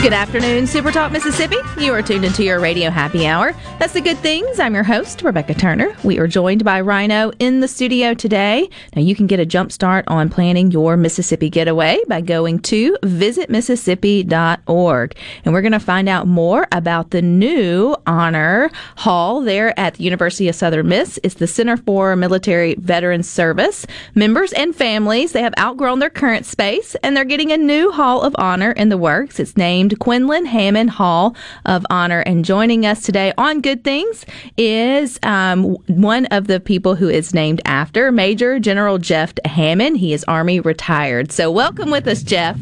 Good 0.00 0.12
afternoon, 0.12 0.68
Super 0.68 0.92
Talk 0.92 1.10
Mississippi. 1.10 1.56
You 1.76 1.92
are 1.92 2.02
tuned 2.02 2.24
into 2.24 2.44
your 2.44 2.60
radio 2.60 2.88
happy 2.88 3.26
hour. 3.26 3.52
That's 3.80 3.94
the 3.94 4.00
good 4.00 4.16
things. 4.18 4.60
I'm 4.60 4.72
your 4.72 4.84
host, 4.84 5.22
Rebecca 5.22 5.54
Turner. 5.54 5.92
We 6.04 6.20
are 6.20 6.28
joined 6.28 6.64
by 6.64 6.80
Rhino 6.80 7.32
in 7.40 7.58
the 7.58 7.66
studio 7.66 8.14
today. 8.14 8.70
Now, 8.94 9.02
you 9.02 9.16
can 9.16 9.26
get 9.26 9.40
a 9.40 9.44
jump 9.44 9.72
start 9.72 10.04
on 10.06 10.30
planning 10.30 10.70
your 10.70 10.96
Mississippi 10.96 11.50
getaway 11.50 11.98
by 12.06 12.20
going 12.20 12.60
to 12.60 12.96
visitmississippi.org. 13.02 15.16
And 15.44 15.52
we're 15.52 15.62
going 15.62 15.72
to 15.72 15.80
find 15.80 16.08
out 16.08 16.28
more 16.28 16.68
about 16.70 17.10
the 17.10 17.20
new 17.20 17.96
honor 18.06 18.70
hall 18.98 19.40
there 19.40 19.76
at 19.78 19.94
the 19.94 20.04
University 20.04 20.48
of 20.48 20.54
Southern 20.54 20.86
Miss. 20.86 21.18
It's 21.24 21.34
the 21.34 21.48
Center 21.48 21.76
for 21.76 22.14
Military 22.14 22.76
Veterans 22.76 23.28
Service. 23.28 23.84
Members 24.14 24.52
and 24.52 24.76
families, 24.76 25.32
they 25.32 25.42
have 25.42 25.54
outgrown 25.58 25.98
their 25.98 26.08
current 26.08 26.46
space 26.46 26.94
and 27.02 27.16
they're 27.16 27.24
getting 27.24 27.50
a 27.50 27.58
new 27.58 27.90
hall 27.90 28.22
of 28.22 28.36
honor 28.38 28.70
in 28.70 28.90
the 28.90 28.98
works. 28.98 29.40
It's 29.40 29.56
named 29.56 29.87
Quinlan 29.96 30.46
Hammond 30.46 30.90
Hall 30.90 31.36
of 31.64 31.86
Honor. 31.90 32.20
And 32.20 32.44
joining 32.44 32.84
us 32.84 33.02
today 33.02 33.32
on 33.38 33.60
Good 33.60 33.84
Things 33.84 34.26
is 34.56 35.18
um, 35.22 35.76
one 35.86 36.26
of 36.26 36.46
the 36.46 36.60
people 36.60 36.94
who 36.94 37.08
is 37.08 37.34
named 37.34 37.60
after 37.64 38.10
Major 38.12 38.58
General 38.58 38.98
Jeff 38.98 39.32
Hammond. 39.44 39.98
He 39.98 40.12
is 40.12 40.24
Army 40.24 40.60
retired. 40.60 41.32
So 41.32 41.50
welcome 41.50 41.90
with 41.90 42.06
us, 42.06 42.22
Jeff. 42.22 42.58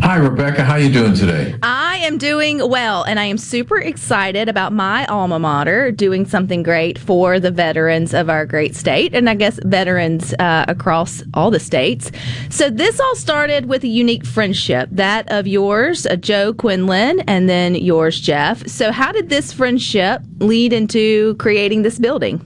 Hi, 0.00 0.16
Rebecca. 0.16 0.62
How 0.62 0.74
are 0.74 0.78
you 0.78 0.92
doing 0.92 1.14
today? 1.14 1.56
I 1.62 1.96
am 1.98 2.18
doing 2.18 2.68
well, 2.68 3.02
and 3.04 3.18
I 3.18 3.24
am 3.24 3.38
super 3.38 3.78
excited 3.78 4.48
about 4.48 4.72
my 4.72 5.06
alma 5.06 5.38
mater 5.38 5.90
doing 5.90 6.26
something 6.26 6.62
great 6.62 6.98
for 6.98 7.40
the 7.40 7.50
veterans 7.50 8.12
of 8.12 8.28
our 8.28 8.44
great 8.44 8.76
state, 8.76 9.14
and 9.14 9.28
I 9.28 9.34
guess 9.34 9.58
veterans 9.64 10.34
uh, 10.38 10.66
across 10.68 11.22
all 11.32 11.50
the 11.50 11.58
states. 11.58 12.12
So, 12.50 12.68
this 12.68 13.00
all 13.00 13.16
started 13.16 13.66
with 13.66 13.84
a 13.84 13.88
unique 13.88 14.26
friendship 14.26 14.90
that 14.92 15.30
of 15.32 15.46
yours, 15.46 16.06
uh, 16.06 16.16
Joe 16.16 16.52
Quinlan, 16.52 17.20
and 17.20 17.48
then 17.48 17.74
yours, 17.74 18.20
Jeff. 18.20 18.66
So, 18.68 18.92
how 18.92 19.12
did 19.12 19.30
this 19.30 19.50
friendship 19.50 20.20
lead 20.38 20.74
into 20.74 21.34
creating 21.36 21.82
this 21.82 21.98
building? 21.98 22.40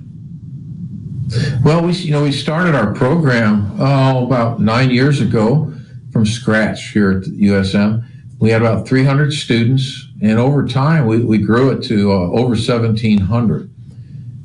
Well, 1.65 1.83
we 1.83 1.93
you 1.95 2.13
know 2.13 2.23
we 2.23 2.33
started 2.33 2.75
our 2.77 2.95
program 2.95 3.73
oh, 3.81 4.25
about 4.25 4.61
nine 4.61 4.91
years 4.91 5.21
ago 5.21 5.75
from 6.13 6.27
scratch 6.27 6.89
here 6.89 7.11
at 7.13 7.25
USM. 7.25 8.05
We 8.39 8.51
had 8.51 8.63
about 8.63 8.89
300 8.89 9.33
students, 9.33 10.09
and 10.23 10.39
over 10.39 10.67
time 10.67 11.07
we, 11.07 11.19
we 11.19 11.39
grew 11.39 11.71
it 11.71 11.83
to 11.85 12.13
uh, 12.13 12.15
over 12.15 12.51
1,700. 12.51 13.71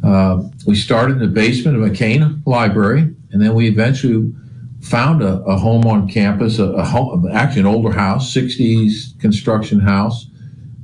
Uh, 0.04 0.44
we 0.68 0.76
started 0.76 1.14
in 1.14 1.20
the 1.20 1.28
basement 1.28 1.78
of 1.78 1.84
McCain 1.84 2.46
Library, 2.46 3.14
and 3.32 3.42
then 3.42 3.56
we 3.56 3.68
eventually 3.68 4.34
found 4.82 5.24
a, 5.24 5.42
a 5.44 5.58
home 5.58 5.86
on 5.88 6.08
campus, 6.08 6.60
a, 6.60 6.66
a 6.66 6.86
home, 6.86 7.28
actually 7.32 7.62
an 7.62 7.68
older 7.68 7.92
house, 7.92 8.34
60s 8.34 9.20
construction 9.20 9.80
house. 9.80 10.28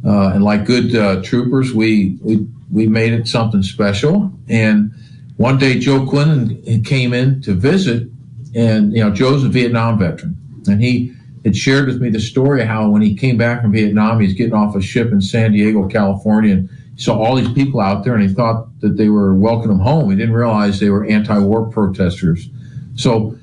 Uh, 0.03 0.31
and 0.33 0.43
like 0.43 0.65
good 0.65 0.95
uh, 0.95 1.21
troopers, 1.21 1.73
we, 1.73 2.17
we 2.21 2.47
we 2.71 2.87
made 2.87 3.13
it 3.13 3.27
something 3.27 3.61
special. 3.61 4.31
And 4.47 4.93
one 5.37 5.57
day, 5.57 5.77
Joe 5.79 6.05
Quinlan 6.05 6.83
came 6.83 7.13
in 7.13 7.41
to 7.41 7.53
visit, 7.53 8.07
and 8.55 8.93
you 8.93 9.03
know, 9.03 9.11
Joe's 9.11 9.43
a 9.43 9.49
Vietnam 9.49 9.99
veteran, 9.99 10.37
and 10.67 10.81
he 10.81 11.13
had 11.43 11.55
shared 11.55 11.87
with 11.87 12.01
me 12.01 12.09
the 12.09 12.19
story 12.19 12.61
of 12.61 12.67
how 12.67 12.89
when 12.89 13.01
he 13.01 13.15
came 13.15 13.37
back 13.37 13.61
from 13.61 13.71
Vietnam, 13.71 14.19
he's 14.19 14.33
getting 14.33 14.53
off 14.53 14.75
a 14.75 14.81
ship 14.81 15.11
in 15.11 15.21
San 15.21 15.53
Diego, 15.53 15.87
California, 15.87 16.53
and 16.53 16.69
he 16.95 17.01
saw 17.01 17.17
all 17.17 17.35
these 17.35 17.51
people 17.53 17.79
out 17.79 18.03
there, 18.03 18.13
and 18.13 18.27
he 18.27 18.33
thought 18.33 18.67
that 18.81 18.97
they 18.97 19.09
were 19.09 19.33
welcoming 19.35 19.77
him 19.77 19.83
home. 19.83 20.09
He 20.09 20.15
didn't 20.15 20.35
realize 20.35 20.79
they 20.79 20.89
were 20.89 21.05
anti-war 21.05 21.69
protesters. 21.69 22.49
So, 22.95 23.37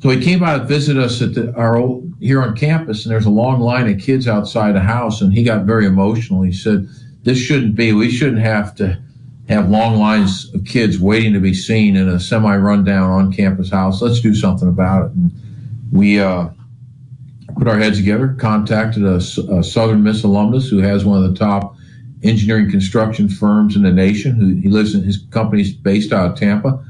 so 0.00 0.10
he 0.10 0.22
came 0.22 0.42
out 0.42 0.58
to 0.58 0.64
visit 0.64 0.96
us 0.96 1.22
at 1.22 1.34
the, 1.34 1.54
our 1.54 1.76
old, 1.76 2.12
here 2.20 2.42
on 2.42 2.56
campus, 2.56 3.04
and 3.04 3.12
there's 3.12 3.26
a 3.26 3.30
long 3.30 3.60
line 3.60 3.88
of 3.88 4.00
kids 4.00 4.26
outside 4.26 4.74
the 4.74 4.80
house, 4.80 5.20
and 5.20 5.32
he 5.32 5.44
got 5.44 5.64
very 5.64 5.86
emotional. 5.86 6.42
He 6.42 6.52
said, 6.52 6.88
"This 7.22 7.38
shouldn't 7.38 7.76
be. 7.76 7.92
We 7.92 8.10
shouldn't 8.10 8.40
have 8.40 8.74
to." 8.76 9.00
have 9.46 9.68
long 9.68 9.98
lines 9.98 10.50
of 10.54 10.64
kids 10.64 10.98
waiting 10.98 11.34
to 11.34 11.38
be 11.38 11.52
seen 11.52 11.96
in 11.96 12.08
a 12.08 12.18
semi-rundown 12.18 13.10
on-campus 13.10 13.70
house. 13.70 14.00
Let's 14.00 14.20
do 14.22 14.34
something 14.34 14.66
about 14.66 15.04
it. 15.04 15.12
And 15.12 15.32
we 15.92 16.18
uh, 16.18 16.48
put 17.56 17.68
our 17.68 17.78
heads 17.78 17.98
together, 17.98 18.36
contacted 18.38 19.04
a, 19.04 19.16
a, 19.16 19.62
Southern 19.62 20.02
Miss 20.02 20.24
alumnus 20.24 20.68
who 20.68 20.78
has 20.78 21.04
one 21.04 21.22
of 21.22 21.30
the 21.30 21.38
top 21.38 21.76
engineering 22.22 22.70
construction 22.70 23.28
firms 23.28 23.76
in 23.76 23.82
the 23.82 23.92
nation. 23.92 24.36
Who 24.36 24.54
he 24.60 24.68
lives 24.68 24.94
in 24.94 25.02
his 25.02 25.24
company's 25.30 25.72
based 25.72 26.12
out 26.12 26.32
of 26.32 26.38
Tampa, 26.38 26.82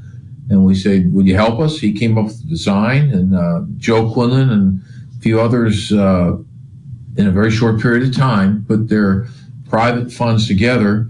and 0.49 0.65
we 0.65 0.75
said, 0.75 1.13
"Would 1.13 1.27
you 1.27 1.35
help 1.35 1.59
us?" 1.59 1.79
He 1.79 1.93
came 1.93 2.17
up 2.17 2.25
with 2.25 2.41
the 2.41 2.47
design, 2.47 3.11
and 3.11 3.35
uh, 3.35 3.61
Joe 3.77 4.11
Quinlan 4.11 4.49
and 4.49 4.81
a 5.17 5.21
few 5.21 5.39
others 5.39 5.91
uh, 5.91 6.37
in 7.17 7.27
a 7.27 7.31
very 7.31 7.51
short 7.51 7.81
period 7.81 8.07
of 8.07 8.15
time 8.15 8.65
put 8.67 8.89
their 8.89 9.27
private 9.69 10.11
funds 10.11 10.47
together 10.47 11.09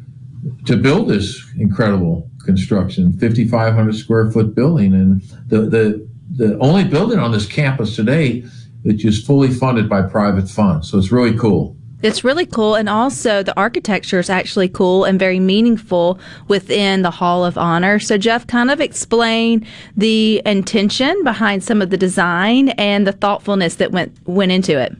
to 0.65 0.77
build 0.77 1.09
this 1.09 1.43
incredible 1.57 2.29
construction, 2.43 3.11
5,500 3.13 3.95
square 3.95 4.31
foot 4.31 4.55
building, 4.55 4.93
and 4.93 5.21
the 5.47 5.61
the 5.61 6.07
the 6.35 6.57
only 6.59 6.83
building 6.83 7.19
on 7.19 7.31
this 7.31 7.45
campus 7.45 7.95
today 7.95 8.43
which 8.85 9.03
is 9.03 9.25
fully 9.25 9.49
funded 9.49 9.89
by 9.89 10.03
private 10.03 10.47
funds. 10.47 10.89
So 10.89 10.99
it's 10.99 11.11
really 11.11 11.35
cool. 11.37 11.75
It's 12.03 12.23
really 12.23 12.45
cool, 12.45 12.75
and 12.75 12.87
also 12.87 13.41
the 13.41 13.57
architecture 13.57 14.19
is 14.19 14.29
actually 14.29 14.69
cool 14.69 15.05
and 15.05 15.17
very 15.17 15.39
meaningful 15.39 16.19
within 16.47 17.01
the 17.01 17.09
Hall 17.09 17.43
of 17.43 17.57
Honor. 17.57 17.97
So, 17.97 18.15
Jeff, 18.15 18.45
kind 18.45 18.69
of 18.69 18.79
explain 18.79 19.65
the 19.97 20.39
intention 20.45 21.23
behind 21.23 21.63
some 21.63 21.81
of 21.81 21.89
the 21.89 21.97
design 21.97 22.69
and 22.69 23.07
the 23.07 23.11
thoughtfulness 23.11 23.75
that 23.75 23.91
went 23.91 24.15
went 24.27 24.51
into 24.51 24.79
it. 24.79 24.95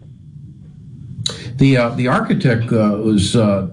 The 1.60 1.78
uh, 1.78 1.90
the 1.90 2.08
architect 2.08 2.74
uh, 2.74 2.98
was 3.04 3.36
uh, 3.36 3.68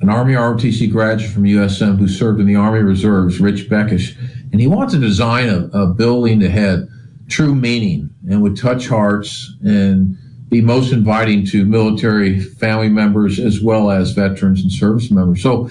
an 0.00 0.08
Army 0.08 0.32
ROTC 0.34 0.90
graduate 0.90 1.30
from 1.30 1.42
USM 1.42 1.98
who 1.98 2.08
served 2.08 2.40
in 2.40 2.46
the 2.46 2.56
Army 2.56 2.80
Reserves, 2.80 3.40
Rich 3.40 3.68
Beckish, 3.68 4.16
and 4.52 4.60
he 4.60 4.66
wanted 4.66 4.92
to 4.92 5.00
design 5.00 5.50
a, 5.50 5.68
a 5.76 5.86
building 5.92 6.38
that 6.38 6.50
had 6.50 6.88
true 7.30 7.54
meaning 7.54 8.10
and 8.28 8.42
would 8.42 8.56
touch 8.56 8.88
hearts 8.88 9.54
and 9.62 10.16
be 10.48 10.60
most 10.60 10.92
inviting 10.92 11.46
to 11.46 11.64
military 11.64 12.40
family 12.40 12.88
members 12.88 13.38
as 13.38 13.62
well 13.62 13.90
as 13.90 14.12
veterans 14.12 14.62
and 14.62 14.72
service 14.72 15.10
members. 15.10 15.42
So, 15.42 15.70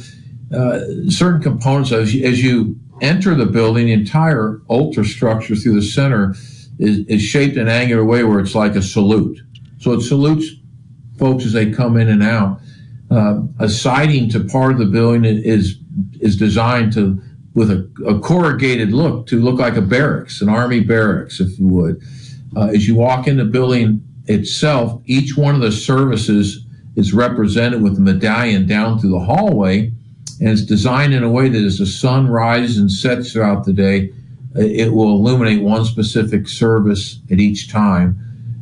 uh, 0.56 0.80
certain 1.10 1.42
components 1.42 1.92
as 1.92 2.16
you, 2.16 2.26
as 2.26 2.44
you 2.44 2.80
enter 3.02 3.36
the 3.36 3.46
building, 3.46 3.88
the 3.88 3.94
entire 3.94 4.62
altar 4.68 5.04
structure 5.04 5.56
through 5.56 5.76
the 5.76 5.82
center 5.82 6.34
is, 6.80 7.00
is 7.08 7.22
shaped 7.22 7.56
in 7.56 7.64
an 7.64 7.68
angular 7.68 8.04
way 8.04 8.24
where 8.24 8.40
it's 8.40 8.56
like 8.56 8.76
a 8.76 8.82
salute. 8.82 9.40
So 9.80 9.92
it 9.92 10.02
salutes 10.02 10.48
folks 11.18 11.46
as 11.46 11.54
they 11.54 11.72
come 11.72 11.98
in 11.98 12.08
and 12.10 12.24
out. 12.24 12.62
Uh, 13.12 13.42
a 13.60 13.70
siding 13.70 14.30
to 14.30 14.44
part 14.44 14.72
of 14.72 14.80
the 14.80 14.86
building 14.86 15.26
is 15.26 15.80
is 16.20 16.38
designed 16.38 16.94
to 16.94 17.22
with 17.60 17.70
a, 17.72 17.92
a, 18.08 18.18
corrugated 18.22 18.94
look 18.94 19.28
to 19.28 19.38
look 19.38 19.60
like 19.60 19.76
a 19.76 19.82
barracks, 19.82 20.40
an 20.40 20.48
army 20.48 20.80
barracks, 20.80 21.42
if 21.42 21.60
you 21.60 21.68
would. 21.68 22.02
Uh, 22.56 22.68
as 22.68 22.88
you 22.88 22.96
walk 22.96 23.28
in 23.28 23.36
the 23.36 23.44
building 23.44 24.02
itself, 24.28 25.02
each 25.08 25.36
one 25.36 25.56
of 25.56 25.60
the 25.60 25.72
services 25.74 26.66
is 26.96 27.14
represented 27.14 27.82
with 27.82 27.98
a 27.98 28.00
medallion 28.00 28.66
down 28.66 28.98
through 28.98 29.10
the 29.10 29.20
hallway, 29.20 29.92
and 30.40 30.48
it's 30.48 30.64
designed 30.64 31.14
in 31.14 31.22
a 31.22 31.30
way 31.30 31.50
that 31.50 31.62
as 31.62 31.80
the 31.80 31.86
sun 31.86 32.30
rises 32.30 32.78
and 32.78 32.90
sets 32.90 33.34
throughout 33.34 33.66
the 33.66 33.74
day, 33.74 34.14
it 34.56 34.94
will 34.94 35.12
illuminate 35.12 35.62
one 35.62 35.84
specific 35.84 36.48
service 36.48 37.20
at 37.30 37.42
each 37.42 37.70
time. 37.70 38.18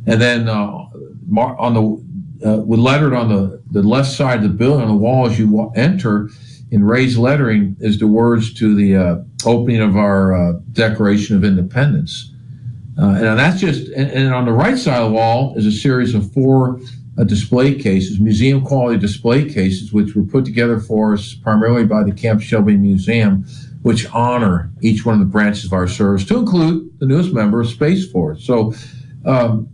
And 0.08 0.20
then 0.20 0.48
uh, 0.48 0.88
on 1.36 1.74
the 1.74 2.50
uh, 2.50 2.56
with 2.62 2.80
lettered 2.80 3.14
on 3.14 3.28
the, 3.28 3.62
the 3.70 3.82
left 3.82 4.10
side 4.10 4.38
of 4.38 4.42
the 4.42 4.48
building 4.48 4.82
on 4.82 4.88
the 4.88 4.94
wall 4.94 5.28
as 5.28 5.38
you 5.38 5.70
enter 5.76 6.30
in 6.70 6.84
raised 6.84 7.18
lettering 7.18 7.76
is 7.80 7.98
the 7.98 8.06
words 8.06 8.52
to 8.54 8.74
the 8.74 8.96
uh, 8.96 9.16
opening 9.46 9.80
of 9.80 9.96
our 9.96 10.34
uh, 10.34 10.52
Declaration 10.72 11.36
of 11.36 11.44
Independence. 11.44 12.32
Uh, 13.00 13.14
and 13.14 13.38
that's 13.38 13.60
just, 13.60 13.88
and, 13.90 14.10
and, 14.10 14.34
on 14.34 14.44
the 14.44 14.52
right 14.52 14.76
side 14.76 15.00
of 15.00 15.10
the 15.10 15.14
wall 15.16 15.54
is 15.56 15.64
a 15.66 15.72
series 15.72 16.14
of 16.14 16.32
four 16.32 16.80
uh, 17.16 17.24
display 17.24 17.74
cases, 17.74 18.18
museum 18.18 18.64
quality 18.64 18.98
display 18.98 19.48
cases, 19.48 19.92
which 19.92 20.16
were 20.16 20.24
put 20.24 20.44
together 20.44 20.80
for 20.80 21.14
us 21.14 21.34
primarily 21.34 21.84
by 21.84 22.02
the 22.02 22.12
Camp 22.12 22.42
Shelby 22.42 22.76
Museum 22.76 23.44
which 23.82 24.10
honor 24.12 24.70
each 24.80 25.06
one 25.06 25.14
of 25.14 25.20
the 25.20 25.26
branches 25.26 25.64
of 25.64 25.72
our 25.72 25.88
service, 25.88 26.24
to 26.26 26.36
include 26.36 26.98
the 26.98 27.06
newest 27.06 27.32
member 27.32 27.60
of 27.60 27.68
Space 27.68 28.10
Force. 28.10 28.44
So, 28.44 28.74
um, 29.24 29.68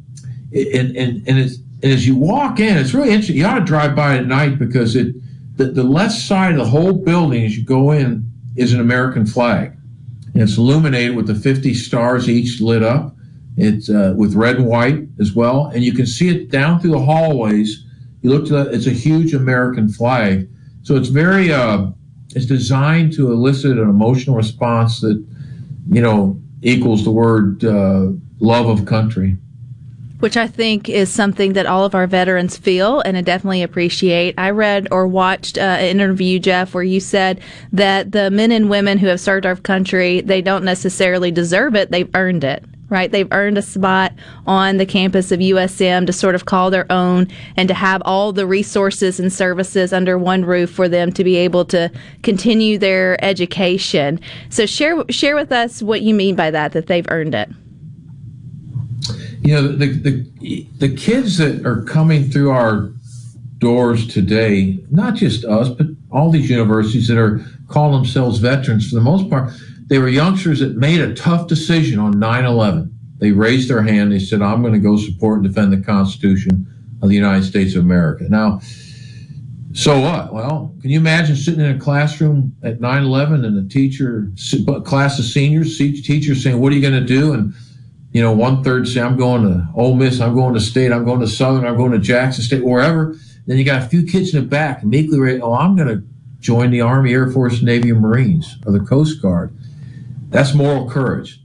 and, 0.53 0.97
and, 0.97 1.29
and, 1.29 1.39
and 1.39 1.93
as 1.93 2.07
you 2.07 2.17
walk 2.17 2.61
in, 2.61 2.77
it's 2.77 2.95
really 2.95 3.09
interesting. 3.09 3.37
You 3.37 3.47
ought 3.47 3.59
to 3.59 3.65
drive 3.65 3.97
by 3.97 4.17
at 4.17 4.27
night 4.27 4.59
because 4.59 4.95
it 4.95 5.17
the, 5.57 5.67
the 5.67 5.83
left 5.83 6.15
side 6.15 6.53
of 6.53 6.59
the 6.59 6.65
whole 6.65 6.93
building 6.93 7.45
as 7.45 7.57
you 7.57 7.65
go 7.65 7.93
in 7.93 8.31
is 8.57 8.73
an 8.73 8.81
American 8.81 9.27
flag. 9.27 9.77
And 10.33 10.43
it's 10.43 10.57
illuminated 10.57 11.17
with 11.17 11.27
the 11.27 11.35
50 11.35 11.75
stars 11.75 12.29
each 12.29 12.61
lit 12.61 12.83
up. 12.83 13.15
It's 13.57 13.89
uh, 13.89 14.15
with 14.17 14.35
red 14.35 14.57
and 14.57 14.67
white 14.67 15.07
as 15.21 15.33
well. 15.33 15.67
And 15.67 15.85
you 15.85 15.93
can 15.93 16.07
see 16.07 16.29
it 16.29 16.51
down 16.51 16.81
through 16.81 16.91
the 16.91 17.01
hallways. 17.01 17.85
You 18.23 18.31
look 18.31 18.47
to 18.47 18.53
that, 18.55 18.75
it's 18.75 18.87
a 18.87 18.91
huge 18.91 19.33
American 19.33 19.89
flag. 19.89 20.49
So 20.83 20.97
it's 20.97 21.09
very, 21.09 21.53
uh, 21.53 21.87
it's 22.35 22.47
designed 22.47 23.13
to 23.15 23.31
elicit 23.31 23.79
an 23.79 23.89
emotional 23.89 24.35
response 24.35 25.01
that, 25.03 25.25
you 25.91 26.01
know, 26.01 26.41
equals 26.63 27.05
the 27.05 27.13
word 27.13 27.65
uh, 27.65 28.09
love 28.41 28.69
of 28.69 28.87
country 28.87 29.37
which 30.21 30.37
I 30.37 30.47
think 30.47 30.89
is 30.89 31.13
something 31.13 31.55
that 31.55 31.67
all 31.67 31.85
of 31.85 31.95
our 31.95 32.07
veterans 32.07 32.57
feel 32.57 33.01
and 33.01 33.17
I 33.17 33.21
definitely 33.21 33.63
appreciate. 33.63 34.35
I 34.39 34.51
read 34.51 34.89
or 34.91 35.07
watched 35.07 35.59
uh, 35.59 35.61
an 35.61 35.87
interview, 35.87 36.39
Jeff, 36.39 36.75
where 36.75 36.85
you 36.85 37.01
said 37.01 37.41
that 37.73 38.13
the 38.13 38.31
men 38.31 38.53
and 38.53 38.71
women 38.71 38.99
who 38.99 39.09
have 39.09 39.21
served 39.21 39.47
our 39.47 39.57
country, 39.57 40.21
they 40.21 40.41
don't 40.41 40.65
necessarily 40.65 41.31
deserve 41.31 41.75
it, 41.75 41.91
they've 41.91 42.11
earned 42.15 42.45
it. 42.45 42.65
Right, 42.91 43.11
they've 43.11 43.33
earned 43.33 43.59
a 43.59 43.63
spot 43.63 44.13
on 44.47 44.77
the 44.77 44.87
campus 44.87 45.33
of 45.33 45.41
USM 45.41 46.07
to 46.07 46.13
sort 46.13 46.35
of 46.35 46.45
call 46.45 46.71
their 46.71 46.87
own 46.93 47.27
and 47.57 47.67
to 47.67 47.75
have 47.75 48.03
all 48.05 48.31
the 48.31 48.47
resources 48.47 49.19
and 49.19 49.33
services 49.33 49.93
under 49.93 50.19
one 50.19 50.45
roof 50.45 50.71
for 50.71 50.87
them 50.87 51.11
to 51.15 51.25
be 51.25 51.35
able 51.37 51.65
to 51.67 51.91
continue 52.23 52.79
their 52.79 53.23
education. 53.25 54.21
So 54.51 54.67
share 54.67 55.03
share 55.09 55.35
with 55.35 55.51
us 55.51 55.83
what 55.83 56.03
you 56.03 56.15
mean 56.15 56.37
by 56.37 56.51
that 56.53 56.73
that 56.73 56.87
they've 56.87 57.07
earned 57.11 57.35
it 57.35 57.49
you 59.45 59.55
know 59.55 59.69
the, 59.69 59.87
the 59.87 60.67
the 60.79 60.97
kids 60.97 61.37
that 61.37 61.65
are 61.67 61.83
coming 61.85 62.31
through 62.31 62.51
our 62.51 62.91
doors 63.59 64.07
today 64.07 64.83
not 64.91 65.15
just 65.15 65.45
us 65.45 65.69
but 65.69 65.87
all 66.11 66.31
these 66.31 66.51
universities 66.51 67.07
that 67.09 67.19
are 67.19 67.45
calling 67.69 67.95
themselves 67.95 68.39
veterans 68.39 68.89
for 68.89 68.95
the 68.95 69.01
most 69.01 69.29
part 69.29 69.53
they 69.87 69.99
were 69.99 70.09
youngsters 70.09 70.61
that 70.61 70.77
made 70.77 71.01
a 71.01 71.15
tough 71.15 71.47
decision 71.47 71.99
on 71.99 72.15
9-11 72.15 72.91
they 73.19 73.31
raised 73.31 73.71
their 73.71 73.83
hand. 73.83 74.13
They 74.13 74.19
said 74.19 74.41
i'm 74.41 74.63
going 74.63 74.73
to 74.73 74.81
go 74.81 74.97
support 74.97 75.41
and 75.41 75.47
defend 75.47 75.73
the 75.73 75.85
constitution 75.85 76.67
of 77.03 77.11
the 77.11 77.15
united 77.15 77.45
states 77.45 77.75
of 77.75 77.85
america. 77.85 78.25
Now 78.29 78.61
so 79.75 80.01
what? 80.01 80.33
Well 80.33 80.75
can 80.81 80.91
you 80.91 80.99
imagine 80.99 81.37
sitting 81.37 81.61
in 81.61 81.77
a 81.77 81.79
classroom 81.79 82.55
at 82.63 82.81
9-11 82.81 83.45
and 83.45 83.59
a 83.59 83.69
teacher 83.69 84.31
class 84.85 85.19
of 85.19 85.27
seniors 85.27 85.77
teacher 85.77 86.35
saying 86.35 86.61
what 86.61 86.73
are 86.73 86.77
you 86.77 86.83
going 86.83 87.01
to 87.01 87.07
do? 87.07 87.35
And 87.35 87.55
you 88.15 88.23
know, 88.23 88.33
one 88.33 88.63
third 88.63 88.87
say 88.87 89.01
I'm 89.01 89.17
going 89.17 89.43
to 89.43 89.69
Ole 89.75 89.97
Miss, 89.97 90.21
I'm 90.21 90.35
going 90.35 90.55
to 90.55 90.61
State, 90.61 90.93
I'm 90.93 91.05
going 91.05 91.21
to 91.21 91.27
Southern, 91.27 91.67
I'm 91.67 91.77
going 91.77 91.91
to 91.91 91.99
Jackson 91.99 92.45
State, 92.45 92.65
wherever. 92.65 93.17
Then 93.47 93.59
you 93.59 93.65
got 93.65 93.83
a 93.83 93.87
few 93.87 94.07
kids 94.07 94.33
in 94.33 94.41
the 94.41 94.47
back 94.47 94.85
immediately 94.85 95.19
ready. 95.19 95.41
Oh, 95.41 95.53
I'm 95.53 95.75
going 95.75 95.89
to 95.89 96.07
join 96.39 96.71
the 96.71 96.81
Army, 96.81 97.13
Air 97.13 97.29
Force, 97.31 97.61
Navy, 97.61 97.91
and 97.91 98.01
Marines, 98.01 98.57
or 98.65 98.73
the 98.73 98.79
Coast 98.79 99.21
Guard. 99.21 99.55
That's 100.29 100.55
moral 100.55 100.89
courage. 100.89 101.41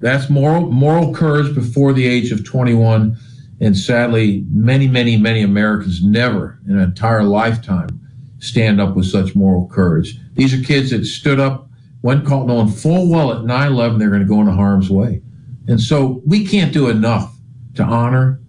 That's 0.00 0.28
moral 0.28 0.70
moral 0.70 1.14
courage 1.14 1.54
before 1.54 1.94
the 1.94 2.06
age 2.06 2.32
of 2.32 2.44
21. 2.44 3.16
And 3.62 3.76
sadly, 3.76 4.44
many, 4.50 4.88
many, 4.88 5.16
many 5.16 5.42
Americans 5.42 6.04
never 6.04 6.58
in 6.66 6.74
an 6.74 6.80
entire 6.80 7.22
lifetime 7.22 7.98
stand 8.40 8.78
up 8.78 8.94
with 8.94 9.06
such 9.06 9.34
moral 9.34 9.68
courage. 9.68 10.18
These 10.34 10.52
are 10.52 10.62
kids 10.62 10.90
that 10.90 11.06
stood 11.06 11.40
up, 11.40 11.70
went 12.02 12.26
caught 12.26 12.46
knowing 12.46 12.68
full 12.68 13.08
well 13.08 13.32
at 13.32 13.44
9 13.44 13.72
11 13.72 13.98
they're 13.98 14.10
going 14.10 14.20
to 14.20 14.28
go 14.28 14.40
into 14.40 14.52
harm's 14.52 14.90
way. 14.90 15.22
And 15.68 15.80
so 15.80 16.22
we 16.26 16.46
can't 16.46 16.72
do 16.72 16.88
enough 16.88 17.36
to 17.74 17.82
honor, 17.82 18.40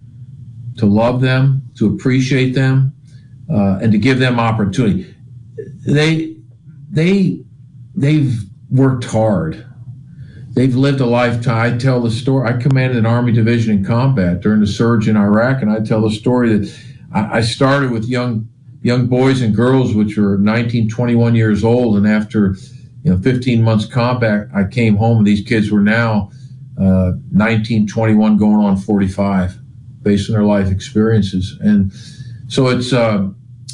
to 0.78 0.86
love 0.86 1.20
them, 1.20 1.62
to 1.76 1.94
appreciate 1.94 2.54
them, 2.54 2.94
uh, 3.50 3.78
and 3.82 3.92
to 3.92 3.98
give 3.98 4.18
them 4.18 4.40
opportunity. 4.40 5.14
They, 5.86 6.36
they, 6.90 7.42
they've 7.94 8.38
worked 8.70 9.04
hard. 9.04 9.66
They've 10.54 10.74
lived 10.74 11.00
a 11.00 11.06
lifetime. 11.06 11.74
I 11.74 11.78
tell 11.78 12.02
the 12.02 12.10
story. 12.10 12.48
I 12.48 12.58
commanded 12.58 12.98
an 12.98 13.06
Army 13.06 13.32
division 13.32 13.78
in 13.78 13.84
combat 13.84 14.40
during 14.40 14.60
the 14.60 14.66
surge 14.66 15.08
in 15.08 15.16
Iraq, 15.16 15.62
and 15.62 15.70
I 15.70 15.80
tell 15.80 16.02
the 16.02 16.10
story 16.10 16.58
that 16.58 16.80
I, 17.12 17.38
I 17.38 17.40
started 17.40 17.90
with 17.90 18.04
young 18.04 18.48
young 18.82 19.06
boys 19.06 19.40
and 19.40 19.54
girls, 19.54 19.94
which 19.94 20.16
were 20.16 20.36
19, 20.38 20.88
21 20.88 21.34
years 21.34 21.64
old, 21.64 21.96
and 21.96 22.06
after 22.06 22.56
you 23.04 23.12
know 23.12 23.18
15 23.18 23.62
months 23.62 23.86
combat, 23.86 24.48
I 24.54 24.64
came 24.64 24.96
home, 24.96 25.18
and 25.18 25.26
these 25.26 25.46
kids 25.46 25.70
were 25.70 25.80
now 25.80 26.30
uh, 26.80 27.12
19, 27.30 27.86
21, 27.86 28.36
going 28.36 28.56
on 28.56 28.76
45, 28.76 29.56
based 30.02 30.28
on 30.28 30.34
their 30.34 30.44
life 30.44 30.70
experiences. 30.70 31.56
And 31.60 31.92
so 32.48 32.68
it's 32.68 32.92
uh, 32.92 33.28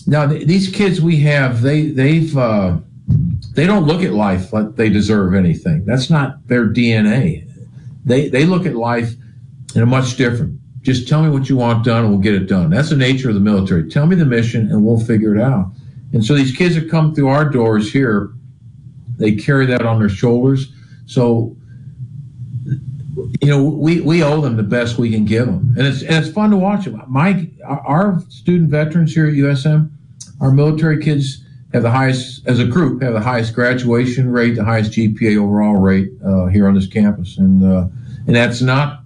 now 0.06 0.26
th- 0.26 0.46
these 0.46 0.68
kids 0.68 1.00
we 1.00 1.18
have, 1.20 1.62
they 1.62 1.86
they've 1.86 2.36
uh, 2.36 2.78
they 3.54 3.66
don't 3.66 3.86
look 3.86 4.02
at 4.02 4.12
life 4.12 4.52
like 4.52 4.76
they 4.76 4.88
deserve 4.88 5.34
anything. 5.34 5.84
That's 5.84 6.10
not 6.10 6.46
their 6.48 6.66
DNA. 6.66 7.48
They 8.04 8.28
they 8.28 8.44
look 8.44 8.66
at 8.66 8.74
life 8.74 9.14
in 9.74 9.82
a 9.82 9.86
much 9.86 10.16
different. 10.16 10.58
Just 10.82 11.08
tell 11.08 11.22
me 11.22 11.28
what 11.28 11.48
you 11.48 11.56
want 11.56 11.84
done, 11.84 12.04
and 12.04 12.10
we'll 12.10 12.22
get 12.22 12.34
it 12.34 12.46
done. 12.46 12.70
That's 12.70 12.90
the 12.90 12.96
nature 12.96 13.28
of 13.28 13.34
the 13.34 13.40
military. 13.40 13.88
Tell 13.90 14.06
me 14.06 14.16
the 14.16 14.24
mission, 14.24 14.70
and 14.70 14.84
we'll 14.84 15.00
figure 15.00 15.34
it 15.34 15.42
out. 15.42 15.72
And 16.12 16.24
so 16.24 16.34
these 16.34 16.56
kids 16.56 16.74
that 16.76 16.88
come 16.88 17.14
through 17.14 17.28
our 17.28 17.48
doors 17.48 17.92
here, 17.92 18.30
they 19.18 19.32
carry 19.32 19.66
that 19.66 19.84
on 19.84 19.98
their 19.98 20.08
shoulders. 20.08 20.72
So 21.06 21.57
you 23.40 23.48
know, 23.48 23.62
we, 23.62 24.00
we 24.00 24.22
owe 24.22 24.40
them 24.40 24.56
the 24.56 24.62
best 24.62 24.98
we 24.98 25.10
can 25.10 25.24
give 25.24 25.46
them, 25.46 25.74
and 25.76 25.86
it's 25.86 26.02
and 26.02 26.24
it's 26.24 26.32
fun 26.32 26.50
to 26.50 26.56
watch 26.56 26.84
them. 26.84 27.02
My 27.08 27.50
our 27.64 28.20
student 28.28 28.70
veterans 28.70 29.14
here 29.14 29.26
at 29.26 29.34
USM, 29.34 29.90
our 30.40 30.50
military 30.50 31.02
kids 31.02 31.44
have 31.72 31.82
the 31.82 31.90
highest 31.90 32.46
as 32.46 32.58
a 32.58 32.64
group 32.64 33.02
have 33.02 33.12
the 33.12 33.20
highest 33.20 33.54
graduation 33.54 34.30
rate, 34.30 34.54
the 34.56 34.64
highest 34.64 34.92
GPA 34.92 35.38
overall 35.38 35.76
rate 35.76 36.10
uh, 36.24 36.46
here 36.46 36.66
on 36.66 36.74
this 36.74 36.86
campus, 36.86 37.38
and 37.38 37.64
uh, 37.64 37.88
and 38.26 38.34
that's 38.34 38.60
not 38.60 39.02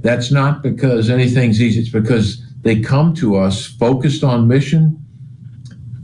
that's 0.00 0.30
not 0.30 0.62
because 0.62 1.10
anything's 1.10 1.60
easy. 1.60 1.80
It's 1.80 1.88
because 1.88 2.44
they 2.62 2.80
come 2.80 3.14
to 3.14 3.36
us 3.36 3.66
focused 3.66 4.22
on 4.22 4.46
mission. 4.46 5.04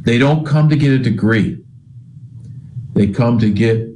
They 0.03 0.19
don't 0.19 0.45
come 0.45 0.69
to 0.69 0.77
get 0.77 0.93
a 0.93 0.99
degree. 0.99 1.62
They 2.95 3.09
come 3.09 3.39
to 3.39 3.50
get 3.50 3.94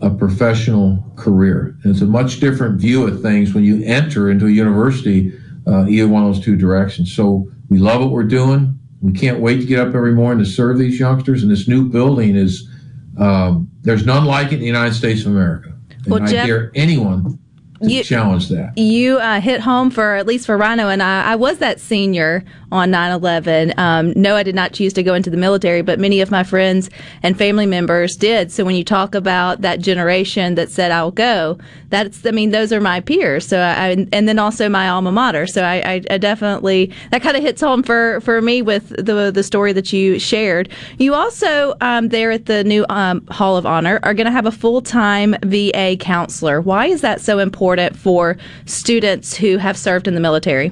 a 0.00 0.10
professional 0.10 1.02
career. 1.16 1.76
And 1.82 1.92
it's 1.92 2.02
a 2.02 2.06
much 2.06 2.40
different 2.40 2.80
view 2.80 3.06
of 3.06 3.22
things 3.22 3.54
when 3.54 3.64
you 3.64 3.82
enter 3.84 4.30
into 4.30 4.46
a 4.46 4.50
university, 4.50 5.32
uh, 5.66 5.86
either 5.88 6.08
one 6.08 6.24
of 6.24 6.34
those 6.34 6.44
two 6.44 6.56
directions. 6.56 7.14
So 7.14 7.48
we 7.68 7.78
love 7.78 8.00
what 8.00 8.10
we're 8.10 8.24
doing. 8.24 8.78
We 9.00 9.12
can't 9.12 9.40
wait 9.40 9.60
to 9.60 9.66
get 9.66 9.78
up 9.80 9.94
every 9.94 10.12
morning 10.12 10.44
to 10.44 10.50
serve 10.50 10.78
these 10.78 11.00
youngsters. 11.00 11.42
And 11.42 11.50
this 11.50 11.66
new 11.66 11.88
building 11.88 12.36
is, 12.36 12.68
um, 13.18 13.70
there's 13.82 14.04
none 14.04 14.24
like 14.24 14.48
it 14.48 14.54
in 14.54 14.60
the 14.60 14.66
United 14.66 14.94
States 14.94 15.22
of 15.22 15.28
America. 15.28 15.74
And 16.04 16.06
well, 16.06 16.22
I 16.22 16.26
Jeff, 16.26 16.46
dare 16.46 16.72
anyone 16.74 17.38
you, 17.80 18.04
challenge 18.04 18.48
that. 18.48 18.76
You 18.76 19.18
uh, 19.18 19.40
hit 19.40 19.60
home 19.60 19.90
for 19.90 20.14
at 20.14 20.26
least 20.26 20.46
for 20.46 20.56
Rhino 20.56 20.88
and 20.88 21.02
I. 21.02 21.32
I 21.32 21.36
was 21.36 21.58
that 21.58 21.80
senior 21.80 22.44
on 22.72 22.90
9/11. 22.90 23.78
Um, 23.78 24.12
no, 24.16 24.36
I 24.36 24.42
did 24.42 24.54
not 24.54 24.72
choose 24.72 24.92
to 24.94 25.02
go 25.02 25.14
into 25.14 25.30
the 25.30 25.36
military, 25.36 25.82
but 25.82 25.98
many 25.98 26.20
of 26.20 26.30
my 26.30 26.42
friends 26.42 26.90
and 27.22 27.36
family 27.36 27.66
members 27.66 28.16
did. 28.16 28.50
So 28.50 28.64
when 28.64 28.76
you 28.76 28.84
talk 28.84 29.14
about 29.14 29.60
that 29.62 29.80
generation 29.80 30.54
that 30.56 30.70
said 30.70 30.90
I'll 30.90 31.10
go, 31.10 31.58
that's 31.96 32.24
I 32.24 32.30
mean 32.30 32.50
those 32.50 32.72
are 32.72 32.80
my 32.80 33.00
peers. 33.00 33.46
So 33.46 33.58
I 33.60 34.06
and 34.12 34.28
then 34.28 34.38
also 34.38 34.68
my 34.68 34.88
alma 34.88 35.12
mater. 35.12 35.46
So 35.46 35.62
I, 35.62 35.76
I, 35.76 36.02
I 36.10 36.18
definitely 36.18 36.92
that 37.10 37.22
kind 37.22 37.36
of 37.36 37.42
hits 37.42 37.60
home 37.60 37.82
for 37.82 38.20
for 38.20 38.40
me 38.40 38.62
with 38.62 38.88
the 38.90 39.30
the 39.30 39.42
story 39.42 39.72
that 39.72 39.92
you 39.92 40.18
shared. 40.18 40.68
You 40.98 41.14
also 41.14 41.74
um, 41.80 42.08
there 42.08 42.30
at 42.30 42.46
the 42.46 42.64
new 42.64 42.86
um, 42.88 43.26
Hall 43.28 43.56
of 43.56 43.66
Honor 43.66 43.98
are 44.02 44.14
going 44.14 44.26
to 44.26 44.32
have 44.32 44.46
a 44.46 44.52
full 44.52 44.80
time 44.80 45.34
VA 45.42 45.96
counselor. 45.98 46.60
Why 46.60 46.86
is 46.86 47.00
that 47.00 47.20
so 47.20 47.38
important? 47.40 47.96
for 48.06 48.36
students 48.66 49.36
who 49.36 49.56
have 49.56 49.76
served 49.76 50.06
in 50.06 50.14
the 50.14 50.20
military? 50.20 50.70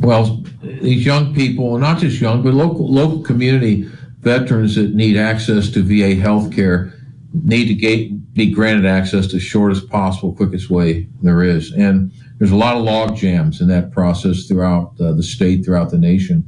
Well, 0.00 0.44
these 0.62 1.06
young 1.06 1.34
people, 1.34 1.78
not 1.78 1.98
just 1.98 2.20
young, 2.20 2.42
but 2.42 2.52
local 2.52 2.86
local 2.92 3.22
community 3.22 3.88
veterans 4.20 4.74
that 4.74 4.94
need 4.94 5.16
access 5.16 5.70
to 5.70 5.82
VA 5.82 6.14
health 6.14 6.54
care 6.54 6.92
need 7.32 7.66
to 7.66 7.74
get, 7.74 8.34
be 8.34 8.50
granted 8.50 8.86
access 8.86 9.26
to 9.28 9.38
shortest 9.38 9.88
possible, 9.88 10.32
quickest 10.32 10.70
way 10.70 11.08
there 11.22 11.42
is. 11.42 11.72
And 11.72 12.12
there's 12.38 12.50
a 12.50 12.56
lot 12.56 12.76
of 12.76 12.82
log 12.82 13.16
jams 13.16 13.60
in 13.60 13.68
that 13.68 13.92
process 13.92 14.46
throughout 14.46 14.94
uh, 15.00 15.12
the 15.12 15.22
state, 15.22 15.64
throughout 15.64 15.90
the 15.90 15.98
nation. 15.98 16.44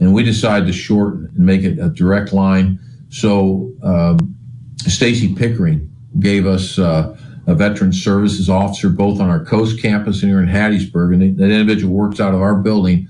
And 0.00 0.12
we 0.12 0.24
decided 0.24 0.66
to 0.66 0.72
shorten 0.72 1.30
and 1.36 1.46
make 1.46 1.62
it 1.62 1.78
a 1.78 1.88
direct 1.88 2.32
line. 2.32 2.80
So 3.10 3.72
um, 3.82 4.34
Stacy 4.78 5.34
Pickering 5.34 5.90
gave 6.18 6.46
us 6.46 6.78
uh, 6.78 7.16
a 7.46 7.54
veteran 7.54 7.92
services 7.92 8.48
officer, 8.48 8.88
both 8.88 9.20
on 9.20 9.28
our 9.28 9.44
coast 9.44 9.80
campus 9.80 10.22
and 10.22 10.30
here 10.30 10.40
in 10.40 10.48
Hattiesburg. 10.48 11.14
And 11.14 11.38
that 11.38 11.50
individual 11.50 11.94
works 11.94 12.20
out 12.20 12.34
of 12.34 12.40
our 12.40 12.56
building, 12.56 13.06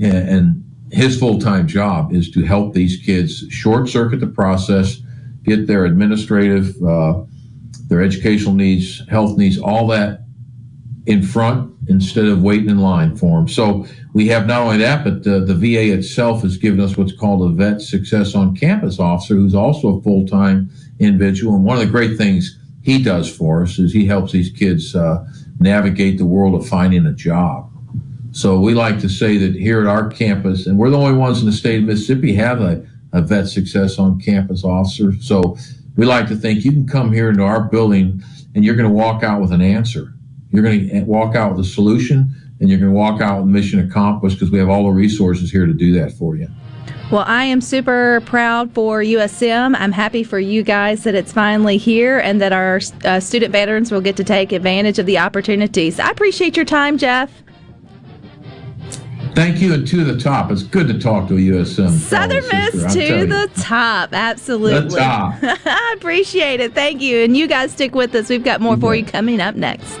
and, 0.00 0.28
and 0.28 0.64
his 0.92 1.18
full 1.18 1.38
time 1.38 1.66
job 1.66 2.12
is 2.12 2.30
to 2.30 2.44
help 2.44 2.72
these 2.72 2.96
kids 2.96 3.44
short 3.50 3.88
circuit 3.88 4.20
the 4.20 4.26
process, 4.26 5.00
get 5.46 5.66
their 5.66 5.84
administrative, 5.84 6.82
uh, 6.82 7.22
their 7.88 8.02
educational 8.02 8.54
needs, 8.54 9.06
health 9.08 9.36
needs, 9.36 9.58
all 9.58 9.86
that 9.88 10.20
in 11.06 11.22
front 11.22 11.72
instead 11.88 12.24
of 12.24 12.42
waiting 12.42 12.68
in 12.68 12.78
line 12.78 13.16
for 13.16 13.38
them. 13.38 13.48
So 13.48 13.86
we 14.12 14.26
have 14.28 14.46
not 14.46 14.62
only 14.62 14.78
that, 14.78 15.04
but 15.04 15.22
the, 15.22 15.40
the 15.40 15.54
VA 15.54 15.92
itself 15.92 16.42
has 16.42 16.56
given 16.56 16.80
us 16.80 16.96
what's 16.96 17.16
called 17.16 17.48
a 17.48 17.54
Vet 17.54 17.80
Success 17.80 18.34
on 18.34 18.56
Campus 18.56 18.98
officer, 18.98 19.34
who's 19.34 19.54
also 19.54 19.98
a 19.98 20.02
full 20.02 20.26
time 20.26 20.70
individual. 20.98 21.54
And 21.54 21.64
one 21.64 21.76
of 21.76 21.84
the 21.84 21.90
great 21.90 22.18
things 22.18 22.58
he 22.82 23.02
does 23.02 23.34
for 23.34 23.62
us 23.62 23.78
is 23.78 23.92
he 23.92 24.06
helps 24.06 24.32
these 24.32 24.50
kids 24.50 24.96
uh, 24.96 25.24
navigate 25.60 26.18
the 26.18 26.26
world 26.26 26.54
of 26.54 26.68
finding 26.68 27.06
a 27.06 27.12
job. 27.12 27.70
So 28.32 28.60
we 28.60 28.74
like 28.74 29.00
to 29.00 29.08
say 29.08 29.38
that 29.38 29.54
here 29.54 29.80
at 29.80 29.86
our 29.86 30.08
campus, 30.08 30.66
and 30.66 30.76
we're 30.78 30.90
the 30.90 30.98
only 30.98 31.16
ones 31.16 31.40
in 31.40 31.46
the 31.46 31.52
state 31.52 31.78
of 31.78 31.84
Mississippi 31.84 32.34
have 32.34 32.60
a, 32.60 32.86
a 33.16 33.22
Vet 33.22 33.48
Success 33.48 33.98
on 33.98 34.20
Campus 34.20 34.64
officer. 34.64 35.12
So 35.20 35.56
we 35.96 36.06
like 36.06 36.28
to 36.28 36.36
think 36.36 36.64
you 36.64 36.72
can 36.72 36.86
come 36.86 37.12
here 37.12 37.30
into 37.30 37.42
our 37.42 37.64
building 37.64 38.22
and 38.54 38.64
you're 38.64 38.76
going 38.76 38.88
to 38.88 38.94
walk 38.94 39.22
out 39.22 39.40
with 39.40 39.52
an 39.52 39.62
answer 39.62 40.12
you're 40.56 40.62
going 40.62 40.88
to 40.88 41.00
walk 41.02 41.36
out 41.36 41.54
with 41.54 41.66
a 41.66 41.68
solution 41.68 42.34
and 42.60 42.70
you're 42.70 42.78
going 42.78 42.90
to 42.90 42.96
walk 42.96 43.20
out 43.20 43.42
with 43.42 43.48
mission 43.48 43.78
accomplished 43.80 44.38
because 44.38 44.50
we 44.50 44.58
have 44.58 44.68
all 44.68 44.84
the 44.84 44.90
resources 44.90 45.50
here 45.50 45.66
to 45.66 45.74
do 45.74 45.92
that 45.92 46.12
for 46.12 46.36
you. 46.36 46.48
Well, 47.12 47.24
I 47.26 47.44
am 47.44 47.60
super 47.60 48.22
proud 48.24 48.72
for 48.72 49.00
USM. 49.00 49.76
I'm 49.78 49.92
happy 49.92 50.24
for 50.24 50.40
you 50.40 50.62
guys 50.62 51.04
that 51.04 51.14
it's 51.14 51.32
finally 51.32 51.76
here 51.76 52.18
and 52.18 52.40
that 52.40 52.52
our 52.52 52.80
uh, 53.04 53.20
student 53.20 53.52
veterans 53.52 53.92
will 53.92 54.00
get 54.00 54.16
to 54.16 54.24
take 54.24 54.50
advantage 54.50 54.98
of 54.98 55.06
the 55.06 55.18
opportunities. 55.18 56.00
I 56.00 56.10
appreciate 56.10 56.56
your 56.56 56.64
time, 56.64 56.98
Jeff. 56.98 57.30
Thank 59.36 59.60
you, 59.60 59.74
and 59.74 59.86
to 59.88 60.02
the 60.02 60.18
top. 60.18 60.50
It's 60.50 60.62
good 60.62 60.88
to 60.88 60.98
talk 60.98 61.28
to 61.28 61.34
a 61.34 61.38
USM. 61.38 61.90
Southern 61.90 62.42
Miss 62.48 62.94
to 62.94 63.26
the 63.26 63.50
top. 63.60 64.14
Absolutely. 64.14 64.88
The 64.88 64.96
top. 64.96 65.34
I 65.42 65.94
appreciate 65.94 66.60
it. 66.60 66.72
Thank 66.72 67.02
you. 67.02 67.22
And 67.22 67.36
you 67.36 67.46
guys 67.46 67.70
stick 67.70 67.94
with 67.94 68.14
us. 68.14 68.30
We've 68.30 68.42
got 68.42 68.62
more 68.62 68.78
for 68.78 68.94
you 68.94 69.04
coming 69.04 69.42
up 69.42 69.54
next. 69.54 70.00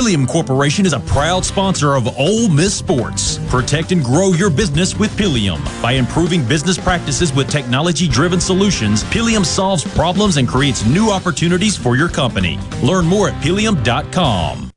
Pileum 0.00 0.26
Corporation 0.26 0.86
is 0.86 0.94
a 0.94 1.00
proud 1.00 1.44
sponsor 1.44 1.94
of 1.94 2.18
Ole 2.18 2.48
Miss 2.48 2.74
Sports. 2.74 3.38
Protect 3.50 3.92
and 3.92 4.02
grow 4.02 4.32
your 4.32 4.48
business 4.48 4.98
with 4.98 5.14
Pileum. 5.14 5.62
By 5.82 5.92
improving 5.92 6.42
business 6.42 6.78
practices 6.78 7.34
with 7.34 7.50
technology 7.50 8.08
driven 8.08 8.40
solutions, 8.40 9.04
Pileum 9.04 9.44
solves 9.44 9.84
problems 9.84 10.38
and 10.38 10.48
creates 10.48 10.86
new 10.86 11.10
opportunities 11.10 11.76
for 11.76 11.98
your 11.98 12.08
company. 12.08 12.58
Learn 12.82 13.04
more 13.04 13.28
at 13.28 13.34
pileum.com. 13.42 14.70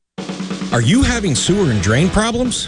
Are 0.73 0.81
you 0.81 1.03
having 1.03 1.35
sewer 1.35 1.71
and 1.71 1.81
drain 1.81 2.09
problems? 2.09 2.67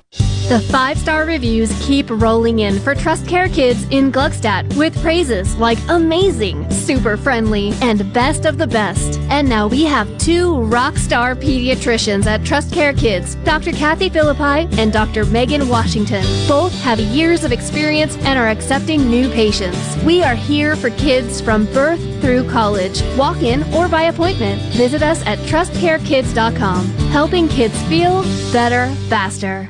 The 0.51 0.59
five 0.59 0.97
star 0.97 1.23
reviews 1.23 1.71
keep 1.81 2.09
rolling 2.09 2.59
in 2.59 2.77
for 2.77 2.93
Trust 2.93 3.25
Care 3.25 3.47
Kids 3.47 3.83
in 3.83 4.11
Gluckstadt 4.11 4.75
with 4.75 5.01
praises 5.01 5.55
like 5.55 5.77
amazing, 5.87 6.69
super 6.69 7.15
friendly, 7.15 7.71
and 7.81 8.11
best 8.11 8.43
of 8.43 8.57
the 8.57 8.67
best. 8.67 9.17
And 9.29 9.47
now 9.47 9.69
we 9.69 9.85
have 9.85 10.17
two 10.17 10.57
rock 10.63 10.97
star 10.97 11.35
pediatricians 11.35 12.25
at 12.25 12.43
Trust 12.43 12.73
Care 12.73 12.91
Kids 12.91 13.35
Dr. 13.45 13.71
Kathy 13.71 14.09
Philippi 14.09 14.67
and 14.77 14.91
Dr. 14.91 15.23
Megan 15.23 15.69
Washington. 15.69 16.25
Both 16.49 16.73
have 16.81 16.99
years 16.99 17.45
of 17.45 17.53
experience 17.53 18.17
and 18.17 18.37
are 18.37 18.49
accepting 18.49 19.09
new 19.09 19.29
patients. 19.29 19.95
We 20.03 20.21
are 20.21 20.35
here 20.35 20.75
for 20.75 20.89
kids 20.89 21.39
from 21.39 21.63
birth 21.67 22.01
through 22.19 22.49
college, 22.49 23.01
walk 23.15 23.41
in 23.41 23.63
or 23.73 23.87
by 23.87 24.03
appointment. 24.03 24.61
Visit 24.73 25.01
us 25.01 25.25
at 25.25 25.39
trustcarekids.com, 25.47 26.87
helping 27.13 27.47
kids 27.47 27.81
feel 27.83 28.23
better 28.51 28.93
faster. 29.07 29.69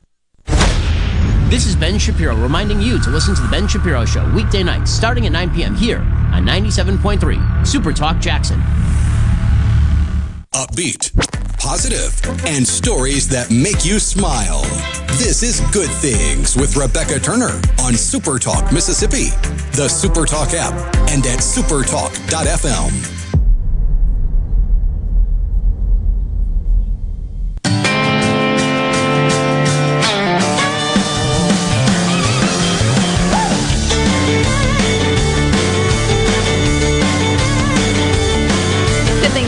This 1.51 1.65
is 1.65 1.75
Ben 1.75 1.99
Shapiro 1.99 2.33
reminding 2.33 2.79
you 2.79 2.97
to 3.01 3.09
listen 3.09 3.35
to 3.35 3.41
The 3.41 3.49
Ben 3.49 3.67
Shapiro 3.67 4.05
Show 4.05 4.25
weekday 4.33 4.63
nights 4.63 4.89
starting 4.89 5.25
at 5.25 5.33
9 5.33 5.53
p.m. 5.53 5.75
here 5.75 5.99
on 5.99 6.45
97.3 6.45 7.67
Super 7.67 7.91
Talk 7.91 8.19
Jackson. 8.19 8.57
Upbeat, 10.53 11.11
positive, 11.59 12.17
and 12.45 12.65
stories 12.65 13.27
that 13.27 13.51
make 13.51 13.83
you 13.83 13.99
smile. 13.99 14.61
This 15.17 15.43
is 15.43 15.59
Good 15.71 15.89
Things 15.89 16.55
with 16.55 16.77
Rebecca 16.77 17.19
Turner 17.19 17.59
on 17.81 17.95
Super 17.95 18.39
Talk 18.39 18.71
Mississippi, 18.71 19.31
the 19.75 19.89
Super 19.89 20.25
Talk 20.25 20.53
app, 20.53 20.71
and 21.09 21.25
at 21.25 21.39
supertalk.fm. 21.39 23.20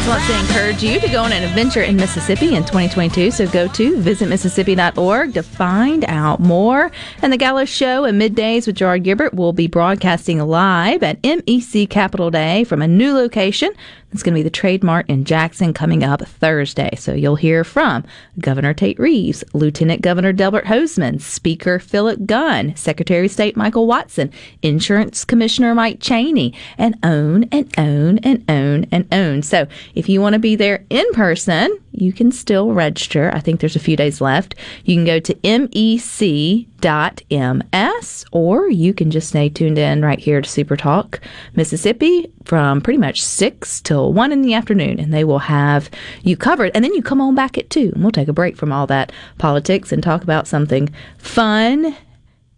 want 0.08 0.24
to 0.26 0.38
encourage 0.38 0.84
you 0.84 1.00
to 1.00 1.08
go 1.08 1.24
on 1.24 1.32
an 1.32 1.44
adventure 1.44 1.84
in 1.84 1.96
Mississippi 1.96 2.56
in 2.56 2.64
2022. 2.64 3.32
So 3.32 3.48
go 3.48 3.68
to 3.70 3.98
visitmississippi.org 3.98 5.34
to 5.34 5.44
find 5.44 6.04
out 6.06 6.42
more. 6.42 6.92
And 7.22 7.32
the 7.32 7.38
Gallo 7.38 7.64
Show 7.64 8.04
at 8.06 8.14
middays 8.14 8.68
with 8.68 8.76
Gerard 8.76 9.04
Gibert 9.04 9.34
will 9.34 9.54
be 9.54 9.68
broadcasting 9.68 10.40
live 10.40 11.04
at 11.04 11.22
MEC 11.22 11.90
Capital 11.90 12.30
Day 12.32 12.66
from 12.66 12.82
a 12.82 12.88
new 12.88 13.14
location. 13.14 13.72
It's 14.14 14.22
going 14.22 14.34
to 14.34 14.40
be 14.40 14.44
the 14.44 14.52
Trade 14.52 14.84
Mart 14.84 15.10
in 15.10 15.26
Jackson 15.26 15.74
coming 15.74 16.04
up 16.04 16.22
Thursday. 16.22 16.96
So 16.98 17.14
you'll 17.14 17.36
hear 17.36 17.64
from 17.64 18.06
Governor 18.40 18.74
Tate 18.74 19.00
Reeves, 19.00 19.44
Lieutenant 19.54 20.02
Governor 20.02 20.32
Delbert 20.32 20.66
Hosemann, 20.66 21.20
Speaker 21.20 21.80
Philip 21.80 22.28
Gunn, 22.28 22.76
Secretary 22.76 23.26
of 23.26 23.32
State 23.32 23.58
Michael 23.58 23.88
Watson, 23.88 24.32
Insurance 24.62 25.26
Commissioner 25.26 25.74
Mike 25.74 26.00
Chaney, 26.00 26.54
and 26.78 26.96
own 27.04 27.46
and 27.46 27.74
own 27.80 28.20
and 28.20 28.46
own 28.50 28.86
and 28.92 29.12
own. 29.12 29.42
So 29.42 29.68
if 29.96 30.08
you 30.08 30.22
want 30.22 30.34
to 30.34 30.40
be 30.40 30.56
there 30.56 30.86
in 30.92 31.12
person, 31.14 31.76
you 31.92 32.14
can 32.14 32.32
still 32.32 32.72
register. 32.72 33.32
I 33.34 33.40
think 33.40 33.60
there's 33.60 33.76
a 33.76 33.80
few 33.80 33.96
days 33.96 34.22
left. 34.22 34.56
You 34.86 34.96
can 34.96 35.06
go 35.06 35.20
to 35.20 35.36
mec.ms 36.84 38.26
or 38.32 38.70
you 38.70 38.94
can 38.94 39.12
just 39.12 39.30
stay 39.30 39.50
tuned 39.50 39.78
in 39.78 40.04
right 40.04 40.20
here 40.20 40.42
to 40.42 40.50
Super 40.50 40.76
Talk 40.76 41.22
Mississippi 41.56 42.32
from 42.46 42.82
pretty 42.82 42.98
much 42.98 43.22
6 43.22 43.82
till 43.82 44.14
1 44.14 44.32
in 44.32 44.42
the 44.42 44.54
afternoon 44.54 45.00
and 45.00 45.14
they 45.14 45.24
will 45.24 45.40
have 45.40 45.90
you 46.24 46.36
covered. 46.36 46.72
And 46.74 46.84
then 46.84 46.94
you 46.94 47.02
come 47.02 47.22
on 47.22 47.36
back 47.36 47.58
at 47.58 47.70
2 47.70 47.92
and 47.94 48.04
we'll 48.04 48.12
take 48.12 48.28
a 48.28 48.34
break 48.34 48.58
from 48.58 48.72
all 48.72 48.88
that 48.88 49.12
politics 49.38 49.92
and 49.92 50.04
talk 50.04 50.24
about 50.24 50.48
something 50.48 50.90
fun 51.18 51.96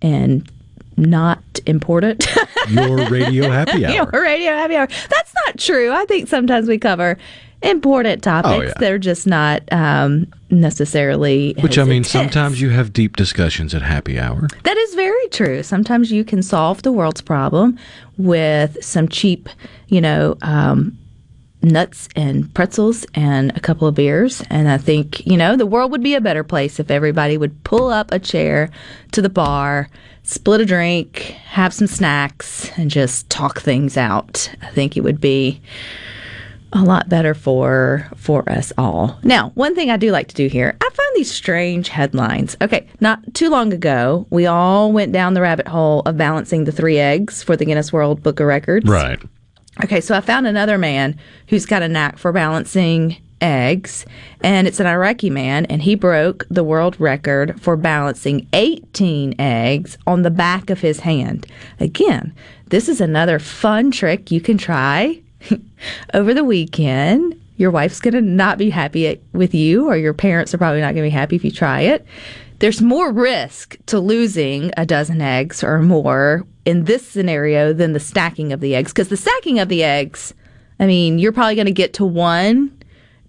and 0.02 0.50
not 0.98 1.42
important. 1.66 2.28
Your 2.70 3.08
radio 3.10 3.50
happy 3.52 3.86
hour. 3.86 3.94
Your 3.94 4.22
radio 4.24 4.52
happy 4.54 4.76
hour. 4.76 4.88
That's 4.88 5.34
not 5.46 5.58
true. 5.58 5.92
I 5.92 6.06
think 6.06 6.28
sometimes 6.28 6.68
we 6.68 6.78
cover 6.78 7.18
important 7.62 8.24
topics. 8.24 8.56
Oh, 8.56 8.62
yeah. 8.62 8.74
They're 8.80 8.98
just 8.98 9.28
not 9.28 9.62
um, 9.72 10.28
necessarily. 10.50 11.56
Which 11.60 11.78
I 11.78 11.84
mean, 11.84 11.98
intense. 11.98 12.12
sometimes 12.12 12.62
you 12.62 12.70
have 12.70 12.94
deep 12.94 13.16
discussions 13.16 13.74
at 13.74 13.82
happy 13.82 14.20
hour. 14.20 14.48
That 14.64 14.78
is 14.78 14.96
very 14.96 15.28
true. 15.30 15.64
Sometimes 15.64 16.12
you 16.12 16.24
can 16.24 16.44
solve 16.44 16.84
the 16.84 16.92
world's 16.92 17.22
problem 17.22 17.78
with 18.18 18.84
some 18.84 19.08
cheap, 19.08 19.50
you 19.88 20.02
know, 20.02 20.38
um, 20.42 20.98
nuts 21.62 22.08
and 22.16 22.54
pretzels 22.54 23.06
and 23.16 23.56
a 23.58 23.60
couple 23.60 23.88
of 23.88 23.96
beers. 23.96 24.44
And 24.50 24.70
I 24.70 24.78
think, 24.78 25.26
you 25.26 25.36
know, 25.36 25.56
the 25.56 25.66
world 25.66 25.92
would 25.92 26.04
be 26.04 26.14
a 26.14 26.22
better 26.22 26.44
place 26.44 26.80
if 26.80 26.92
everybody 26.92 27.38
would 27.38 27.64
pull 27.64 27.90
up 27.90 28.12
a 28.12 28.20
chair 28.20 28.70
to 29.12 29.22
the 29.22 29.30
bar, 29.30 29.90
split 30.24 30.62
a 30.62 30.66
drink, 30.66 31.18
have 31.46 31.74
some 31.74 31.88
snacks, 31.88 32.72
and 32.78 32.92
just 32.92 33.30
talk 33.30 33.62
things 33.62 33.98
out. 33.98 34.50
I 34.62 34.68
think 34.68 34.96
it 34.96 35.02
would 35.02 35.20
be 35.20 35.62
a 36.76 36.84
lot 36.84 37.08
better 37.08 37.34
for 37.34 38.08
for 38.16 38.48
us 38.50 38.74
all. 38.78 39.18
Now, 39.24 39.52
one 39.56 39.74
thing 39.76 39.90
I 39.90 39.98
do 39.98 40.12
like 40.12 40.28
to 40.28 40.36
do 40.36 40.48
here, 40.48 40.76
I 40.82 40.90
find 40.90 41.16
these 41.16 41.32
strange 41.32 41.88
headlines. 41.88 42.58
Okay, 42.62 42.88
not 43.00 43.34
too 43.34 43.50
long 43.50 43.74
ago, 43.74 44.28
we 44.30 44.46
all 44.46 44.92
went 44.92 45.14
down 45.14 45.34
the 45.34 45.42
rabbit 45.42 45.68
hole 45.68 46.02
of 46.02 46.18
balancing 46.18 46.66
the 46.66 46.72
three 46.72 47.00
eggs 47.00 47.42
for 47.42 47.56
the 47.56 47.66
Guinness 47.66 47.94
World 47.94 48.22
Book 48.22 48.40
of 48.40 48.48
Records. 48.48 48.88
Right. 48.88 49.20
Okay, 49.84 50.02
so 50.02 50.16
I 50.16 50.22
found 50.22 50.48
another 50.48 50.78
man 50.78 51.18
who's 51.48 51.66
got 51.66 51.82
a 51.82 51.88
knack 51.88 52.18
for 52.18 52.32
balancing 52.32 53.18
eggs, 53.42 54.06
and 54.42 54.68
it's 54.68 54.80
an 54.80 54.88
Iraqi 54.88 55.30
man, 55.30 55.66
and 55.66 55.82
he 55.82 55.96
broke 55.96 56.46
the 56.50 56.64
world 56.64 57.00
record 57.00 57.60
for 57.62 57.76
balancing 57.76 58.48
18 58.54 59.36
eggs 59.40 59.98
on 60.08 60.22
the 60.22 60.32
back 60.32 60.70
of 60.70 60.80
his 60.80 61.02
hand. 61.02 61.46
Again, 61.80 62.34
this 62.68 62.90
is 62.90 63.02
another 63.02 63.40
fun 63.40 63.92
trick 63.92 64.32
you 64.32 64.42
can 64.42 64.58
try 64.58 65.22
over 66.14 66.34
the 66.34 66.44
weekend. 66.44 67.40
Your 67.58 67.72
wife's 67.72 68.02
going 68.02 68.14
to 68.16 68.22
not 68.22 68.58
be 68.58 68.70
happy 68.70 69.22
with 69.32 69.54
you, 69.54 69.88
or 69.88 69.96
your 69.96 70.14
parents 70.14 70.54
are 70.54 70.58
probably 70.58 70.82
not 70.82 70.94
going 70.94 71.04
to 71.06 71.10
be 71.10 71.10
happy 71.10 71.38
if 71.38 71.46
you 71.46 71.52
try 71.52 71.82
it. 71.82 72.06
There's 72.60 72.82
more 72.82 73.12
risk 73.12 73.78
to 73.88 74.00
losing 74.00 74.72
a 74.78 74.86
dozen 74.86 75.22
eggs 75.22 75.64
or 75.64 75.80
more 75.80 76.46
in 76.66 76.86
this 76.86 77.08
scenario 77.08 77.74
than 77.74 77.94
the 77.94 78.00
stacking 78.00 78.52
of 78.52 78.60
the 78.60 78.76
eggs. 78.76 78.92
Because 78.92 79.10
the 79.10 79.18
stacking 79.18 79.60
of 79.60 79.70
the 79.70 79.84
eggs, 79.84 80.34
I 80.80 80.86
mean, 80.86 81.20
you're 81.20 81.32
probably 81.32 81.56
going 81.56 81.66
to 81.68 81.72
get 81.72 81.94
to 81.96 82.06
one, 82.06 82.78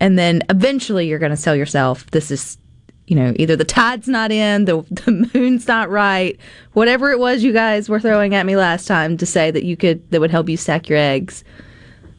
and 0.00 0.18
then 0.18 0.42
eventually 0.50 1.06
you're 1.06 1.18
going 1.18 1.34
to 1.34 1.40
tell 1.40 1.54
yourself, 1.54 2.10
this 2.10 2.30
is, 2.30 2.58
you 3.06 3.14
know, 3.14 3.32
either 3.36 3.56
the 3.56 3.64
tide's 3.64 4.08
not 4.08 4.32
in, 4.32 4.64
the, 4.64 4.82
the 4.90 5.28
moon's 5.34 5.68
not 5.68 5.90
right, 5.90 6.38
whatever 6.72 7.10
it 7.10 7.18
was 7.18 7.44
you 7.44 7.52
guys 7.52 7.88
were 7.88 8.00
throwing 8.00 8.34
at 8.34 8.46
me 8.46 8.56
last 8.56 8.86
time 8.86 9.16
to 9.18 9.26
say 9.26 9.50
that 9.50 9.64
you 9.64 9.76
could, 9.76 10.08
that 10.10 10.20
would 10.20 10.30
help 10.30 10.48
you 10.48 10.56
stack 10.56 10.88
your 10.88 10.98
eggs. 10.98 11.44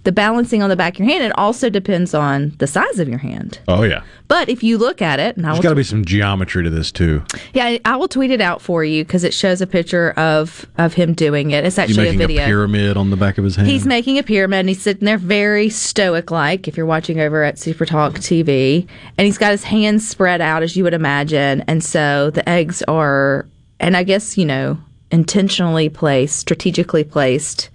The 0.04 0.12
balancing 0.14 0.64
on 0.64 0.70
the 0.70 0.78
back 0.78 0.94
of 0.94 1.00
your 1.00 1.10
hand, 1.10 1.22
it 1.26 1.38
also 1.38 1.70
depends 1.70 2.14
on 2.14 2.54
the 2.60 2.68
size 2.68 2.98
of 3.00 3.10
your 3.10 3.18
hand. 3.18 3.60
Oh 3.68 3.84
yeah. 3.84 4.04
But 4.30 4.48
if 4.48 4.64
you 4.64 4.78
look 4.78 5.02
at 5.02 5.20
it, 5.20 5.36
and 5.36 5.46
I 5.46 5.52
There's 5.52 5.64
got 5.64 5.70
to 5.70 5.76
be 5.76 5.84
some 5.84 6.06
geometry 6.06 6.64
to 6.64 6.70
this 6.70 6.94
too. 6.94 7.24
yeah, 7.54 7.66
I- 7.66 7.82
I 7.84 7.98
will 7.98 8.08
tweet 8.08 8.32
it 8.32 8.40
out 8.40 8.62
for 8.62 8.86
you 8.86 9.04
because 9.04 9.26
it 9.26 9.34
shows 9.34 9.60
a 9.62 9.68
picture 9.68 10.12
of 10.12 10.66
of 10.78 10.94
him 10.94 11.14
doing 11.14 11.52
it. 11.52 11.66
It's 11.66 11.78
actually 11.78 12.08
a 12.10 12.14
video. 12.14 12.44
a 12.44 12.46
pyramid 12.46 12.96
on 12.96 13.10
the 13.10 13.18
back 13.18 13.38
of 13.38 13.44
his 13.44 13.58
hand. 13.58 13.68
He's 13.68 13.86
making 13.86 14.18
a 14.18 14.24
pyramid 14.24 14.60
and 14.60 14.70
he's 14.70 14.82
sitting 14.82 15.06
there 15.06 15.18
very 15.18 15.68
stoic 15.70 16.32
like 16.32 16.70
if 16.70 16.78
you're 16.78 16.86
watching 16.86 17.20
over 17.20 17.44
at 17.44 17.60
Super 17.60 17.86
Talk 17.86 18.14
TV. 18.14 18.88
And 19.18 19.26
he's 19.26 19.38
got 19.38 19.52
his 19.52 19.66
hands 19.66 20.08
spread 20.08 20.40
out 20.40 20.64
as 20.64 20.78
you 20.78 20.86
would 20.86 20.94
imagine. 20.94 21.66
And 21.68 21.84
so 21.84 22.30
the 22.30 22.48
eggs 22.48 22.82
are, 22.84 23.46
and 23.82 23.98
I 23.98 24.04
guess, 24.04 24.38
you 24.38 24.46
know, 24.46 24.78
intentionally 25.12 25.90
placed, 25.90 26.38
strategically 26.40 27.04
placed. 27.04 27.70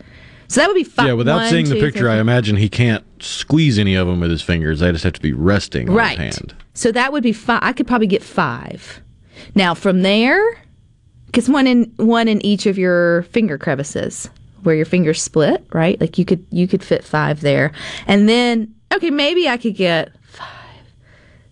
So 0.53 0.61
that 0.61 0.67
would 0.67 0.75
be 0.75 0.85
five. 0.85 1.07
yeah, 1.07 1.13
without 1.15 1.49
seeing 1.49 1.67
the 1.67 1.81
picture, 1.81 2.11
I 2.11 2.19
imagine 2.19 2.57
he 2.57 2.69
can't 2.69 3.05
squeeze 3.23 3.79
any 3.79 3.95
of 3.95 4.07
them 4.07 4.21
with 4.21 4.31
his 4.31 4.43
fingers. 4.43 4.81
They 4.81 4.93
just 4.93 5.03
have 5.03 5.15
to 5.15 5.21
be 5.21 5.33
resting 5.33 5.89
on 5.89 5.95
right. 5.95 6.19
his 6.19 6.37
hand. 6.37 6.55
So 6.75 6.93
that 6.93 7.11
would 7.11 7.23
be 7.23 7.33
five. 7.33 7.61
I 7.63 7.73
could 7.73 7.87
probably 7.87 8.07
get 8.07 8.23
five. 8.23 9.01
Now 9.55 9.73
from 9.73 10.03
there, 10.03 10.63
because 11.25 11.49
one 11.49 11.67
in 11.67 11.91
one 11.97 12.29
in 12.29 12.45
each 12.45 12.67
of 12.67 12.77
your 12.77 13.23
finger 13.23 13.57
crevices 13.57 14.29
where 14.63 14.75
your 14.75 14.85
fingers 14.85 15.23
split, 15.23 15.67
right? 15.73 15.99
Like 15.99 16.19
you 16.19 16.27
could 16.27 16.47
you 16.51 16.69
could 16.69 16.85
fit 16.85 17.03
five 17.03 17.41
there, 17.41 17.73
and 18.07 18.29
then 18.29 18.75
okay, 18.93 19.09
maybe 19.09 19.49
I 19.49 19.57
could 19.57 19.75
get 19.75 20.13
five, 20.27 20.85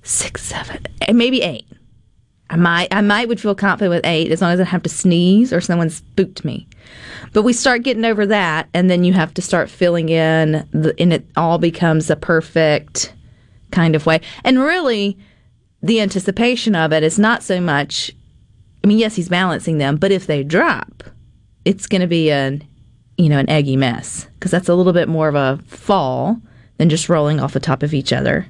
six, 0.03 0.43
seven, 0.43 0.85
and 1.09 1.17
maybe 1.17 1.41
eight. 1.41 1.67
I 2.51 2.57
might 2.57 2.89
I 2.91 3.01
might 3.01 3.29
would 3.29 3.41
feel 3.41 3.55
confident 3.55 3.95
with 3.95 4.05
eight 4.05 4.33
as 4.33 4.43
long 4.43 4.51
as 4.51 4.59
I 4.59 4.65
don't 4.65 4.71
have 4.71 4.83
to 4.83 4.89
sneeze 4.89 5.53
or 5.53 5.61
someone 5.61 5.89
spooked 5.89 6.45
me. 6.45 6.67
But 7.33 7.43
we 7.43 7.53
start 7.53 7.85
getting 7.85 8.05
over 8.05 8.27
that, 8.27 8.69
and 8.75 8.91
then 8.91 9.05
you 9.05 9.13
have 9.13 9.33
to 9.35 9.43
start 9.43 9.71
filling 9.71 10.09
in, 10.09 10.67
the, 10.73 10.93
and 10.99 11.13
it 11.13 11.25
all 11.37 11.59
becomes 11.59 12.11
a 12.11 12.17
perfect 12.17 13.15
kind 13.71 13.95
of 13.95 14.05
way. 14.05 14.21
And 14.43 14.59
really, 14.59 15.17
the 15.81 16.01
anticipation 16.01 16.75
of 16.75 16.93
it 16.93 17.05
is 17.05 17.21
not 17.21 17.45
so 17.45 17.61
much. 17.61 18.11
I 18.83 18.89
mean, 18.89 18.99
yes, 18.99 19.15
he's 19.15 19.29
balancing 19.29 19.79
them, 19.79 19.97
but 19.97 20.11
if 20.11 20.27
they 20.27 20.43
drop, 20.43 21.05
it's 21.65 21.87
going 21.87 22.01
to 22.01 22.09
be 22.09 22.33
an, 22.33 22.67
you 23.17 23.29
know, 23.29 23.39
an 23.39 23.49
eggy 23.49 23.77
mess 23.77 24.27
because 24.35 24.51
that's 24.51 24.69
a 24.69 24.75
little 24.75 24.93
bit 24.93 25.09
more 25.09 25.29
of 25.29 25.37
a 25.37 25.63
fall 25.69 26.41
than 26.79 26.89
just 26.89 27.09
rolling 27.09 27.39
off 27.39 27.53
the 27.53 27.61
top 27.61 27.85
of 27.85 27.95
each 27.95 28.13
other. 28.13 28.47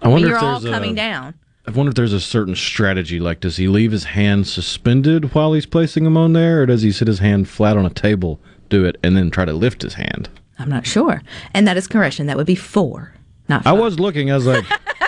I 0.00 0.08
wonder 0.08 0.28
you're 0.28 0.36
if 0.36 0.42
all 0.42 0.60
coming 0.60 0.92
a, 0.92 0.96
down. 0.96 1.34
I 1.66 1.70
wonder 1.70 1.90
if 1.90 1.94
there's 1.94 2.12
a 2.12 2.20
certain 2.20 2.56
strategy. 2.56 3.20
Like, 3.20 3.40
does 3.40 3.56
he 3.56 3.68
leave 3.68 3.92
his 3.92 4.04
hand 4.04 4.46
suspended 4.48 5.32
while 5.34 5.52
he's 5.52 5.66
placing 5.66 6.04
them 6.04 6.16
on 6.16 6.32
there, 6.32 6.62
or 6.62 6.66
does 6.66 6.82
he 6.82 6.90
sit 6.90 7.06
his 7.06 7.20
hand 7.20 7.48
flat 7.48 7.76
on 7.76 7.86
a 7.86 7.90
table, 7.90 8.40
do 8.68 8.84
it, 8.84 8.96
and 9.02 9.16
then 9.16 9.30
try 9.30 9.44
to 9.44 9.52
lift 9.52 9.82
his 9.82 9.94
hand? 9.94 10.28
I'm 10.58 10.68
not 10.68 10.86
sure, 10.86 11.22
and 11.54 11.66
that 11.68 11.76
is 11.76 11.86
correction. 11.86 12.26
That 12.26 12.36
would 12.36 12.46
be 12.46 12.54
four, 12.56 13.14
not 13.48 13.66
I 13.66 13.72
was 13.72 13.98
looking. 14.00 14.30
I 14.30 14.34
was 14.36 14.46
like, 14.46 14.64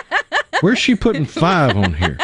"Where's 0.61 0.79
she 0.79 0.95
putting 0.95 1.25
five 1.25 1.75
on 1.77 1.93
here?" 1.93 2.17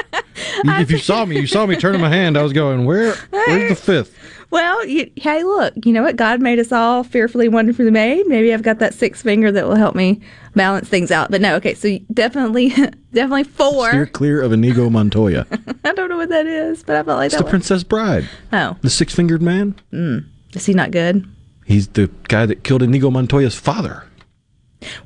If 0.63 0.91
you 0.91 0.97
saw 0.97 1.25
me, 1.25 1.39
you 1.39 1.47
saw 1.47 1.65
me 1.65 1.75
turning 1.75 2.01
my 2.01 2.09
hand. 2.09 2.37
I 2.37 2.43
was 2.43 2.53
going, 2.53 2.85
"Where? 2.85 3.15
Where's 3.29 3.69
the 3.69 3.75
fifth? 4.03 4.17
Well, 4.51 4.85
you, 4.85 5.09
hey, 5.15 5.45
look, 5.45 5.73
you 5.85 5.93
know 5.93 6.03
what? 6.03 6.17
God 6.17 6.41
made 6.41 6.59
us 6.59 6.73
all 6.73 7.03
fearfully, 7.05 7.47
wonderfully 7.47 7.89
made. 7.89 8.27
Maybe 8.27 8.53
I've 8.53 8.63
got 8.63 8.79
that 8.79 8.93
sixth 8.93 9.23
finger 9.23 9.49
that 9.49 9.65
will 9.65 9.75
help 9.75 9.95
me 9.95 10.19
balance 10.55 10.89
things 10.89 11.09
out. 11.09 11.31
But 11.31 11.39
no, 11.39 11.55
okay, 11.55 11.73
so 11.73 11.97
definitely, 12.13 12.69
definitely 13.13 13.45
four. 13.45 13.89
Steer 13.89 14.05
clear 14.05 14.41
of 14.41 14.51
Inigo 14.51 14.89
Montoya. 14.89 15.47
I 15.85 15.93
don't 15.93 16.09
know 16.09 16.17
what 16.17 16.29
that 16.29 16.45
is, 16.45 16.83
but 16.83 16.97
I 16.97 17.03
felt 17.03 17.17
like 17.17 17.27
It's 17.27 17.35
that 17.37 17.45
the 17.45 17.49
Princess 17.49 17.83
Bride. 17.83 18.27
Oh, 18.51 18.75
the 18.81 18.89
six-fingered 18.89 19.41
man. 19.41 19.73
mm. 19.93 20.25
is 20.53 20.65
he 20.65 20.73
not 20.73 20.91
good? 20.91 21.25
He's 21.65 21.87
the 21.87 22.09
guy 22.27 22.45
that 22.45 22.65
killed 22.65 22.83
Inigo 22.83 23.09
Montoya's 23.09 23.55
father. 23.55 24.03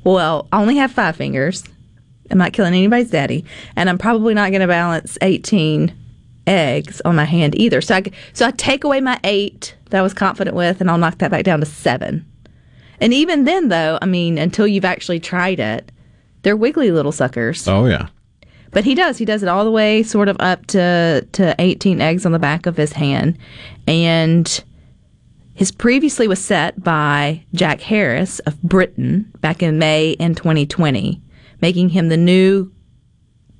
Well, 0.02 0.48
I 0.50 0.60
only 0.60 0.76
have 0.76 0.90
five 0.90 1.14
fingers. 1.14 1.62
I'm 2.32 2.38
not 2.38 2.52
killing 2.52 2.74
anybody's 2.74 3.10
daddy, 3.10 3.44
and 3.76 3.88
I'm 3.88 3.98
probably 3.98 4.34
not 4.34 4.50
going 4.50 4.62
to 4.62 4.66
balance 4.66 5.16
18 5.22 5.94
eggs 6.46 7.00
on 7.04 7.16
my 7.16 7.24
hand 7.24 7.54
either. 7.56 7.80
So 7.80 7.96
I 7.96 8.02
so 8.32 8.46
I 8.46 8.50
take 8.52 8.84
away 8.84 9.00
my 9.00 9.18
eight 9.24 9.76
that 9.90 9.98
I 9.98 10.02
was 10.02 10.14
confident 10.14 10.56
with, 10.56 10.80
and 10.80 10.90
I'll 10.90 10.98
knock 10.98 11.18
that 11.18 11.30
back 11.30 11.44
down 11.44 11.60
to 11.60 11.66
seven. 11.66 12.24
And 13.00 13.12
even 13.12 13.44
then, 13.44 13.68
though, 13.68 13.98
I 14.00 14.06
mean, 14.06 14.38
until 14.38 14.66
you've 14.66 14.84
actually 14.84 15.20
tried 15.20 15.60
it, 15.60 15.92
they're 16.42 16.56
wiggly 16.56 16.90
little 16.90 17.12
suckers. 17.12 17.66
Oh 17.68 17.86
yeah. 17.86 18.08
But 18.72 18.84
he 18.84 18.94
does. 18.94 19.16
He 19.16 19.24
does 19.24 19.42
it 19.42 19.48
all 19.48 19.64
the 19.64 19.70
way, 19.70 20.02
sort 20.02 20.28
of 20.28 20.36
up 20.40 20.66
to 20.68 21.26
to 21.32 21.54
18 21.58 22.00
eggs 22.00 22.26
on 22.26 22.32
the 22.32 22.38
back 22.38 22.66
of 22.66 22.76
his 22.76 22.92
hand, 22.92 23.38
and 23.86 24.62
his 25.54 25.72
previously 25.72 26.28
was 26.28 26.44
set 26.44 26.82
by 26.82 27.42
Jack 27.54 27.80
Harris 27.80 28.40
of 28.40 28.60
Britain 28.62 29.32
back 29.40 29.62
in 29.62 29.78
May 29.78 30.10
in 30.10 30.34
2020. 30.34 31.22
making 31.62 31.88
him 31.88 32.10
the 32.10 32.16
new 32.18 32.70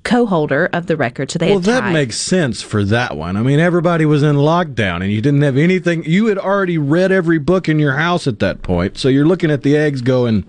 co-holder 0.07 0.69
of 0.71 0.87
the 0.87 0.95
record. 0.95 1.29
So 1.29 1.37
they 1.37 1.51
well, 1.51 1.59
that 1.59 1.91
makes 1.91 2.17
sense 2.17 2.61
for 2.61 2.83
that 2.85 3.17
one. 3.17 3.35
I 3.35 3.41
mean, 3.41 3.59
everybody 3.59 4.05
was 4.05 4.23
in 4.23 4.37
lockdown 4.37 5.03
and 5.03 5.11
you 5.11 5.21
didn't 5.21 5.41
have 5.41 5.57
anything. 5.57 6.05
You 6.05 6.27
had 6.27 6.37
already 6.37 6.77
read 6.77 7.11
every 7.11 7.39
book 7.39 7.67
in 7.67 7.77
your 7.77 7.97
house 7.97 8.25
at 8.25 8.39
that 8.39 8.61
point. 8.61 8.97
So 8.97 9.09
you're 9.09 9.27
looking 9.27 9.51
at 9.51 9.63
the 9.63 9.75
eggs 9.75 10.01
going, 10.01 10.45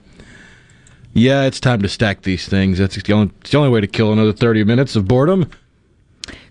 yeah, 1.12 1.42
it's 1.42 1.58
time 1.58 1.82
to 1.82 1.88
stack 1.88 2.22
these 2.22 2.46
things. 2.46 2.78
That's 2.78 3.02
the 3.02 3.12
only, 3.12 3.32
it's 3.40 3.50
the 3.50 3.58
only 3.58 3.70
way 3.70 3.80
to 3.80 3.88
kill 3.88 4.12
another 4.12 4.32
30 4.32 4.62
minutes 4.62 4.94
of 4.94 5.08
boredom. 5.08 5.50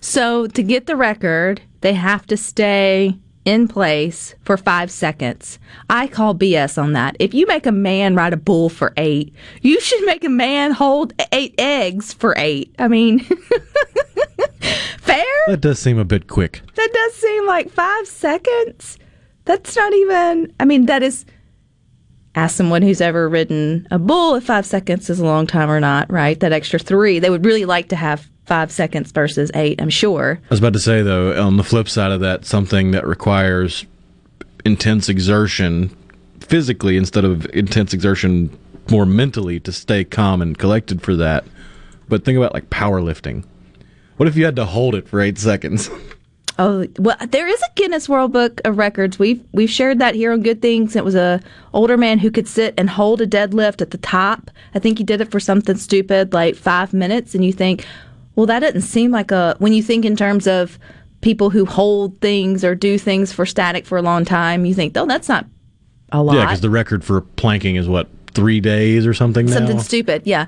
So 0.01 0.47
to 0.47 0.61
get 0.61 0.85
the 0.85 0.97
record, 0.97 1.61
they 1.81 1.93
have 1.93 2.25
to 2.27 2.35
stay 2.35 3.17
in 3.47 3.67
place 3.69 4.35
for 4.43 4.57
five 4.57 4.91
seconds. 4.91 5.57
I 5.89 6.07
call 6.07 6.35
BS 6.35 6.77
on 6.77 6.91
that. 6.93 7.15
If 7.17 7.33
you 7.33 7.47
make 7.47 7.65
a 7.65 7.71
man 7.71 8.13
ride 8.13 8.33
a 8.33 8.37
bull 8.37 8.67
for 8.67 8.91
eight, 8.97 9.33
you 9.61 9.79
should 9.79 10.05
make 10.05 10.25
a 10.25 10.29
man 10.29 10.71
hold 10.73 11.13
eight 11.31 11.55
eggs 11.57 12.11
for 12.13 12.35
eight. 12.37 12.75
I 12.77 12.89
mean, 12.89 13.19
fair? 14.99 15.25
That 15.47 15.61
does 15.61 15.79
seem 15.79 15.97
a 15.97 16.03
bit 16.03 16.27
quick. 16.27 16.61
That 16.75 16.89
does 16.93 17.13
seem 17.13 17.47
like 17.47 17.69
five 17.71 18.05
seconds. 18.05 18.99
That's 19.45 19.77
not 19.77 19.93
even, 19.93 20.53
I 20.59 20.65
mean, 20.65 20.85
that 20.87 21.01
is. 21.01 21.25
Ask 22.35 22.55
someone 22.57 22.83
who's 22.83 23.01
ever 23.01 23.27
ridden 23.27 23.87
a 23.89 23.97
bull 23.97 24.35
if 24.35 24.43
five 24.43 24.65
seconds 24.65 25.09
is 25.09 25.19
a 25.19 25.25
long 25.25 25.47
time 25.47 25.71
or 25.71 25.79
not, 25.79 26.11
right? 26.11 26.39
That 26.39 26.51
extra 26.51 26.77
three. 26.77 27.17
They 27.17 27.31
would 27.31 27.45
really 27.45 27.65
like 27.65 27.89
to 27.89 27.95
have 27.95 28.29
five 28.47 28.71
seconds 28.71 29.11
versus 29.11 29.51
eight, 29.53 29.81
I'm 29.81 29.89
sure. 29.89 30.39
I 30.43 30.49
was 30.49 30.59
about 30.59 30.73
to 30.73 30.79
say, 30.79 31.01
though, 31.01 31.39
on 31.41 31.57
the 31.57 31.63
flip 31.63 31.89
side 31.89 32.11
of 32.11 32.21
that, 32.21 32.45
something 32.45 32.91
that 32.91 33.05
requires 33.05 33.85
intense 34.65 35.09
exertion 35.09 35.95
physically 36.39 36.97
instead 36.97 37.25
of 37.25 37.45
intense 37.53 37.93
exertion 37.93 38.57
more 38.89 39.05
mentally 39.05 39.59
to 39.59 39.71
stay 39.71 40.03
calm 40.03 40.41
and 40.41 40.57
collected 40.57 41.01
for 41.01 41.15
that. 41.17 41.45
But 42.07 42.23
think 42.23 42.37
about 42.37 42.53
like 42.53 42.69
powerlifting. 42.69 43.43
What 44.15 44.27
if 44.27 44.35
you 44.35 44.45
had 44.45 44.55
to 44.55 44.65
hold 44.65 44.95
it 44.95 45.07
for 45.07 45.19
eight 45.19 45.37
seconds? 45.37 45.89
Oh 46.59 46.87
well, 46.97 47.17
there 47.29 47.47
is 47.47 47.61
a 47.61 47.73
Guinness 47.75 48.09
World 48.09 48.33
Book 48.33 48.61
of 48.65 48.79
Records. 48.79 49.19
We've 49.19 49.43
we've 49.51 49.69
shared 49.69 49.99
that 49.99 50.15
here 50.15 50.31
on 50.31 50.41
Good 50.41 50.59
Things. 50.59 50.95
It 50.95 51.05
was 51.05 51.13
a 51.13 51.39
older 51.71 51.97
man 51.97 52.17
who 52.17 52.31
could 52.31 52.47
sit 52.47 52.73
and 52.79 52.89
hold 52.89 53.21
a 53.21 53.27
deadlift 53.27 53.79
at 53.79 53.91
the 53.91 53.99
top. 53.99 54.49
I 54.73 54.79
think 54.79 54.97
he 54.97 55.03
did 55.03 55.21
it 55.21 55.29
for 55.29 55.39
something 55.39 55.77
stupid 55.77 56.33
like 56.33 56.55
five 56.55 56.93
minutes, 56.93 57.35
and 57.35 57.45
you 57.45 57.53
think, 57.53 57.85
well, 58.37 58.45
that 58.45 58.59
doesn't 58.59 58.81
seem 58.81 59.11
like 59.11 59.31
a. 59.31 59.55
When 59.57 59.73
you 59.73 59.81
think 59.81 60.05
in 60.05 60.15
terms 60.15 60.47
of 60.47 60.77
people 61.21 61.49
who 61.49 61.65
hold 61.65 62.21
things 62.21 62.63
or 62.63 62.75
do 62.75 62.99
things 62.99 63.33
for 63.33 63.47
static 63.47 63.85
for 63.85 63.97
a 63.97 64.01
long 64.03 64.23
time, 64.23 64.63
you 64.63 64.75
think, 64.75 64.95
oh, 64.95 65.07
that's 65.07 65.27
not 65.27 65.47
a 66.11 66.21
lot. 66.21 66.35
Yeah, 66.35 66.45
because 66.45 66.61
the 66.61 66.69
record 66.69 67.03
for 67.03 67.21
planking 67.21 67.75
is 67.77 67.89
what 67.89 68.07
three 68.33 68.59
days 68.59 69.07
or 69.07 69.15
something 69.15 69.47
now. 69.47 69.53
Something 69.53 69.79
stupid, 69.79 70.21
yeah. 70.25 70.45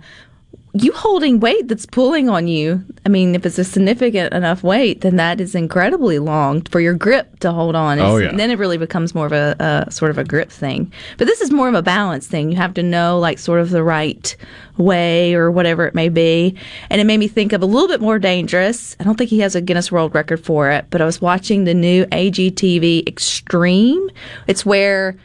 You 0.82 0.94
holding 0.94 1.42
weight 1.42 1.68
that's 1.68 1.86
pulling 1.86 2.30
on 2.30 2.48
you. 2.48 2.86
I 3.06 3.10
mean, 3.10 3.36
if 3.36 3.46
it's 3.46 3.60
a 3.60 3.66
significant 3.66 4.34
enough 4.34 4.64
weight, 4.64 5.02
then 5.02 5.18
that 5.18 5.42
is 5.42 5.54
incredibly 5.54 6.20
long 6.20 6.62
for 6.62 6.80
your 6.80 6.94
grip 6.94 7.40
to 7.40 7.52
hold 7.52 7.76
on. 7.76 8.00
Oh, 8.00 8.16
yeah. 8.16 8.34
Then 8.34 8.50
it 8.50 8.58
really 8.58 8.78
becomes 8.78 9.14
more 9.14 9.26
of 9.26 9.34
a, 9.34 9.58
a 9.88 9.92
sort 9.92 10.10
of 10.10 10.18
a 10.18 10.24
grip 10.24 10.50
thing. 10.50 10.92
But 11.18 11.28
this 11.28 11.42
is 11.42 11.52
more 11.52 11.68
of 11.68 11.76
a 11.76 11.82
balance 11.82 12.28
thing. 12.28 12.50
You 12.50 12.56
have 12.56 12.74
to 12.76 12.84
know 12.84 13.20
like 13.20 13.40
sort 13.40 13.60
of 13.60 13.72
the 13.72 13.84
right 13.84 14.36
way 14.78 15.34
or 15.34 15.52
whatever 15.52 15.86
it 15.86 15.94
may 15.94 16.08
be. 16.08 16.56
And 16.90 17.02
it 17.02 17.04
made 17.04 17.18
me 17.18 17.28
think 17.28 17.52
of 17.52 17.62
a 17.62 17.66
little 17.66 17.90
bit 17.90 18.00
more 18.00 18.18
dangerous. 18.18 18.96
I 19.02 19.04
don't 19.04 19.18
think 19.18 19.30
he 19.30 19.40
has 19.40 19.56
a 19.56 19.62
Guinness 19.62 19.92
World 19.92 20.16
Record 20.16 20.44
for 20.46 20.72
it, 20.72 20.86
but 20.92 21.02
I 21.02 21.06
was 21.06 21.20
watching 21.20 21.66
the 21.66 21.74
new 21.74 22.06
AGTV 22.06 23.06
Extreme. 23.06 24.10
It's 24.48 24.66
where 24.66 25.18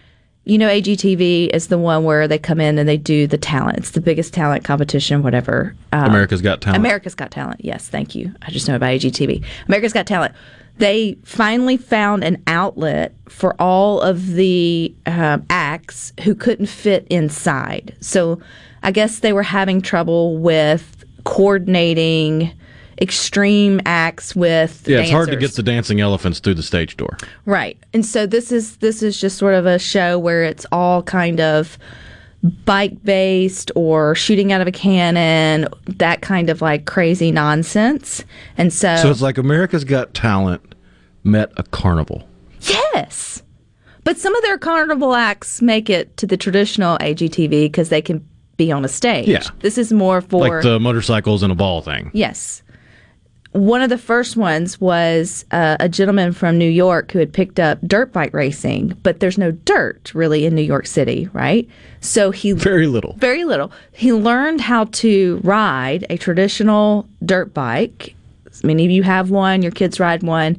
you 0.45 0.59
know, 0.59 0.69
AGTV 0.69 1.49
is 1.55 1.69
the 1.69 1.79
one 1.79 2.05
where 2.05 2.29
they 2.29 2.39
come 2.39 2.61
in 2.61 2.79
and 2.79 2.89
they 2.89 2.99
do 2.99 3.27
the 3.27 3.39
talent. 3.39 3.79
It's 3.79 3.93
the 3.93 4.01
biggest 4.01 4.35
talent 4.35 4.63
competition, 4.65 5.23
whatever. 5.23 5.75
Um, 5.93 6.05
America's 6.05 6.43
Got 6.43 6.61
Talent. 6.61 6.79
America's 6.79 7.15
Got 7.15 7.31
Talent. 7.31 7.65
Yes, 7.65 7.89
thank 7.89 8.15
you. 8.15 8.35
I 8.43 8.51
just 8.51 8.69
know 8.69 8.77
about 8.77 8.89
AGTV. 8.89 9.43
America's 9.69 9.95
Got 9.95 10.07
Talent. 10.07 10.35
They 10.77 11.17
finally 11.25 11.77
found 11.77 12.25
an 12.25 12.43
outlet 12.47 13.15
for 13.29 13.55
all 13.61 14.01
of 14.01 14.33
the 14.33 14.95
um, 15.07 15.47
acts 15.49 16.13
who 16.25 16.35
couldn't 16.35 16.67
fit 16.67 17.07
inside. 17.09 17.97
So 18.01 18.41
I 18.83 18.91
guess 18.91 19.21
they 19.21 19.33
were 19.33 19.45
having 19.45 19.81
trouble 19.81 20.37
with 20.37 21.05
coordinating 21.25 22.53
extreme 23.01 23.81
acts 23.87 24.35
with 24.37 24.87
yeah, 24.87 25.01
it's 25.01 25.11
hard 25.11 25.29
to 25.31 25.37
get 25.37 25.53
the 25.53 25.63
dancing 25.63 26.01
elephants 26.01 26.39
through 26.41 26.55
the 26.55 26.63
stage 26.63 26.97
door. 26.97 27.17
Right. 27.47 27.79
And 27.93 28.05
so 28.05 28.27
this 28.27 28.53
is 28.53 28.77
this 28.79 29.03
is 29.03 29.21
just 29.21 29.39
sort 29.39 29.55
of 29.55 29.67
a 29.67 29.79
show 29.79 30.19
where 30.19 30.45
it's 30.45 30.65
all 30.73 31.03
kind 31.03 31.41
of 31.41 31.79
bike 32.67 33.03
based 33.03 33.71
or 33.75 34.15
shooting 34.15 34.53
out 34.53 34.61
of 34.61 34.67
a 34.67 34.73
cannon, 34.73 35.67
that 35.87 36.21
kind 36.21 36.51
of 36.51 36.61
like 36.61 36.85
crazy 36.85 37.31
nonsense. 37.33 38.23
And 38.59 38.71
so, 38.73 38.97
So 38.97 39.11
it's 39.11 39.23
like 39.23 39.39
America's 39.39 39.85
Got 39.85 40.13
Talent 40.13 40.75
met 41.23 41.53
a 41.57 41.63
carnival. 41.63 42.29
yes. 42.61 43.43
But 44.05 44.19
some 44.19 44.35
of 44.37 44.43
their 44.43 44.59
carnival 44.59 45.15
acts 45.15 45.63
make 45.63 45.89
it 45.89 46.15
to 46.19 46.27
the 46.27 46.37
traditional 46.37 46.99
AGTV 46.99 47.49
because 47.63 47.89
they 47.89 48.03
can 48.03 48.23
be 48.59 48.71
on 48.71 48.85
a 48.85 48.89
stage. 48.89 49.27
Yeah. 49.27 49.43
This 49.61 49.79
is 49.79 49.93
more 49.95 50.21
for 50.21 50.41
Like 50.47 50.63
the 50.63 50.79
motorcycles 50.79 51.43
and 51.43 51.51
a 51.51 51.55
ball 51.55 51.81
thing. 51.81 52.11
Yes. 52.13 52.63
One 53.55 53.83
of 53.83 53.89
the 53.89 53.99
first 53.99 54.37
ones 54.37 54.81
was 54.81 55.45
uh, 55.53 55.77
a 55.79 55.89
gentleman 55.89 56.33
from 56.33 56.59
New 56.59 56.69
York 56.69 57.13
who 57.13 57.21
had 57.21 57.33
picked 57.33 57.61
up 57.61 57.79
dirt 57.87 58.13
bike 58.13 58.35
racing, 58.35 58.97
but 59.05 59.21
there's 59.21 59.39
no 59.39 59.53
dirt 59.53 60.13
really 60.13 60.45
in 60.45 60.57
New 60.57 60.63
York 60.63 60.87
City, 60.89 61.29
right? 61.33 61.69
So 62.01 62.33
he 62.33 62.51
Very 62.71 62.89
little. 62.89 63.13
very 63.15 63.45
little. 63.45 63.71
He 63.93 64.13
learned 64.13 64.61
how 64.61 64.87
to 64.87 65.41
ride 65.45 66.05
a 66.11 66.17
traditional 66.19 67.09
dirt 67.25 67.55
bike. 67.55 68.17
Many 68.65 68.85
of 68.87 68.91
you 68.91 69.05
have 69.05 69.31
one, 69.31 69.63
your 69.63 69.71
kids 69.73 70.01
ride 70.01 70.25
one, 70.25 70.57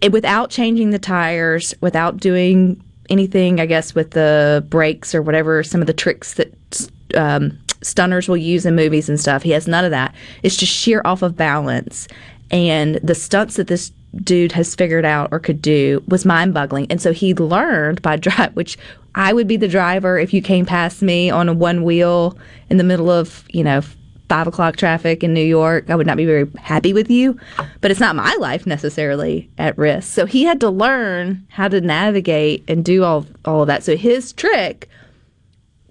it- 0.00 0.12
without 0.12 0.48
changing 0.48 0.90
the 0.90 0.98
tires, 0.98 1.74
without 1.82 2.16
doing 2.16 2.82
anything, 3.10 3.60
I 3.60 3.66
guess, 3.66 3.94
with 3.94 4.12
the 4.12 4.64
brakes 4.70 5.14
or 5.14 5.20
whatever, 5.20 5.62
some 5.62 5.82
of 5.82 5.86
the 5.86 5.92
tricks 5.92 6.34
that 6.34 6.88
um, 7.14 7.58
stunners 7.82 8.28
will 8.28 8.36
use 8.36 8.66
in 8.66 8.74
movies 8.76 9.08
and 9.08 9.18
stuff. 9.18 9.42
He 9.42 9.50
has 9.50 9.66
none 9.66 9.84
of 9.84 9.90
that. 9.90 10.14
It's 10.42 10.56
just 10.56 10.72
sheer 10.72 11.02
off 11.04 11.22
of 11.22 11.36
balance. 11.36 12.08
And 12.50 12.96
the 12.96 13.14
stunts 13.14 13.56
that 13.56 13.66
this 13.66 13.92
dude 14.16 14.52
has 14.52 14.74
figured 14.74 15.04
out 15.04 15.28
or 15.32 15.38
could 15.38 15.60
do 15.60 16.02
was 16.08 16.24
mind 16.24 16.54
boggling. 16.54 16.86
And 16.90 17.00
so 17.00 17.12
he 17.12 17.34
learned 17.34 18.02
by 18.02 18.16
drive, 18.16 18.54
which 18.54 18.78
I 19.14 19.32
would 19.32 19.48
be 19.48 19.56
the 19.56 19.68
driver 19.68 20.18
if 20.18 20.32
you 20.32 20.42
came 20.42 20.66
past 20.66 21.02
me 21.02 21.30
on 21.30 21.48
a 21.48 21.54
one 21.54 21.82
wheel 21.82 22.38
in 22.70 22.76
the 22.76 22.84
middle 22.84 23.10
of, 23.10 23.44
you 23.48 23.64
know, 23.64 23.82
five 24.28 24.46
o'clock 24.46 24.76
traffic 24.76 25.22
in 25.22 25.32
New 25.32 25.44
York. 25.44 25.88
I 25.88 25.94
would 25.94 26.06
not 26.06 26.16
be 26.16 26.24
very 26.24 26.50
happy 26.56 26.92
with 26.92 27.10
you, 27.10 27.38
but 27.80 27.90
it's 27.90 28.00
not 28.00 28.16
my 28.16 28.34
life 28.40 28.66
necessarily 28.66 29.48
at 29.56 29.78
risk. 29.78 30.12
So 30.12 30.26
he 30.26 30.44
had 30.44 30.60
to 30.60 30.70
learn 30.70 31.46
how 31.48 31.68
to 31.68 31.80
navigate 31.80 32.64
and 32.68 32.84
do 32.84 33.04
all, 33.04 33.26
all 33.44 33.62
of 33.62 33.68
that. 33.68 33.84
So 33.84 33.96
his 33.96 34.32
trick 34.32 34.88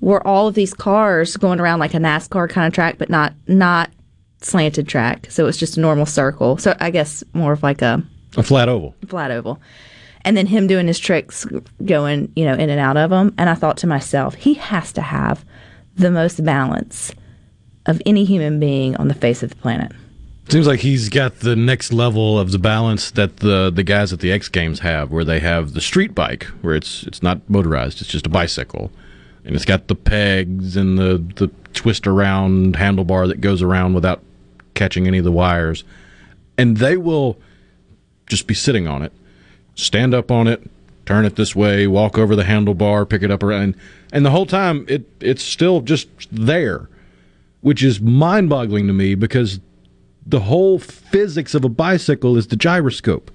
were 0.01 0.25
all 0.27 0.47
of 0.47 0.55
these 0.55 0.73
cars 0.73 1.38
going 1.38 1.60
around 1.60 1.79
like 1.79 1.93
a 1.93 1.97
NASCAR 1.97 2.49
kind 2.49 2.67
of 2.67 2.73
track, 2.73 2.97
but 2.97 3.10
not 3.10 3.34
not 3.47 3.89
slanted 4.41 4.88
track. 4.88 5.27
So 5.29 5.43
it 5.43 5.47
was 5.47 5.58
just 5.58 5.77
a 5.77 5.81
normal 5.81 6.05
circle. 6.05 6.58
So 6.58 6.75
I 6.79 6.89
guess 6.91 7.23
more 7.34 7.53
of 7.53 7.63
like 7.63 7.81
a 7.81 8.03
A 8.38 8.43
flat 8.43 8.69
oval. 8.69 8.95
flat 9.08 9.31
oval. 9.31 9.60
And 10.23 10.36
then 10.36 10.47
him 10.47 10.65
doing 10.67 10.88
his 10.88 10.99
tricks, 10.99 11.45
going 11.86 12.31
you 12.36 12.45
know 12.45 12.53
in 12.53 12.69
and 12.69 12.79
out 12.79 12.97
of 12.97 13.10
them. 13.10 13.34
And 13.38 13.49
I 13.49 13.53
thought 13.55 13.77
to 13.77 13.88
myself, 13.88 14.36
he 14.36 14.55
has 14.55 14.91
to 14.93 15.01
have 15.01 15.45
the 15.95 16.12
most 16.12 16.43
balance 16.43 17.13
of 17.86 18.01
any 18.05 18.25
human 18.25 18.60
being 18.60 18.95
on 18.97 19.08
the 19.08 19.13
face 19.13 19.43
of 19.43 19.49
the 19.51 19.55
planet. 19.55 19.91
Seems 20.49 20.67
like 20.67 20.79
he's 20.81 21.10
got 21.10 21.39
the 21.39 21.55
next 21.55 21.91
level 21.93 22.38
of 22.39 22.51
the 22.51 22.60
balance 22.60 23.12
that 23.12 23.38
the 23.38 23.71
the 23.73 23.84
guys 23.84 24.13
at 24.13 24.19
the 24.19 24.31
X 24.31 24.49
Games 24.49 24.79
have, 24.79 25.10
where 25.12 25.23
they 25.23 25.39
have 25.39 25.73
the 25.73 25.81
street 25.81 26.13
bike, 26.13 26.43
where 26.62 26.75
it's 26.75 27.03
it's 27.03 27.23
not 27.23 27.47
motorized, 27.49 28.01
it's 28.01 28.10
just 28.12 28.27
a 28.27 28.29
bicycle, 28.29 28.91
and 29.45 29.55
it's 29.55 29.65
got 29.65 29.88
the 29.88 29.95
pegs 29.95 30.75
and 30.75 30.97
the 30.97 31.23
the 31.36 31.49
twist 31.73 32.08
around 32.08 32.75
handlebar 32.75 33.27
that 33.27 33.41
goes 33.41 33.62
around 33.62 33.93
without 33.93 34.21
catching 34.73 35.08
any 35.08 35.19
of 35.19 35.23
the 35.23 35.31
wires, 35.31 35.84
and 36.58 36.77
they 36.77 36.97
will 36.97 37.38
just 38.27 38.47
be 38.47 38.53
sitting 38.53 38.88
on 38.88 39.01
it, 39.01 39.13
stand 39.75 40.13
up 40.13 40.31
on 40.31 40.47
it, 40.47 40.69
turn 41.05 41.25
it 41.25 41.36
this 41.36 41.55
way, 41.55 41.86
walk 41.86 42.17
over 42.17 42.36
the 42.36 42.43
handlebar, 42.43 43.08
pick 43.08 43.21
it 43.21 43.29
up 43.29 43.43
around, 43.43 43.62
and, 43.62 43.75
and 44.12 44.25
the 44.25 44.31
whole 44.31 44.47
time 44.47 44.86
it 44.89 45.05
it's 45.21 45.43
still 45.43 45.81
just 45.81 46.10
there, 46.31 46.89
which 47.62 47.84
is 47.84 48.01
mind 48.01 48.49
boggling 48.49 48.88
to 48.88 48.93
me 48.93 49.15
because 49.15 49.60
the 50.25 50.41
whole 50.41 50.79
physics 50.79 51.53
of 51.53 51.63
a 51.63 51.69
bicycle 51.69 52.36
is 52.36 52.47
the 52.47 52.55
gyroscope. 52.55 53.29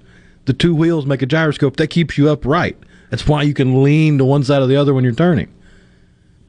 The 0.45 0.53
two 0.53 0.75
wheels 0.75 1.05
make 1.05 1.21
a 1.21 1.25
gyroscope 1.25 1.77
that 1.77 1.87
keeps 1.87 2.17
you 2.17 2.29
upright. 2.29 2.77
That's 3.11 3.27
why 3.27 3.43
you 3.43 3.53
can 3.53 3.83
lean 3.83 4.17
to 4.17 4.25
one 4.25 4.43
side 4.43 4.61
or 4.61 4.67
the 4.67 4.75
other 4.75 4.93
when 4.93 5.03
you're 5.03 5.13
turning. 5.13 5.53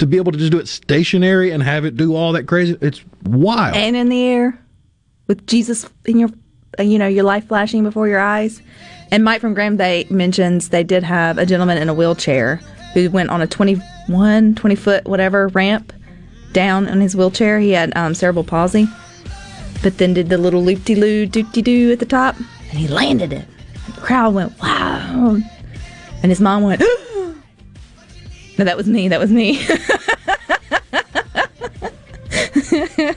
To 0.02 0.06
be 0.08 0.16
able 0.16 0.32
to 0.32 0.38
just 0.38 0.50
do 0.50 0.58
it 0.58 0.66
stationary 0.66 1.52
and 1.52 1.62
have 1.62 1.84
it 1.84 1.96
do 1.96 2.16
all 2.16 2.32
that 2.32 2.48
crazy, 2.48 2.76
it's 2.80 3.04
wild. 3.22 3.76
And 3.76 3.94
in 3.94 4.08
the 4.08 4.20
air 4.24 4.58
with 5.28 5.46
Jesus 5.46 5.88
in 6.06 6.18
your, 6.18 6.28
uh, 6.76 6.82
you 6.82 6.98
know, 6.98 7.06
your 7.06 7.22
life 7.22 7.46
flashing 7.46 7.84
before 7.84 8.08
your 8.08 8.18
eyes. 8.18 8.60
And 9.12 9.22
Mike 9.22 9.40
from 9.40 9.54
Graham 9.54 9.76
Day 9.76 10.08
mentions 10.10 10.70
they 10.70 10.82
did 10.82 11.04
have 11.04 11.38
a 11.38 11.46
gentleman 11.46 11.78
in 11.78 11.88
a 11.88 11.94
wheelchair 11.94 12.56
who 12.94 13.10
went 13.10 13.30
on 13.30 13.42
a 13.42 13.46
21, 13.46 14.56
20 14.56 14.74
foot, 14.74 15.04
whatever 15.06 15.46
ramp 15.46 15.92
down 16.52 16.88
on 16.88 17.00
his 17.00 17.14
wheelchair. 17.14 17.60
He 17.60 17.70
had 17.70 17.96
um, 17.96 18.12
cerebral 18.12 18.42
palsy, 18.42 18.88
but 19.84 19.98
then 19.98 20.14
did 20.14 20.30
the 20.30 20.36
little 20.36 20.64
loop 20.64 20.84
de 20.84 20.96
loo 20.96 21.28
doop 21.28 21.52
de 21.52 21.62
doo 21.62 21.92
at 21.92 22.00
the 22.00 22.06
top, 22.06 22.34
and 22.70 22.78
he 22.80 22.88
landed 22.88 23.32
it. 23.32 23.46
The 23.94 24.00
crowd 24.00 24.34
went 24.34 24.60
wow, 24.60 25.38
and 26.24 26.32
his 26.32 26.40
mom 26.40 26.64
went. 26.64 26.82
no, 28.62 28.66
that 28.66 28.76
was 28.76 28.86
me. 28.86 29.08
That 29.08 29.18
was 29.18 29.32
me. 29.32 29.66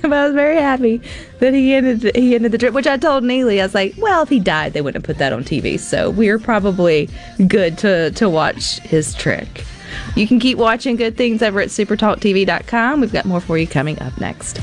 but 0.02 0.14
I 0.14 0.26
was 0.26 0.34
very 0.34 0.58
happy 0.58 1.02
that 1.40 1.54
he 1.54 1.76
ended 1.76 2.16
he 2.16 2.34
ended 2.34 2.52
the 2.52 2.58
trip. 2.58 2.74
Which 2.74 2.88
I 2.88 2.98
told 2.98 3.24
Neely, 3.24 3.62
I 3.62 3.66
was 3.66 3.76
like, 3.76 3.94
"Well, 4.00 4.24
if 4.24 4.30
he 4.30 4.40
died, 4.40 4.74
they 4.74 4.82
wouldn't 4.82 5.06
have 5.06 5.08
put 5.08 5.20
that 5.20 5.34
on 5.34 5.44
TV, 5.44 5.80
so 5.80 6.10
we're 6.10 6.40
probably 6.40 7.10
good 7.48 7.78
to 7.80 8.10
to 8.12 8.28
watch 8.28 8.80
his 8.80 9.14
trick." 9.14 9.64
You 10.16 10.28
can 10.28 10.40
keep 10.40 10.58
watching 10.58 10.96
good 10.96 11.16
things 11.16 11.44
over 11.44 11.62
at 11.62 11.70
supertalktv.com. 11.70 13.02
We've 13.02 13.14
got 13.14 13.26
more 13.26 13.40
for 13.40 13.58
you 13.58 13.68
coming 13.68 14.02
up 14.02 14.20
next. 14.20 14.60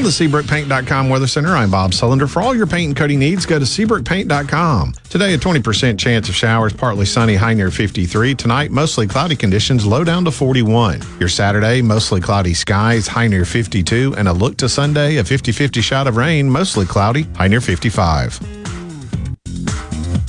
From 0.00 0.06
the 0.06 0.28
SeabrookPaint.com 0.28 1.10
Weather 1.10 1.26
Center, 1.26 1.54
I'm 1.54 1.70
Bob 1.70 1.90
Sullender. 1.90 2.26
For 2.26 2.40
all 2.40 2.54
your 2.54 2.66
paint 2.66 2.86
and 2.86 2.96
coating 2.96 3.18
needs, 3.18 3.44
go 3.44 3.58
to 3.58 3.66
SeabrookPaint.com. 3.66 4.94
Today, 5.10 5.34
a 5.34 5.36
20% 5.36 5.98
chance 5.98 6.26
of 6.26 6.34
showers, 6.34 6.72
partly 6.72 7.04
sunny, 7.04 7.34
high 7.34 7.52
near 7.52 7.70
53. 7.70 8.34
Tonight, 8.34 8.70
mostly 8.70 9.06
cloudy 9.06 9.36
conditions, 9.36 9.84
low 9.84 10.02
down 10.02 10.24
to 10.24 10.30
41. 10.30 11.02
Your 11.18 11.28
Saturday, 11.28 11.82
mostly 11.82 12.18
cloudy 12.18 12.54
skies, 12.54 13.06
high 13.06 13.26
near 13.26 13.44
52. 13.44 14.14
And 14.16 14.26
a 14.26 14.32
look 14.32 14.56
to 14.56 14.70
Sunday, 14.70 15.16
a 15.18 15.24
50 15.24 15.52
50 15.52 15.82
shot 15.82 16.06
of 16.06 16.16
rain, 16.16 16.48
mostly 16.48 16.86
cloudy, 16.86 17.24
high 17.34 17.48
near 17.48 17.60
55. 17.60 18.40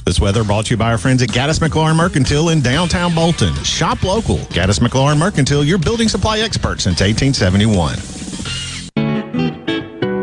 This 0.03 0.19
weather 0.19 0.43
brought 0.43 0.65
to 0.65 0.71
you 0.71 0.77
by 0.77 0.91
our 0.91 0.97
friends 0.97 1.23
at 1.23 1.29
Gaddis 1.29 1.65
McLaurin 1.65 1.95
Mercantile 1.95 2.49
in 2.49 2.59
downtown 2.59 3.15
Bolton. 3.15 3.53
Shop 3.63 4.03
local. 4.03 4.39
Gaddis 4.49 4.81
McLaurin 4.81 5.17
Mercantile, 5.17 5.63
your 5.63 5.77
building 5.77 6.09
supply 6.09 6.39
expert 6.39 6.81
since 6.81 6.99
1871. 6.99 8.20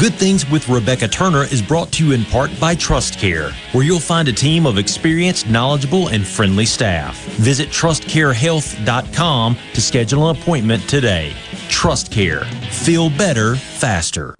Good 0.00 0.14
Things 0.14 0.48
with 0.50 0.68
Rebecca 0.68 1.06
Turner 1.06 1.44
is 1.44 1.62
brought 1.62 1.92
to 1.92 2.04
you 2.04 2.12
in 2.12 2.24
part 2.24 2.50
by 2.58 2.74
Trust 2.74 3.18
Care, 3.20 3.52
where 3.70 3.84
you'll 3.84 4.00
find 4.00 4.26
a 4.26 4.32
team 4.32 4.66
of 4.66 4.76
experienced, 4.78 5.48
knowledgeable, 5.48 6.08
and 6.08 6.26
friendly 6.26 6.66
staff. 6.66 7.22
Visit 7.36 7.68
trustcarehealth.com 7.68 9.56
to 9.74 9.80
schedule 9.80 10.28
an 10.30 10.36
appointment 10.36 10.88
today. 10.88 11.32
Trust 11.68 12.10
Care. 12.10 12.44
Feel 12.70 13.10
better, 13.10 13.54
faster. 13.54 14.34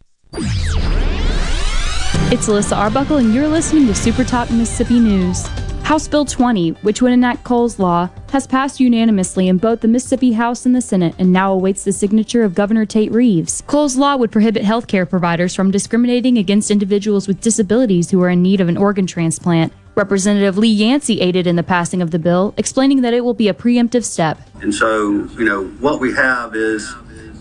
It's 2.32 2.48
Alyssa 2.48 2.76
Arbuckle, 2.76 3.18
and 3.18 3.32
you're 3.32 3.46
listening 3.46 3.86
to 3.86 3.94
Super 3.94 4.24
Talk 4.24 4.50
Mississippi 4.50 4.98
News. 4.98 5.46
House 5.84 6.08
Bill 6.08 6.24
20, 6.24 6.70
which 6.82 7.02
would 7.02 7.12
enact 7.12 7.44
Cole's 7.44 7.78
Law, 7.78 8.08
has 8.30 8.46
passed 8.46 8.80
unanimously 8.80 9.48
in 9.48 9.58
both 9.58 9.80
the 9.80 9.88
Mississippi 9.88 10.32
House 10.32 10.64
and 10.64 10.74
the 10.74 10.80
Senate 10.80 11.14
and 11.18 11.32
now 11.32 11.52
awaits 11.52 11.84
the 11.84 11.92
signature 11.92 12.44
of 12.44 12.54
Governor 12.54 12.86
Tate 12.86 13.12
Reeves. 13.12 13.62
Cole's 13.66 13.96
Law 13.96 14.16
would 14.16 14.32
prohibit 14.32 14.62
healthcare 14.62 15.08
providers 15.08 15.54
from 15.54 15.70
discriminating 15.70 16.38
against 16.38 16.70
individuals 16.70 17.28
with 17.28 17.42
disabilities 17.42 18.10
who 18.10 18.22
are 18.22 18.30
in 18.30 18.40
need 18.40 18.60
of 18.60 18.68
an 18.68 18.78
organ 18.78 19.06
transplant. 19.06 19.72
Representative 19.94 20.56
Lee 20.56 20.68
Yancey 20.68 21.20
aided 21.20 21.46
in 21.46 21.56
the 21.56 21.62
passing 21.62 22.00
of 22.00 22.10
the 22.10 22.18
bill, 22.18 22.54
explaining 22.56 23.02
that 23.02 23.12
it 23.12 23.22
will 23.22 23.34
be 23.34 23.48
a 23.48 23.54
preemptive 23.54 24.04
step. 24.04 24.40
And 24.62 24.74
so, 24.74 25.10
you 25.36 25.44
know, 25.44 25.66
what 25.80 26.00
we 26.00 26.14
have 26.14 26.56
is 26.56 26.90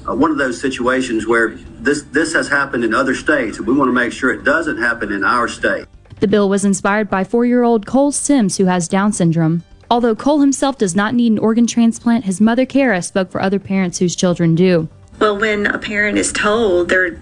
uh, 0.07 0.13
one 0.13 0.31
of 0.31 0.37
those 0.37 0.59
situations 0.59 1.25
where 1.25 1.55
this 1.79 2.03
this 2.11 2.33
has 2.33 2.49
happened 2.49 2.83
in 2.83 2.93
other 2.93 3.15
states, 3.15 3.57
and 3.57 3.67
we 3.67 3.73
want 3.73 3.87
to 3.87 3.93
make 3.93 4.11
sure 4.11 4.33
it 4.33 4.43
doesn't 4.43 4.77
happen 4.77 5.11
in 5.11 5.23
our 5.23 5.47
state. 5.47 5.85
The 6.21 6.27
bill 6.27 6.47
was 6.49 6.63
inspired 6.63 7.09
by 7.09 7.23
four 7.23 7.45
year 7.45 7.63
old 7.63 7.85
Cole 7.87 8.11
Sims, 8.11 8.57
who 8.57 8.65
has 8.65 8.87
Down 8.87 9.11
syndrome. 9.11 9.63
Although 9.89 10.15
Cole 10.15 10.39
himself 10.39 10.77
does 10.77 10.95
not 10.95 11.15
need 11.15 11.31
an 11.31 11.39
organ 11.39 11.65
transplant, 11.67 12.25
his 12.25 12.39
mother 12.39 12.65
Kara 12.65 13.01
spoke 13.01 13.31
for 13.31 13.41
other 13.41 13.57
parents 13.59 13.97
whose 13.97 14.15
children 14.15 14.53
do. 14.55 14.87
Well, 15.19 15.37
when 15.37 15.65
a 15.65 15.79
parent 15.79 16.17
is 16.19 16.31
told 16.31 16.89
their 16.89 17.19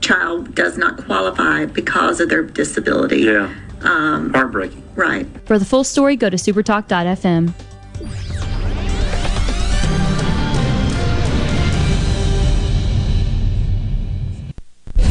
child 0.00 0.54
does 0.54 0.76
not 0.76 0.96
qualify 1.04 1.64
because 1.66 2.20
of 2.20 2.28
their 2.28 2.42
disability, 2.42 3.20
Yeah. 3.20 3.48
um, 3.82 4.34
Heartbreaking. 4.34 4.82
right. 4.96 5.26
For 5.46 5.56
the 5.58 5.64
full 5.64 5.84
story, 5.84 6.16
go 6.16 6.28
to 6.28 6.36
supertalk.fm. 6.36 7.54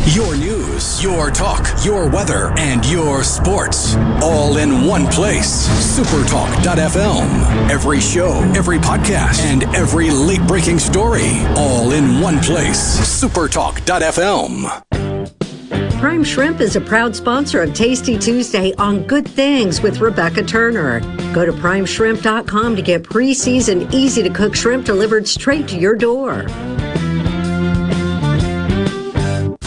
Your 0.08 0.36
news, 0.80 1.04
your 1.04 1.30
talk, 1.30 1.68
your 1.84 2.10
weather, 2.10 2.54
and 2.58 2.86
your 2.90 3.24
sports. 3.24 3.96
All 4.22 4.58
in 4.58 4.86
one 4.86 5.08
place. 5.08 5.68
Supertalk.fm. 5.98 7.70
Every 7.70 8.00
show, 8.00 8.32
every 8.56 8.78
podcast, 8.78 9.40
and 9.40 9.64
every 9.76 10.10
late 10.10 10.46
breaking 10.48 10.80
story. 10.80 11.32
All 11.56 11.92
in 11.92 12.22
one 12.22 12.40
place. 12.40 13.00
Supertalk.fm. 13.22 14.84
Prime 16.00 16.24
Shrimp 16.24 16.62
is 16.62 16.78
a 16.78 16.82
proud 16.82 17.14
sponsor 17.14 17.62
of 17.62 17.74
Tasty 17.74 18.18
Tuesday 18.18 18.74
on 18.76 19.04
Good 19.04 19.28
Things 19.28 19.82
with 19.82 20.00
Rebecca 20.00 20.44
Turner. 20.44 21.02
Go 21.34 21.46
to 21.46 21.52
primeshrimp.com 21.52 22.76
to 22.78 22.82
get 22.82 23.04
pre 23.04 23.34
seasoned, 23.34 23.94
easy 23.94 24.24
to 24.24 24.30
cook 24.30 24.56
shrimp 24.56 24.86
delivered 24.86 25.28
straight 25.28 25.68
to 25.68 25.78
your 25.78 25.96
door. 25.96 26.46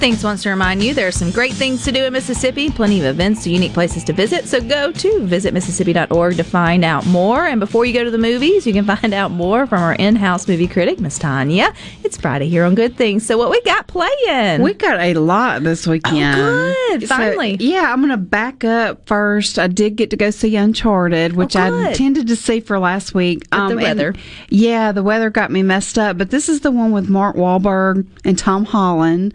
Things 0.00 0.24
wants 0.24 0.44
to 0.44 0.48
remind 0.48 0.82
you 0.82 0.94
there 0.94 1.08
are 1.08 1.12
some 1.12 1.30
great 1.30 1.52
things 1.52 1.84
to 1.84 1.92
do 1.92 2.04
in 2.04 2.14
Mississippi, 2.14 2.70
plenty 2.70 3.00
of 3.00 3.04
events, 3.04 3.46
unique 3.46 3.74
places 3.74 4.02
to 4.04 4.14
visit. 4.14 4.46
So 4.46 4.58
go 4.58 4.90
to 4.90 5.08
visitmississippi.org 5.20 6.38
to 6.38 6.42
find 6.42 6.86
out 6.86 7.04
more. 7.04 7.44
And 7.44 7.60
before 7.60 7.84
you 7.84 7.92
go 7.92 8.02
to 8.02 8.10
the 8.10 8.16
movies, 8.16 8.66
you 8.66 8.72
can 8.72 8.86
find 8.86 9.12
out 9.12 9.30
more 9.30 9.66
from 9.66 9.82
our 9.82 9.92
in 9.92 10.16
house 10.16 10.48
movie 10.48 10.66
critic, 10.68 11.00
Miss 11.00 11.18
Tanya. 11.18 11.74
It's 12.02 12.16
Friday 12.16 12.48
here 12.48 12.64
on 12.64 12.74
Good 12.74 12.96
Things. 12.96 13.26
So, 13.26 13.36
what 13.36 13.50
we 13.50 13.60
got 13.60 13.88
playing? 13.88 14.62
We 14.62 14.72
got 14.72 14.98
a 15.00 15.12
lot 15.20 15.64
this 15.64 15.86
weekend. 15.86 16.40
Oh, 16.40 16.74
good. 16.88 17.02
So, 17.02 17.08
Finally. 17.08 17.58
yeah, 17.60 17.92
I'm 17.92 18.00
going 18.00 18.08
to 18.08 18.16
back 18.16 18.64
up 18.64 19.06
first. 19.06 19.58
I 19.58 19.66
did 19.66 19.96
get 19.96 20.08
to 20.10 20.16
go 20.16 20.30
see 20.30 20.56
Uncharted, 20.56 21.34
which 21.34 21.54
I 21.54 21.90
intended 21.90 22.26
to 22.28 22.36
see 22.36 22.60
for 22.60 22.78
last 22.78 23.12
week. 23.12 23.44
Um, 23.52 23.68
the 23.68 23.76
weather. 23.76 24.14
yeah, 24.48 24.92
the 24.92 25.02
weather 25.02 25.28
got 25.28 25.50
me 25.50 25.62
messed 25.62 25.98
up. 25.98 26.16
But 26.16 26.30
this 26.30 26.48
is 26.48 26.60
the 26.62 26.70
one 26.70 26.90
with 26.90 27.10
Mark 27.10 27.36
Wahlberg 27.36 28.06
and 28.24 28.38
Tom 28.38 28.64
Holland. 28.64 29.34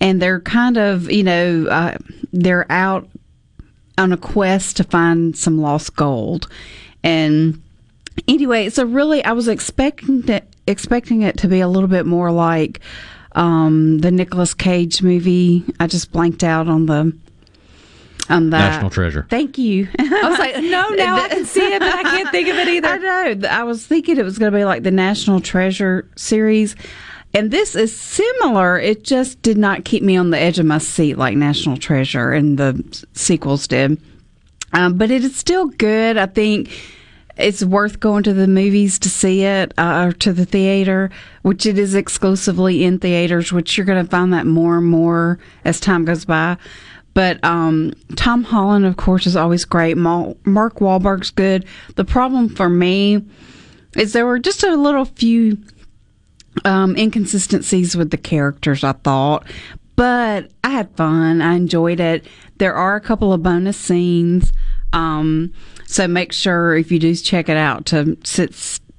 And 0.00 0.20
they're 0.20 0.40
kind 0.40 0.76
of, 0.76 1.10
you 1.10 1.22
know, 1.22 1.66
uh, 1.68 1.98
they're 2.32 2.70
out 2.70 3.08
on 3.98 4.12
a 4.12 4.16
quest 4.16 4.78
to 4.78 4.84
find 4.84 5.36
some 5.36 5.60
lost 5.60 5.94
gold. 5.94 6.48
And 7.02 7.62
anyway, 8.26 8.66
it's 8.66 8.78
a 8.78 8.86
really 8.86 9.24
I 9.24 9.32
was 9.32 9.48
expecting 9.48 10.26
it 10.28 10.46
expecting 10.66 11.22
it 11.22 11.36
to 11.38 11.48
be 11.48 11.60
a 11.60 11.68
little 11.68 11.88
bit 11.88 12.06
more 12.06 12.30
like 12.30 12.80
um, 13.32 13.98
the 13.98 14.10
Nicolas 14.10 14.54
Cage 14.54 15.02
movie. 15.02 15.64
I 15.78 15.86
just 15.86 16.12
blanked 16.12 16.44
out 16.44 16.68
on 16.68 16.86
the 16.86 17.16
on 18.28 18.50
that 18.50 18.70
National 18.70 18.90
Treasure. 18.90 19.26
Thank 19.28 19.58
you. 19.58 19.88
I 19.98 20.28
was 20.28 20.38
like, 20.38 20.56
no, 20.56 20.88
now 20.90 21.16
I 21.16 21.28
can 21.28 21.44
see 21.44 21.74
it, 21.74 21.80
but 21.80 21.92
I 21.94 22.02
can't 22.02 22.30
think 22.30 22.48
of 22.48 22.56
it 22.56 22.68
either. 22.68 22.88
I 22.88 22.98
know. 23.34 23.48
I 23.48 23.64
was 23.64 23.86
thinking 23.86 24.18
it 24.18 24.24
was 24.24 24.38
going 24.38 24.52
to 24.52 24.58
be 24.58 24.64
like 24.64 24.82
the 24.82 24.90
National 24.90 25.40
Treasure 25.40 26.08
series. 26.16 26.76
And 27.32 27.50
this 27.50 27.76
is 27.76 27.96
similar. 27.96 28.78
It 28.78 29.04
just 29.04 29.40
did 29.42 29.56
not 29.56 29.84
keep 29.84 30.02
me 30.02 30.16
on 30.16 30.30
the 30.30 30.38
edge 30.38 30.58
of 30.58 30.66
my 30.66 30.78
seat 30.78 31.16
like 31.16 31.36
National 31.36 31.76
Treasure 31.76 32.32
and 32.32 32.58
the 32.58 33.06
sequels 33.12 33.68
did. 33.68 34.00
Um, 34.72 34.96
but 34.98 35.10
it 35.10 35.24
is 35.24 35.36
still 35.36 35.66
good. 35.66 36.16
I 36.16 36.26
think 36.26 36.70
it's 37.36 37.64
worth 37.64 38.00
going 38.00 38.22
to 38.24 38.32
the 38.32 38.48
movies 38.48 38.98
to 39.00 39.08
see 39.08 39.44
it 39.44 39.72
uh, 39.78 40.08
or 40.08 40.12
to 40.12 40.32
the 40.32 40.44
theater, 40.44 41.10
which 41.42 41.66
it 41.66 41.78
is 41.78 41.94
exclusively 41.94 42.84
in 42.84 42.98
theaters, 42.98 43.52
which 43.52 43.76
you're 43.76 43.86
going 43.86 44.04
to 44.04 44.10
find 44.10 44.32
that 44.32 44.46
more 44.46 44.78
and 44.78 44.86
more 44.86 45.38
as 45.64 45.80
time 45.80 46.04
goes 46.04 46.24
by. 46.24 46.56
But 47.14 47.42
um, 47.44 47.92
Tom 48.16 48.44
Holland, 48.44 48.86
of 48.86 48.96
course, 48.96 49.26
is 49.26 49.36
always 49.36 49.64
great. 49.64 49.96
Mark 49.96 50.36
Wahlberg's 50.44 51.30
good. 51.30 51.64
The 51.96 52.04
problem 52.04 52.48
for 52.48 52.68
me 52.68 53.24
is 53.96 54.12
there 54.12 54.26
were 54.26 54.38
just 54.38 54.62
a 54.62 54.76
little 54.76 55.04
few 55.04 55.58
um, 56.64 56.96
inconsistencies 56.96 57.96
with 57.96 58.10
the 58.10 58.16
characters, 58.16 58.84
I 58.84 58.92
thought. 58.92 59.46
But 59.96 60.50
I 60.64 60.70
had 60.70 60.90
fun. 60.96 61.42
I 61.42 61.54
enjoyed 61.54 62.00
it. 62.00 62.24
There 62.56 62.74
are 62.74 62.96
a 62.96 63.00
couple 63.00 63.32
of 63.32 63.42
bonus 63.42 63.76
scenes. 63.76 64.52
Um, 64.92 65.52
so 65.86 66.08
make 66.08 66.32
sure 66.32 66.76
if 66.76 66.90
you 66.90 66.98
do 66.98 67.14
check 67.14 67.48
it 67.48 67.56
out 67.56 67.86
to 67.86 68.16
sit, 68.24 68.54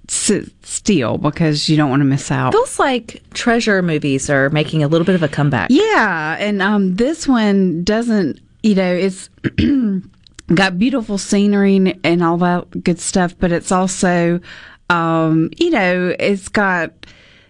sit 0.07 0.51
still 0.63 1.17
because 1.17 1.69
you 1.69 1.77
don't 1.77 1.89
want 1.89 2.01
to 2.01 2.05
miss 2.05 2.31
out. 2.31 2.53
Feels 2.53 2.79
like 2.79 3.23
treasure 3.33 3.81
movies 3.81 4.29
are 4.29 4.49
making 4.49 4.83
a 4.83 4.87
little 4.87 5.05
bit 5.05 5.15
of 5.15 5.23
a 5.23 5.27
comeback. 5.27 5.69
Yeah, 5.71 6.35
and 6.39 6.61
um, 6.61 6.95
this 6.95 7.27
one 7.27 7.83
doesn't. 7.83 8.39
You 8.63 8.75
know, 8.75 8.93
it's 8.93 9.29
got 10.53 10.77
beautiful 10.77 11.17
scenery 11.17 11.77
and, 11.77 11.99
and 12.03 12.23
all 12.23 12.37
that 12.37 12.83
good 12.83 12.99
stuff, 12.99 13.35
but 13.39 13.51
it's 13.51 13.71
also, 13.71 14.39
um, 14.89 15.49
you 15.57 15.71
know, 15.71 16.15
it's 16.19 16.47
got 16.47 16.91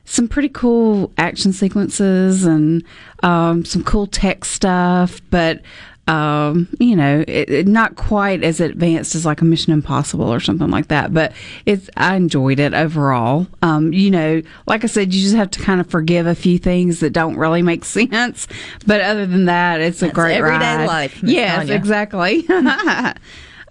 some 0.06 0.28
pretty 0.28 0.50
cool 0.50 1.12
action 1.18 1.54
sequences 1.54 2.44
and 2.46 2.84
um, 3.24 3.64
some 3.66 3.84
cool 3.84 4.08
tech 4.08 4.46
stuff, 4.46 5.22
but. 5.30 5.62
Um, 6.08 6.68
you 6.80 6.96
know, 6.96 7.24
it, 7.28 7.50
it, 7.50 7.68
not 7.68 7.96
quite 7.96 8.44
as 8.44 8.60
advanced 8.60 9.14
as 9.16 9.26
like 9.26 9.40
a 9.40 9.46
Mission 9.46 9.72
Impossible 9.72 10.34
or 10.34 10.40
something 10.42 10.70
like 10.70 10.88
that, 10.88 11.14
but 11.14 11.32
it's 11.66 11.89
I 11.95 12.16
enjoyed 12.16 12.60
it 12.60 12.74
overall. 12.74 13.47
Um, 13.62 13.93
you 13.93 14.10
know, 14.12 14.41
like 14.66 14.84
I 14.84 14.88
said, 14.88 15.14
you 15.14 15.22
just 15.22 15.36
have 15.36 15.52
to 15.52 15.60
kind 15.62 15.80
of 15.80 15.88
forgive 15.89 16.26
a 16.26 16.36
few 16.36 16.58
things 16.58 16.99
that 17.02 17.12
don't 17.14 17.38
really 17.38 17.62
make 17.62 17.86
sense, 17.86 18.47
but 18.86 18.99
other 18.99 19.26
than 19.28 19.45
that, 19.45 19.80
it's 19.80 20.02
a 20.02 20.06
That's 20.06 20.16
great 20.16 20.38
everyday 20.38 20.78
ride. 20.78 20.86
life, 20.86 21.22
Miss 21.24 21.32
Yes, 21.34 21.58
Tanya. 21.60 21.76
exactly. 21.76 22.49
um, 22.49 23.16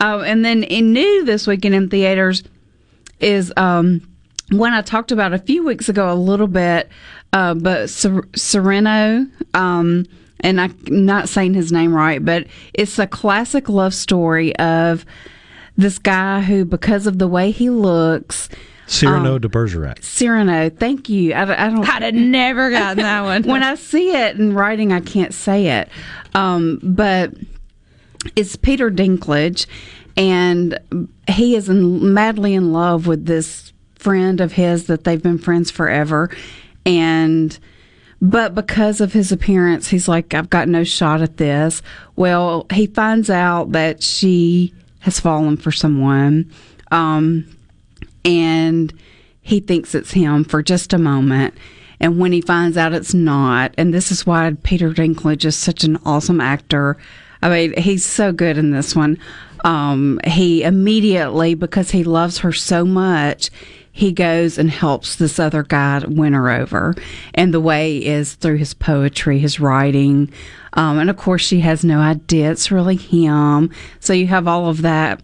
and 0.00 0.42
then 0.44 0.62
in 0.62 0.92
new 0.92 1.24
this 1.24 1.46
weekend 1.48 1.74
in 1.74 1.90
theaters 1.90 2.42
is 3.18 3.52
um, 3.58 4.00
one 4.50 4.72
I 4.72 4.82
talked 4.82 5.12
about 5.12 5.32
a 5.32 5.38
few 5.38 5.64
weeks 5.64 5.88
ago 5.88 6.12
a 6.12 6.14
little 6.14 6.46
bit, 6.46 6.88
uh, 7.32 7.54
but 7.54 7.90
Ser- 7.90 8.28
Sereno. 8.34 9.26
Um, 9.54 10.06
and 10.40 10.60
I'm 10.60 10.76
not 10.88 11.28
saying 11.28 11.54
his 11.54 11.70
name 11.70 11.94
right, 11.94 12.24
but 12.24 12.46
it's 12.74 12.98
a 12.98 13.06
classic 13.06 13.68
love 13.68 13.94
story 13.94 14.56
of 14.56 15.04
this 15.76 15.98
guy 15.98 16.40
who, 16.40 16.64
because 16.64 17.06
of 17.06 17.18
the 17.18 17.28
way 17.28 17.50
he 17.50 17.70
looks, 17.70 18.48
Cyrano 18.86 19.36
um, 19.36 19.40
de 19.40 19.48
Bergerac. 19.48 20.02
Cyrano, 20.02 20.68
thank 20.68 21.08
you. 21.08 21.32
I, 21.32 21.66
I 21.66 21.70
don't. 21.70 21.88
I'd 21.88 22.02
have 22.02 22.14
never 22.14 22.70
gotten 22.72 22.98
that 22.98 23.22
one. 23.22 23.44
when 23.44 23.62
I 23.62 23.76
see 23.76 24.10
it 24.10 24.36
in 24.36 24.52
writing, 24.52 24.92
I 24.92 25.00
can't 25.00 25.32
say 25.32 25.80
it. 25.80 25.88
Um, 26.34 26.80
but 26.82 27.32
it's 28.34 28.56
Peter 28.56 28.90
Dinklage, 28.90 29.66
and 30.16 30.78
he 31.28 31.54
is 31.54 31.68
in, 31.68 32.12
madly 32.12 32.52
in 32.54 32.72
love 32.72 33.06
with 33.06 33.26
this 33.26 33.69
friend 34.00 34.40
of 34.40 34.52
his 34.52 34.86
that 34.86 35.04
they've 35.04 35.22
been 35.22 35.38
friends 35.38 35.70
forever, 35.70 36.30
and 36.84 37.58
But 38.22 38.54
because 38.54 39.00
of 39.00 39.14
his 39.14 39.32
appearance, 39.32 39.88
he's 39.88 40.06
like, 40.06 40.34
I've 40.34 40.50
got 40.50 40.68
no 40.68 40.84
shot 40.84 41.22
at 41.22 41.38
this. 41.38 41.82
Well, 42.16 42.66
he 42.70 42.86
finds 42.86 43.30
out 43.30 43.72
that 43.72 44.02
she 44.02 44.74
has 45.00 45.18
fallen 45.18 45.56
for 45.56 45.72
someone. 45.72 46.50
Um, 46.90 47.46
and 48.24 48.92
he 49.40 49.60
thinks 49.60 49.94
it's 49.94 50.12
him 50.12 50.44
for 50.44 50.62
just 50.62 50.92
a 50.92 50.98
moment. 50.98 51.54
And 51.98 52.18
when 52.18 52.32
he 52.32 52.42
finds 52.42 52.76
out 52.76 52.92
it's 52.92 53.14
not, 53.14 53.74
and 53.78 53.92
this 53.94 54.12
is 54.12 54.26
why 54.26 54.54
Peter 54.62 54.90
Dinklage 54.90 55.46
is 55.46 55.56
such 55.56 55.84
an 55.84 55.98
awesome 56.04 56.40
actor. 56.42 56.98
I 57.40 57.48
mean, 57.48 57.80
he's 57.80 58.04
so 58.04 58.32
good 58.32 58.58
in 58.58 58.70
this 58.70 58.94
one. 58.94 59.18
Um, 59.64 60.20
he 60.26 60.62
immediately, 60.62 61.54
because 61.54 61.90
he 61.90 62.04
loves 62.04 62.38
her 62.38 62.52
so 62.52 62.84
much, 62.84 63.50
he 64.00 64.12
goes 64.12 64.56
and 64.56 64.70
helps 64.70 65.16
this 65.16 65.38
other 65.38 65.62
guy 65.62 66.02
win 66.08 66.32
her 66.32 66.50
over. 66.50 66.94
And 67.34 67.52
the 67.52 67.60
way 67.60 67.98
is 67.98 68.32
through 68.32 68.56
his 68.56 68.72
poetry, 68.72 69.38
his 69.38 69.60
writing. 69.60 70.32
Um, 70.72 70.98
and 70.98 71.10
of 71.10 71.18
course, 71.18 71.42
she 71.42 71.60
has 71.60 71.84
no 71.84 71.98
idea 71.98 72.50
it's 72.50 72.70
really 72.70 72.96
him. 72.96 73.70
So 73.98 74.14
you 74.14 74.26
have 74.28 74.48
all 74.48 74.70
of 74.70 74.80
that 74.80 75.20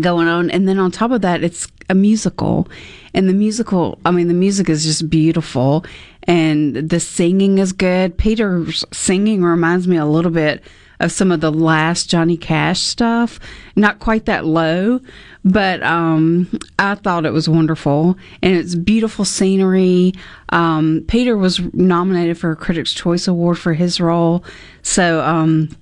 going 0.00 0.26
on. 0.26 0.50
And 0.50 0.66
then 0.66 0.80
on 0.80 0.90
top 0.90 1.12
of 1.12 1.20
that, 1.20 1.44
it's 1.44 1.68
a 1.88 1.94
musical. 1.94 2.66
And 3.14 3.28
the 3.28 3.32
musical, 3.32 4.00
I 4.04 4.10
mean, 4.10 4.26
the 4.26 4.34
music 4.34 4.68
is 4.68 4.82
just 4.82 5.08
beautiful 5.08 5.84
and 6.24 6.74
the 6.74 6.98
singing 6.98 7.58
is 7.58 7.72
good. 7.72 8.18
Peter's 8.18 8.84
singing 8.92 9.44
reminds 9.44 9.86
me 9.86 9.98
a 9.98 10.06
little 10.06 10.32
bit 10.32 10.64
of 11.00 11.12
some 11.12 11.32
of 11.32 11.40
the 11.40 11.52
last 11.52 12.08
Johnny 12.08 12.36
Cash 12.36 12.80
stuff. 12.80 13.38
Not 13.76 13.98
quite 13.98 14.26
that 14.26 14.44
low, 14.44 15.00
but 15.44 15.82
um, 15.82 16.48
I 16.78 16.94
thought 16.94 17.26
it 17.26 17.32
was 17.32 17.48
wonderful. 17.48 18.16
And 18.42 18.54
it's 18.56 18.74
beautiful 18.74 19.24
scenery. 19.24 20.12
Um, 20.50 21.04
Peter 21.08 21.36
was 21.36 21.60
nominated 21.74 22.38
for 22.38 22.50
a 22.50 22.56
Critics' 22.56 22.92
Choice 22.92 23.28
Award 23.28 23.58
for 23.58 23.74
his 23.74 24.00
role. 24.00 24.44
So, 24.82 25.20
um, 25.22 25.76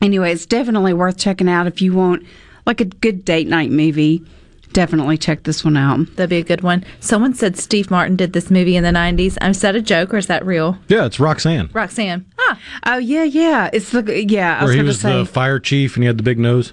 anyway, 0.00 0.32
it's 0.32 0.46
definitely 0.46 0.94
worth 0.94 1.18
checking 1.18 1.48
out 1.48 1.66
if 1.66 1.82
you 1.82 1.92
want 1.92 2.24
like 2.66 2.80
a 2.80 2.86
good 2.86 3.24
date 3.24 3.48
night 3.48 3.70
movie. 3.70 4.24
Definitely 4.72 5.18
check 5.18 5.42
this 5.42 5.64
one 5.64 5.76
out. 5.76 6.06
That'd 6.16 6.30
be 6.30 6.38
a 6.38 6.42
good 6.42 6.62
one. 6.62 6.84
Someone 7.00 7.34
said 7.34 7.58
Steve 7.58 7.90
Martin 7.90 8.16
did 8.16 8.32
this 8.32 8.50
movie 8.50 8.76
in 8.76 8.84
the 8.84 8.90
90s. 8.90 9.36
Is 9.50 9.60
that 9.60 9.76
a 9.76 9.82
joke 9.82 10.14
or 10.14 10.16
is 10.16 10.26
that 10.28 10.44
real? 10.46 10.78
Yeah, 10.88 11.04
it's 11.04 11.20
Roxanne. 11.20 11.68
Roxanne. 11.72 12.24
Ah. 12.38 12.58
Oh, 12.86 12.96
yeah, 12.98 13.24
yeah. 13.24 13.68
It's 13.72 13.90
the, 13.90 14.24
yeah, 14.26 14.58
I 14.60 14.64
Where 14.64 14.68
was 14.68 14.76
he 14.76 14.82
was 14.82 15.00
say. 15.00 15.18
the 15.18 15.26
fire 15.26 15.58
chief 15.58 15.96
and 15.96 16.02
he 16.04 16.06
had 16.06 16.16
the 16.18 16.22
big 16.22 16.38
nose. 16.38 16.72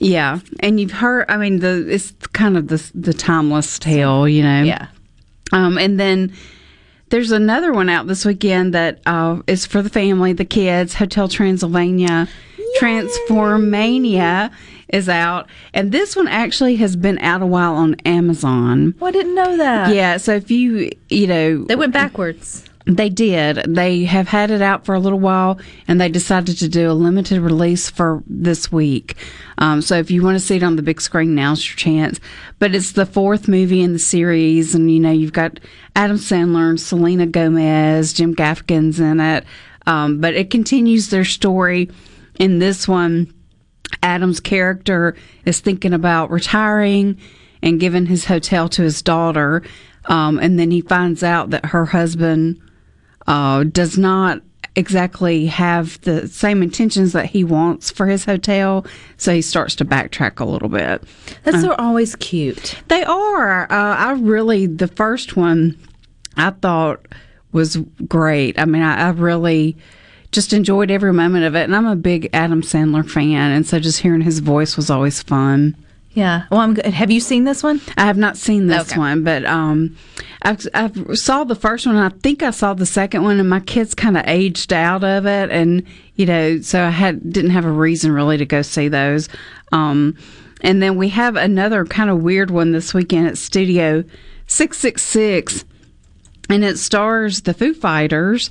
Yeah, 0.00 0.38
and 0.60 0.78
you've 0.78 0.92
heard. 0.92 1.26
I 1.28 1.36
mean, 1.38 1.58
the 1.58 1.84
it's 1.92 2.12
kind 2.32 2.56
of 2.56 2.68
the 2.68 2.90
the 2.94 3.12
timeless 3.12 3.80
tale, 3.80 4.28
you 4.28 4.44
know. 4.44 4.62
Yeah. 4.62 4.86
Um, 5.50 5.76
and 5.76 5.98
then 5.98 6.32
there's 7.08 7.32
another 7.32 7.72
one 7.72 7.88
out 7.88 8.06
this 8.06 8.24
weekend 8.24 8.74
that 8.74 9.00
uh, 9.06 9.40
is 9.48 9.66
for 9.66 9.82
the 9.82 9.90
family, 9.90 10.32
the 10.32 10.44
kids. 10.44 10.94
Hotel 10.94 11.28
Transylvania, 11.28 12.28
Transformania 12.78 14.52
is 14.88 15.08
out, 15.08 15.48
and 15.74 15.92
this 15.92 16.16
one 16.16 16.28
actually 16.28 16.76
has 16.76 16.96
been 16.96 17.18
out 17.18 17.42
a 17.42 17.46
while 17.46 17.74
on 17.74 17.94
Amazon. 18.04 18.94
Well, 18.98 19.08
I 19.08 19.12
didn't 19.12 19.34
know 19.34 19.56
that. 19.58 19.94
Yeah, 19.94 20.16
so 20.16 20.34
if 20.34 20.50
you 20.50 20.90
you 21.08 21.26
know 21.26 21.64
They 21.64 21.76
went 21.76 21.92
backwards. 21.92 22.64
they 22.86 23.10
did. 23.10 23.56
They 23.68 24.04
have 24.04 24.28
had 24.28 24.50
it 24.50 24.62
out 24.62 24.86
for 24.86 24.94
a 24.94 25.00
little 25.00 25.20
while, 25.20 25.58
and 25.86 26.00
they 26.00 26.08
decided 26.08 26.56
to 26.58 26.68
do 26.68 26.90
a 26.90 26.92
limited 26.94 27.40
release 27.40 27.90
for 27.90 28.22
this 28.26 28.72
week. 28.72 29.14
Um, 29.58 29.82
so 29.82 29.96
if 29.98 30.10
you 30.10 30.22
want 30.22 30.36
to 30.36 30.40
see 30.46 30.56
it 30.56 30.62
on 30.62 30.76
the 30.76 30.82
big 30.82 31.00
screen, 31.00 31.34
now's 31.34 31.66
your 31.68 31.76
chance. 31.76 32.18
But 32.58 32.74
it's 32.74 32.92
the 32.92 33.04
fourth 33.06 33.46
movie 33.48 33.82
in 33.82 33.92
the 33.92 33.98
series, 33.98 34.74
and 34.74 34.90
you 34.90 35.00
know 35.00 35.10
you've 35.12 35.32
got 35.34 35.60
Adam 35.96 36.16
Sandler 36.16 36.70
and 36.70 36.80
Selena 36.80 37.26
Gomez, 37.26 38.12
Jim 38.14 38.34
Gaffigan's 38.34 39.00
in 39.00 39.20
it. 39.20 39.44
Um, 39.86 40.20
but 40.20 40.34
it 40.34 40.48
continues 40.50 41.08
their 41.10 41.24
story. 41.24 41.90
In 42.38 42.58
this 42.58 42.86
one, 42.86 43.32
Adam's 44.02 44.40
character 44.40 45.14
is 45.44 45.60
thinking 45.60 45.92
about 45.92 46.30
retiring 46.30 47.16
and 47.62 47.80
giving 47.80 48.06
his 48.06 48.24
hotel 48.26 48.68
to 48.70 48.82
his 48.82 49.02
daughter. 49.02 49.62
Um, 50.06 50.38
and 50.38 50.58
then 50.58 50.70
he 50.70 50.80
finds 50.80 51.22
out 51.22 51.50
that 51.50 51.66
her 51.66 51.84
husband 51.86 52.60
uh, 53.26 53.64
does 53.64 53.98
not 53.98 54.40
exactly 54.76 55.46
have 55.46 56.00
the 56.02 56.28
same 56.28 56.62
intentions 56.62 57.12
that 57.12 57.26
he 57.26 57.42
wants 57.42 57.90
for 57.90 58.06
his 58.06 58.24
hotel. 58.24 58.86
So 59.16 59.34
he 59.34 59.42
starts 59.42 59.74
to 59.76 59.84
backtrack 59.84 60.38
a 60.38 60.44
little 60.44 60.68
bit. 60.68 61.02
That's 61.42 61.64
Uh, 61.64 61.74
always 61.78 62.14
cute. 62.16 62.76
they 62.86 63.02
are. 63.02 63.64
Uh, 63.64 63.96
I 63.96 64.12
really, 64.12 64.66
the 64.66 64.86
first 64.88 65.36
one 65.36 65.76
I 66.36 66.50
thought 66.50 67.04
was 67.50 67.76
great. 68.06 68.56
I 68.58 68.66
mean, 68.66 68.82
I, 68.82 69.08
I 69.08 69.10
really 69.10 69.76
just 70.32 70.52
enjoyed 70.52 70.90
every 70.90 71.12
moment 71.12 71.44
of 71.44 71.54
it. 71.56 71.64
And 71.64 71.74
I'm 71.74 71.86
a 71.86 71.96
big 71.96 72.28
Adam 72.32 72.62
Sandler 72.62 73.08
fan. 73.08 73.52
And 73.52 73.66
so 73.66 73.78
just 73.80 74.00
hearing 74.00 74.20
his 74.20 74.40
voice 74.40 74.76
was 74.76 74.90
always 74.90 75.22
fun. 75.22 75.76
Yeah. 76.12 76.44
Well, 76.50 76.60
I'm 76.60 76.74
good. 76.74 76.86
Have 76.86 77.10
you 77.10 77.20
seen 77.20 77.44
this 77.44 77.62
one? 77.62 77.80
I 77.96 78.06
have 78.06 78.16
not 78.16 78.36
seen 78.36 78.66
this 78.66 78.90
Okay. 78.90 78.98
one, 78.98 79.22
but 79.22 79.44
um, 79.44 79.96
I, 80.42 80.56
I 80.74 80.90
saw 81.14 81.44
the 81.44 81.54
first 81.54 81.86
one. 81.86 81.96
And 81.96 82.04
I 82.04 82.08
think 82.18 82.42
I 82.42 82.50
saw 82.50 82.74
the 82.74 82.86
second 82.86 83.22
one, 83.22 83.38
and 83.38 83.48
my 83.48 83.60
kids 83.60 83.94
kind 83.94 84.16
of 84.16 84.24
aged 84.26 84.72
out 84.72 85.04
of 85.04 85.26
it, 85.26 85.50
and 85.50 85.84
you 86.16 86.26
know, 86.26 86.60
so 86.60 86.82
I 86.82 86.90
had 86.90 87.32
didn't 87.32 87.50
have 87.52 87.64
a 87.66 87.70
reason 87.70 88.10
really 88.10 88.36
to 88.38 88.46
go 88.46 88.62
see 88.62 88.88
those. 88.88 89.28
Um, 89.70 90.16
and 90.62 90.82
then 90.82 90.96
we 90.96 91.10
have 91.10 91.36
another 91.36 91.84
kind 91.84 92.10
of 92.10 92.22
weird 92.22 92.50
one 92.50 92.72
this 92.72 92.92
weekend 92.92 93.28
at 93.28 93.38
Studio 93.38 94.02
Six 94.48 94.78
Six 94.78 95.02
Six, 95.02 95.64
and 96.48 96.64
it 96.64 96.78
stars 96.78 97.42
the 97.42 97.54
Foo 97.54 97.74
Fighters 97.74 98.50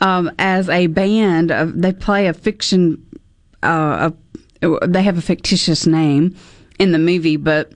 um, 0.00 0.30
as 0.38 0.68
a 0.68 0.86
band. 0.88 1.50
Of, 1.50 1.80
they 1.80 1.92
play 1.92 2.26
a 2.26 2.34
fiction. 2.34 3.04
Uh, 3.62 4.10
a, 4.62 4.86
they 4.86 5.02
have 5.02 5.18
a 5.18 5.22
fictitious 5.22 5.86
name 5.86 6.36
in 6.78 6.92
the 6.92 6.98
movie, 6.98 7.36
but 7.36 7.72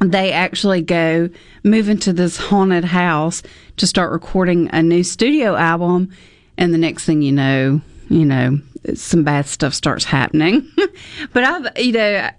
they 0.00 0.32
actually 0.32 0.80
go 0.80 1.28
move 1.62 1.88
into 1.88 2.12
this 2.12 2.36
haunted 2.36 2.84
house 2.84 3.42
to 3.76 3.86
start 3.86 4.12
recording 4.12 4.70
a 4.72 4.82
new 4.82 5.04
studio 5.04 5.56
album 5.56 6.10
and 6.56 6.72
the 6.72 6.78
next 6.78 7.04
thing 7.04 7.20
you 7.20 7.32
know 7.32 7.80
you 8.08 8.24
know 8.24 8.58
some 8.94 9.24
bad 9.24 9.46
stuff 9.46 9.74
starts 9.74 10.04
happening 10.04 10.66
but 11.32 11.44
i 11.44 11.80
you 11.80 11.92
know 11.92 12.30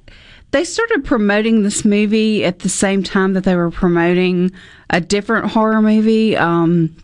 they 0.49 0.63
started 0.63 1.05
promoting 1.05 1.61
this 1.61 1.85
movie 1.85 2.43
at 2.43 2.59
the 2.59 2.69
same 2.69 3.03
time 3.03 3.33
that 3.33 3.43
they 3.43 3.55
were 3.55 3.71
promoting 3.71 4.51
a 4.89 4.99
different 4.99 5.51
horror 5.51 5.81
movie 5.81 6.35
um 6.35 6.95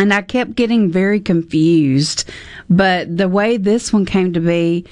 and 0.00 0.14
I 0.14 0.22
kept 0.22 0.54
getting 0.54 0.90
very 0.90 1.20
confused. 1.20 2.28
But 2.70 3.14
the 3.14 3.28
way 3.28 3.58
this 3.58 3.92
one 3.92 4.06
came 4.06 4.32
to 4.32 4.40
be, 4.40 4.86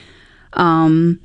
um, 0.52 1.18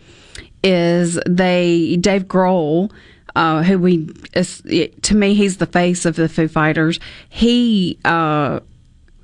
is 0.64 1.20
they 1.28 1.98
Dave 1.98 2.24
Grohl, 2.24 2.92
uh, 3.36 3.62
who 3.64 3.78
we 3.78 4.06
to 4.06 5.16
me 5.16 5.34
he's 5.34 5.58
the 5.58 5.66
face 5.66 6.06
of 6.06 6.16
the 6.16 6.30
Foo 6.30 6.48
Fighters. 6.48 6.98
He, 7.28 8.00
uh, 8.06 8.62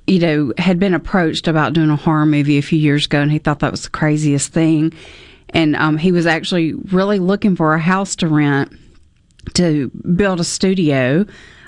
you 0.06 0.18
know, 0.18 0.52
had 0.58 0.78
been 0.78 0.92
approached 0.92 1.48
about 1.48 1.72
doing 1.72 1.88
a 1.88 1.96
horror 1.96 2.26
movie 2.26 2.58
a 2.58 2.62
few 2.62 2.78
years 2.78 3.06
ago, 3.06 3.22
and 3.22 3.32
he 3.32 3.38
thought 3.38 3.60
that 3.60 3.70
was 3.70 3.84
the 3.84 3.90
craziest 3.90 4.52
thing. 4.52 4.92
And 5.48 5.74
um, 5.74 5.96
he 5.96 6.12
was 6.12 6.26
actually 6.26 6.74
really 6.74 7.18
looking 7.18 7.56
for 7.56 7.72
a 7.72 7.80
house 7.80 8.14
to 8.16 8.28
rent 8.28 8.76
to 9.54 9.88
build 9.88 10.38
a 10.38 10.44
studio 10.44 11.24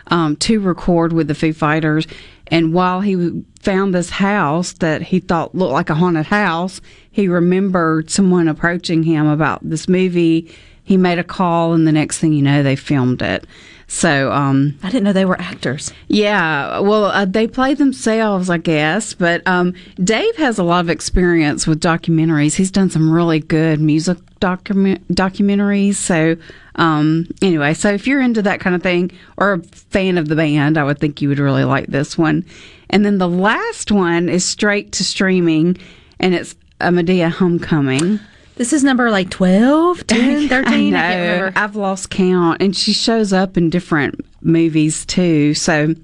um, 0.09 0.36
to 0.36 0.61
record 0.61 1.12
with 1.12 1.28
the 1.28 1.34
Foo 1.34 1.53
Fighters. 1.53 2.07
And 2.53 2.75
while 2.75 3.01
he 3.01 3.43
found 3.63 3.95
this 3.95 4.11
house 4.11 4.75
that 4.75 5.01
he 5.01 5.21
thought 5.21 5.55
looked 5.55 5.73
like 5.73 5.89
a 5.89 5.95
haunted 5.95 6.27
house, 6.27 6.83
he 7.11 7.27
remembered 7.27 8.11
someone 8.11 8.47
approaching 8.47 9.03
him 9.03 9.27
about 9.27 9.67
this 9.67 9.89
movie. 9.89 10.55
He 10.85 10.99
made 10.99 11.19
a 11.19 11.25
call, 11.25 11.73
and 11.73 11.87
the 11.87 11.93
next 11.93 12.19
thing 12.19 12.35
you 12.35 12.43
know, 12.43 12.63
they 12.63 12.77
filmed 12.77 13.23
it. 13.23 13.47
So, 13.95 14.32
um, 14.32 14.78
I 14.82 14.88
didn't 14.88 15.05
know 15.05 15.12
they 15.12 15.26
were 15.26 15.38
actors. 15.38 15.93
yeah, 16.09 16.78
well, 16.78 17.05
uh, 17.05 17.26
they 17.26 17.47
play 17.47 17.74
themselves, 17.74 18.49
I 18.49 18.57
guess. 18.57 19.12
But 19.12 19.47
um, 19.47 19.74
Dave 20.03 20.34
has 20.36 20.59
a 20.59 20.64
lot 20.64 20.80
of 20.80 20.88
experience 20.88 21.66
with 21.66 21.78
documentaries. 21.78 22.55
He's 22.55 22.70
done 22.70 22.88
some 22.88 23.12
really 23.12 23.38
good 23.38 23.82
music 23.82 24.16
document 24.40 25.07
documentaries. 25.09 25.97
So, 25.97 26.38
um, 26.76 27.28
anyway, 27.43 27.74
so 27.74 27.93
if 27.93 28.07
you're 28.07 28.22
into 28.22 28.40
that 28.40 28.61
kind 28.61 28.74
of 28.74 28.82
thing 28.82 29.12
or 29.36 29.53
a 29.53 29.62
fan 29.62 30.16
of 30.16 30.26
the 30.28 30.36
band, 30.36 30.78
I 30.78 30.84
would 30.84 30.99
think 30.99 31.20
you 31.20 31.28
would 31.28 31.38
really 31.38 31.64
like 31.64 31.88
this 31.88 32.16
one. 32.16 32.47
And 32.88 33.05
then 33.05 33.18
the 33.18 33.28
last 33.28 33.93
one 33.93 34.30
is 34.30 34.43
straight 34.43 34.93
to 34.93 35.05
streaming, 35.05 35.76
and 36.18 36.34
it's 36.34 36.57
a 36.80 36.88
Madea 36.88 37.30
Homecoming. 37.30 38.20
This 38.63 38.73
is 38.73 38.85
number 38.85 39.11
like 39.11 39.29
12, 39.29 40.07
10, 40.07 40.49
13. 40.49 40.95
I 40.95 40.99
I, 40.99 41.03
can't 41.03 41.21
remember. 41.21 41.59
I've 41.59 41.75
lost 41.75 42.11
count, 42.11 42.63
and 42.63 42.77
she 42.77 42.93
shows 42.93 43.33
up 43.33 43.57
in 43.57 43.71
different 43.71 44.25
movies 44.41 45.05
too. 45.05 45.53
So 45.55 45.97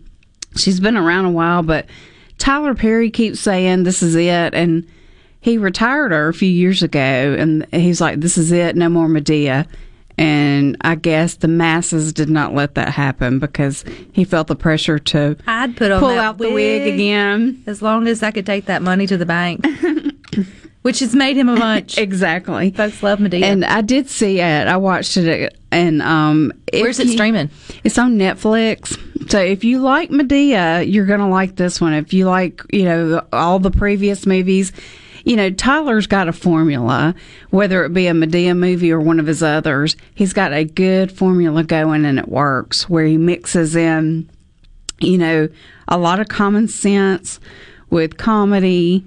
she's 0.56 0.80
been 0.80 0.96
around 0.96 1.26
a 1.26 1.30
while, 1.30 1.62
but 1.62 1.86
Tyler 2.38 2.74
Perry 2.74 3.12
keeps 3.12 3.38
saying 3.38 3.84
this 3.84 4.02
is 4.02 4.16
it, 4.16 4.54
and 4.54 4.84
he 5.40 5.56
retired 5.56 6.10
her 6.10 6.26
a 6.26 6.34
few 6.34 6.48
years 6.48 6.82
ago, 6.82 6.98
and 7.38 7.64
he's 7.72 8.00
like, 8.00 8.18
"This 8.18 8.36
is 8.36 8.50
it, 8.50 8.74
no 8.74 8.88
more 8.88 9.06
Madea." 9.06 9.64
And 10.18 10.76
I 10.80 10.96
guess 10.96 11.36
the 11.36 11.46
masses 11.46 12.12
did 12.12 12.28
not 12.28 12.54
let 12.54 12.74
that 12.74 12.88
happen 12.88 13.38
because 13.38 13.84
he 14.10 14.24
felt 14.24 14.48
the 14.48 14.56
pressure 14.56 14.98
to 14.98 15.36
I'd 15.46 15.76
put 15.76 15.92
on 15.92 16.00
pull 16.00 16.08
out 16.10 16.38
the 16.38 16.50
wig 16.50 16.92
again. 16.92 17.62
as 17.68 17.82
long 17.82 18.08
as 18.08 18.24
I 18.24 18.32
could 18.32 18.46
take 18.46 18.64
that 18.64 18.82
money 18.82 19.06
to 19.06 19.16
the 19.16 19.26
bank, 19.26 19.64
which 20.82 21.00
has 21.00 21.14
made 21.14 21.36
him 21.36 21.48
a 21.48 21.56
bunch. 21.56 21.98
exactly. 21.98 22.70
Folks 22.70 23.02
love 23.02 23.18
Madea. 23.18 23.42
And 23.42 23.64
I 23.64 23.80
did 23.80 24.08
see 24.08 24.40
it. 24.40 24.66
I 24.68 24.76
watched 24.76 25.16
it, 25.16 25.58
and 25.70 26.00
um, 26.02 26.52
Where's 26.72 26.98
it 26.98 27.08
you- 27.08 27.12
streaming? 27.14 27.50
It's 27.84 27.98
on 27.98 28.18
Netflix. 28.18 28.96
So 29.30 29.40
if 29.40 29.64
you 29.64 29.80
like 29.80 30.10
Madea, 30.10 30.90
you're 30.90 31.06
gonna 31.06 31.28
like 31.28 31.56
this 31.56 31.80
one. 31.80 31.92
If 31.92 32.12
you 32.12 32.26
like, 32.26 32.62
you 32.72 32.84
know, 32.84 33.26
all 33.32 33.58
the 33.58 33.70
previous 33.70 34.24
movies, 34.26 34.72
you 35.24 35.36
know, 35.36 35.50
Tyler's 35.50 36.06
got 36.06 36.28
a 36.28 36.32
formula. 36.32 37.14
Whether 37.50 37.84
it 37.84 37.92
be 37.92 38.06
a 38.06 38.12
Madea 38.12 38.56
movie 38.56 38.90
or 38.90 39.00
one 39.00 39.20
of 39.20 39.26
his 39.26 39.42
others, 39.42 39.96
he's 40.14 40.32
got 40.32 40.52
a 40.54 40.64
good 40.64 41.12
formula 41.12 41.62
going, 41.64 42.06
and 42.06 42.18
it 42.18 42.28
works. 42.28 42.88
Where 42.88 43.04
he 43.04 43.18
mixes 43.18 43.76
in, 43.76 44.30
you 45.00 45.18
know, 45.18 45.48
a 45.88 45.98
lot 45.98 46.20
of 46.20 46.28
common 46.28 46.68
sense 46.68 47.40
with 47.90 48.16
comedy 48.16 49.04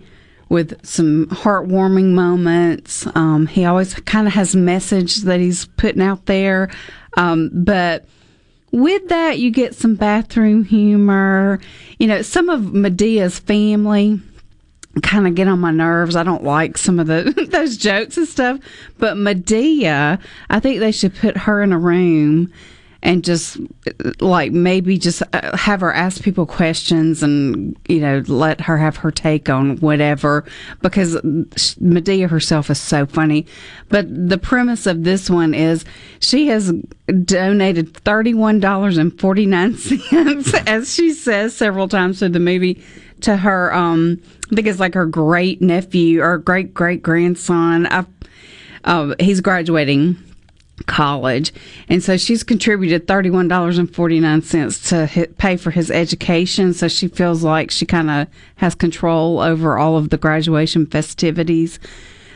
with 0.51 0.85
some 0.85 1.27
heartwarming 1.27 2.11
moments. 2.11 3.07
Um, 3.15 3.47
he 3.47 3.63
always 3.63 3.93
kind 3.93 4.27
of 4.27 4.33
has 4.33 4.53
a 4.53 4.57
message 4.57 5.21
that 5.21 5.39
he's 5.39 5.65
putting 5.77 6.01
out 6.01 6.25
there. 6.25 6.69
Um, 7.15 7.49
but 7.53 8.05
with 8.73 9.07
that, 9.07 9.39
you 9.39 9.49
get 9.49 9.75
some 9.75 9.95
bathroom 9.95 10.65
humor. 10.65 11.61
You 11.99 12.07
know, 12.07 12.21
some 12.21 12.49
of 12.49 12.63
Madea's 12.63 13.39
family 13.39 14.19
kind 15.01 15.25
of 15.25 15.35
get 15.35 15.47
on 15.47 15.61
my 15.61 15.71
nerves. 15.71 16.17
I 16.17 16.23
don't 16.23 16.43
like 16.43 16.77
some 16.77 16.99
of 16.99 17.07
the 17.07 17.47
those 17.49 17.77
jokes 17.77 18.17
and 18.17 18.27
stuff. 18.27 18.59
But 18.97 19.15
Madea, 19.15 20.19
I 20.49 20.59
think 20.59 20.81
they 20.81 20.91
should 20.91 21.15
put 21.15 21.37
her 21.37 21.61
in 21.61 21.71
a 21.71 21.79
room 21.79 22.51
and 23.03 23.23
just 23.23 23.57
like 24.19 24.51
maybe 24.51 24.97
just 24.97 25.23
uh, 25.33 25.55
have 25.57 25.81
her 25.81 25.93
ask 25.93 26.21
people 26.21 26.45
questions 26.45 27.23
and 27.23 27.75
you 27.87 27.99
know 27.99 28.23
let 28.27 28.61
her 28.61 28.77
have 28.77 28.97
her 28.97 29.11
take 29.11 29.49
on 29.49 29.77
whatever 29.77 30.45
because 30.81 31.15
Madea 31.15 32.29
herself 32.29 32.69
is 32.69 32.79
so 32.79 33.05
funny. 33.05 33.45
But 33.89 34.29
the 34.29 34.37
premise 34.37 34.85
of 34.85 35.03
this 35.03 35.29
one 35.29 35.53
is 35.53 35.83
she 36.19 36.47
has 36.47 36.71
donated 37.23 37.95
thirty 37.97 38.33
one 38.33 38.59
dollars 38.59 38.97
and 38.97 39.17
forty 39.19 39.45
nine 39.45 39.77
cents, 39.77 40.53
as 40.67 40.93
she 40.93 41.13
says 41.13 41.55
several 41.55 41.87
times 41.87 42.19
through 42.19 42.29
the 42.29 42.39
movie, 42.39 42.83
to 43.21 43.37
her. 43.37 43.73
Um, 43.73 44.21
I 44.51 44.55
think 44.55 44.67
it's 44.67 44.79
like 44.79 44.93
her 44.93 45.05
great 45.05 45.61
nephew 45.61 46.21
or 46.21 46.37
great 46.37 46.73
great 46.73 47.01
grandson. 47.01 47.87
Uh, 48.83 49.15
he's 49.19 49.41
graduating 49.41 50.17
college, 50.85 51.53
and 51.89 52.03
so 52.03 52.17
she's 52.17 52.43
contributed 52.43 53.07
thirty 53.07 53.29
one 53.29 53.47
dollars 53.47 53.77
and 53.77 53.93
forty 53.93 54.19
nine 54.19 54.41
cents 54.41 54.89
to 54.89 55.05
hit, 55.05 55.37
pay 55.37 55.57
for 55.57 55.71
his 55.71 55.89
education. 55.91 56.73
So 56.73 56.87
she 56.87 57.07
feels 57.07 57.43
like 57.43 57.71
she 57.71 57.85
kind 57.85 58.09
of 58.09 58.27
has 58.55 58.75
control 58.75 59.39
over 59.39 59.77
all 59.77 59.97
of 59.97 60.09
the 60.09 60.17
graduation 60.17 60.85
festivities. 60.85 61.79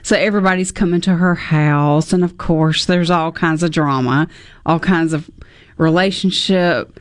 So 0.04 0.16
everybody's 0.16 0.72
coming 0.72 1.02
to 1.02 1.16
her 1.16 1.36
house, 1.36 2.14
and 2.14 2.24
of 2.24 2.38
course, 2.38 2.86
there's 2.86 3.10
all 3.10 3.32
kinds 3.32 3.64
of 3.64 3.72
drama, 3.72 4.28
all 4.66 4.80
kinds 4.80 5.14
of 5.14 5.30
relationship 5.78 7.00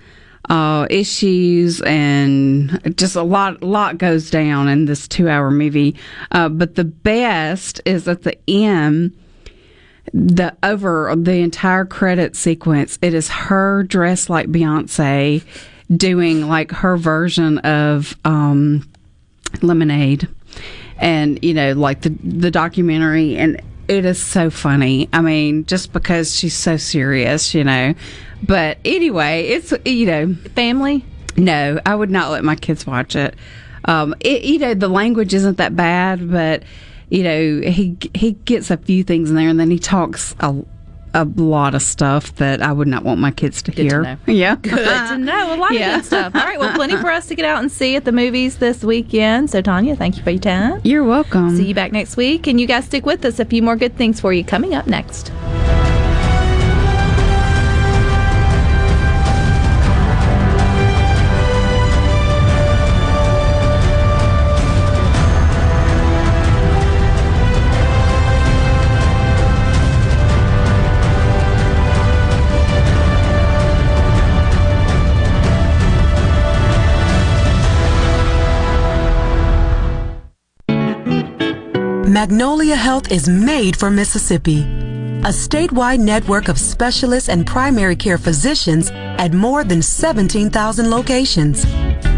uh, 0.48 0.86
issues, 0.88 1.82
and 1.82 2.96
just 2.96 3.14
a 3.14 3.22
lot, 3.22 3.62
lot 3.62 3.98
goes 3.98 4.30
down 4.30 4.68
in 4.68 4.86
this 4.86 5.06
two-hour 5.06 5.50
movie. 5.50 5.96
Uh, 6.30 6.48
but 6.48 6.76
the 6.76 6.84
best 6.84 7.80
is 7.84 8.08
at 8.08 8.22
the 8.22 8.38
end 8.48 9.14
the 10.14 10.56
over 10.62 11.12
the 11.16 11.38
entire 11.38 11.84
credit 11.84 12.36
sequence, 12.36 12.98
it 13.02 13.14
is 13.14 13.28
her 13.28 13.82
dressed 13.82 14.30
like 14.30 14.46
Beyonce 14.46 15.42
doing 15.94 16.48
like 16.48 16.70
her 16.70 16.96
version 16.96 17.58
of 17.58 18.16
um, 18.24 18.88
Lemonade, 19.60 20.28
and 20.98 21.42
you 21.42 21.52
know, 21.52 21.72
like 21.72 22.02
the 22.02 22.10
the 22.22 22.52
documentary, 22.52 23.36
and 23.36 23.60
it 23.88 24.04
is 24.04 24.22
so 24.22 24.50
funny. 24.50 25.08
I 25.12 25.20
mean, 25.20 25.66
just 25.66 25.92
because 25.92 26.34
she's 26.34 26.54
so 26.54 26.76
serious, 26.76 27.52
you 27.52 27.64
know. 27.64 27.94
But 28.40 28.78
anyway, 28.84 29.48
it's 29.48 29.74
you 29.84 30.06
know, 30.06 30.34
family. 30.54 31.04
No, 31.36 31.80
I 31.84 31.96
would 31.96 32.10
not 32.10 32.30
let 32.30 32.44
my 32.44 32.54
kids 32.54 32.86
watch 32.86 33.16
it. 33.16 33.34
Um, 33.86 34.14
it 34.20 34.44
you 34.44 34.60
know, 34.60 34.74
the 34.74 34.88
language 34.88 35.34
isn't 35.34 35.58
that 35.58 35.74
bad, 35.74 36.30
but 36.30 36.62
you 37.10 37.22
know, 37.22 37.60
he 37.70 37.96
he 38.14 38.32
gets 38.32 38.70
a 38.70 38.76
few 38.76 39.04
things 39.04 39.30
in 39.30 39.36
there, 39.36 39.48
and 39.48 39.58
then 39.60 39.70
he 39.70 39.78
talks 39.78 40.34
a 40.40 40.54
a 41.16 41.24
lot 41.36 41.76
of 41.76 41.82
stuff 41.82 42.34
that 42.36 42.60
I 42.60 42.72
would 42.72 42.88
not 42.88 43.04
want 43.04 43.20
my 43.20 43.30
kids 43.30 43.62
to 43.62 43.70
Good 43.70 43.76
to 43.76 43.82
hear. 43.82 44.02
know. 44.02 44.16
Yeah, 44.26 44.56
Good 44.56 44.70
to 44.74 45.16
know. 45.18 45.54
A 45.54 45.56
lot 45.56 45.72
Yeah. 45.72 45.90
of 45.94 46.00
good 46.00 46.06
stuff. 46.06 46.34
All 46.34 46.40
right. 46.44 46.58
Well, 46.58 46.74
plenty 46.74 46.96
for 46.96 47.08
us 47.08 47.26
to 47.28 47.36
get 47.36 47.44
out 47.44 47.60
and 47.62 47.70
see 47.70 47.94
at 47.94 48.04
the 48.04 48.10
movies 48.10 48.56
this 48.56 48.82
weekend. 48.82 49.48
So, 49.48 49.62
Tanya, 49.62 49.94
thank 49.94 50.16
you 50.16 50.24
for 50.24 50.30
your 50.30 50.40
time. 50.40 50.80
You're 50.82 51.04
welcome. 51.04 51.56
See 51.56 51.66
you 51.68 51.74
back 51.74 51.92
next 51.92 52.16
week. 52.16 52.48
And 52.48 52.60
you 52.60 52.66
guys 52.66 52.86
stick 52.86 53.06
with 53.06 53.24
us. 53.24 53.38
A 53.38 53.44
few 53.44 53.62
more 53.62 53.76
good 53.76 53.96
things 53.96 54.18
for 54.20 54.32
you 54.32 54.42
coming 54.42 54.74
up 54.74 54.88
next. 54.88 55.30
Magnolia 82.14 82.76
Health 82.76 83.10
is 83.10 83.28
made 83.28 83.74
for 83.76 83.90
Mississippi. 83.90 84.62
A 85.24 85.32
statewide 85.34 85.98
network 85.98 86.46
of 86.46 86.60
specialists 86.60 87.28
and 87.28 87.44
primary 87.44 87.96
care 87.96 88.18
physicians 88.18 88.92
at 88.92 89.32
more 89.32 89.64
than 89.64 89.82
17,000 89.82 90.90
locations, 90.90 91.64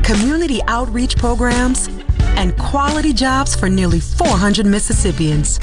community 0.02 0.60
outreach 0.68 1.16
programs, 1.16 1.88
and 2.36 2.54
quality 2.58 3.14
jobs 3.14 3.56
for 3.56 3.70
nearly 3.70 3.98
400 3.98 4.66
Mississippians. 4.66 5.58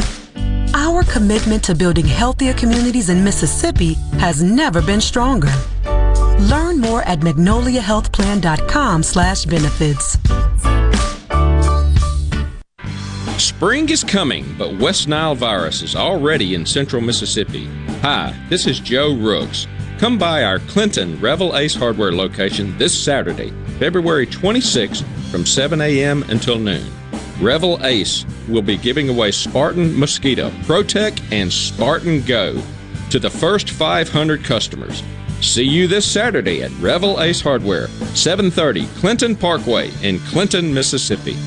Our 0.73 1.03
commitment 1.03 1.63
to 1.65 1.75
building 1.75 2.07
healthier 2.07 2.55
communities 2.55 3.09
in 3.09 3.23
Mississippi 3.23 3.93
has 4.17 4.41
never 4.41 4.81
been 4.81 4.99
stronger. 4.99 5.53
Learn 6.39 6.79
more 6.79 7.03
at 7.03 7.19
magnoliahealthplan.com 7.19 9.03
Spring 13.63 13.87
is 13.87 14.03
coming, 14.03 14.53
but 14.57 14.77
West 14.77 15.07
Nile 15.07 15.35
virus 15.35 15.81
is 15.83 15.95
already 15.95 16.53
in 16.53 16.65
central 16.65 17.01
Mississippi. 17.01 17.63
Hi, 18.01 18.37
this 18.49 18.67
is 18.67 18.81
Joe 18.81 19.15
Rooks. 19.15 19.67
Come 19.99 20.17
by 20.17 20.43
our 20.43 20.59
Clinton 20.59 21.17
Revel 21.21 21.55
Ace 21.55 21.73
Hardware 21.73 22.11
location 22.11 22.77
this 22.77 22.93
Saturday, 22.93 23.53
February 23.79 24.27
26th 24.27 25.05
from 25.31 25.45
7 25.45 25.79
a.m. 25.79 26.23
until 26.23 26.59
noon. 26.59 26.85
Revel 27.39 27.79
Ace 27.85 28.25
will 28.49 28.61
be 28.61 28.75
giving 28.75 29.07
away 29.07 29.31
Spartan 29.31 29.97
Mosquito, 29.97 30.49
Protec, 30.63 31.17
and 31.31 31.49
Spartan 31.49 32.21
Go 32.23 32.61
to 33.11 33.17
the 33.17 33.29
first 33.29 33.69
500 33.69 34.43
customers. 34.43 35.03
See 35.39 35.63
you 35.63 35.87
this 35.87 36.05
Saturday 36.05 36.63
at 36.63 36.71
Revel 36.81 37.21
Ace 37.21 37.39
Hardware, 37.39 37.87
730 38.13 38.87
Clinton 38.99 39.37
Parkway 39.37 39.89
in 40.01 40.19
Clinton, 40.19 40.73
Mississippi. 40.73 41.37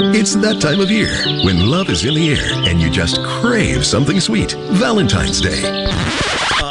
It's 0.00 0.36
that 0.36 0.60
time 0.60 0.78
of 0.78 0.92
year 0.92 1.10
when 1.44 1.66
love 1.66 1.88
is 1.90 2.04
in 2.04 2.14
the 2.14 2.30
air 2.30 2.52
and 2.70 2.80
you 2.80 2.88
just 2.88 3.20
crave 3.24 3.84
something 3.84 4.20
sweet. 4.20 4.52
Valentine's 4.70 5.40
Day. 5.40 5.86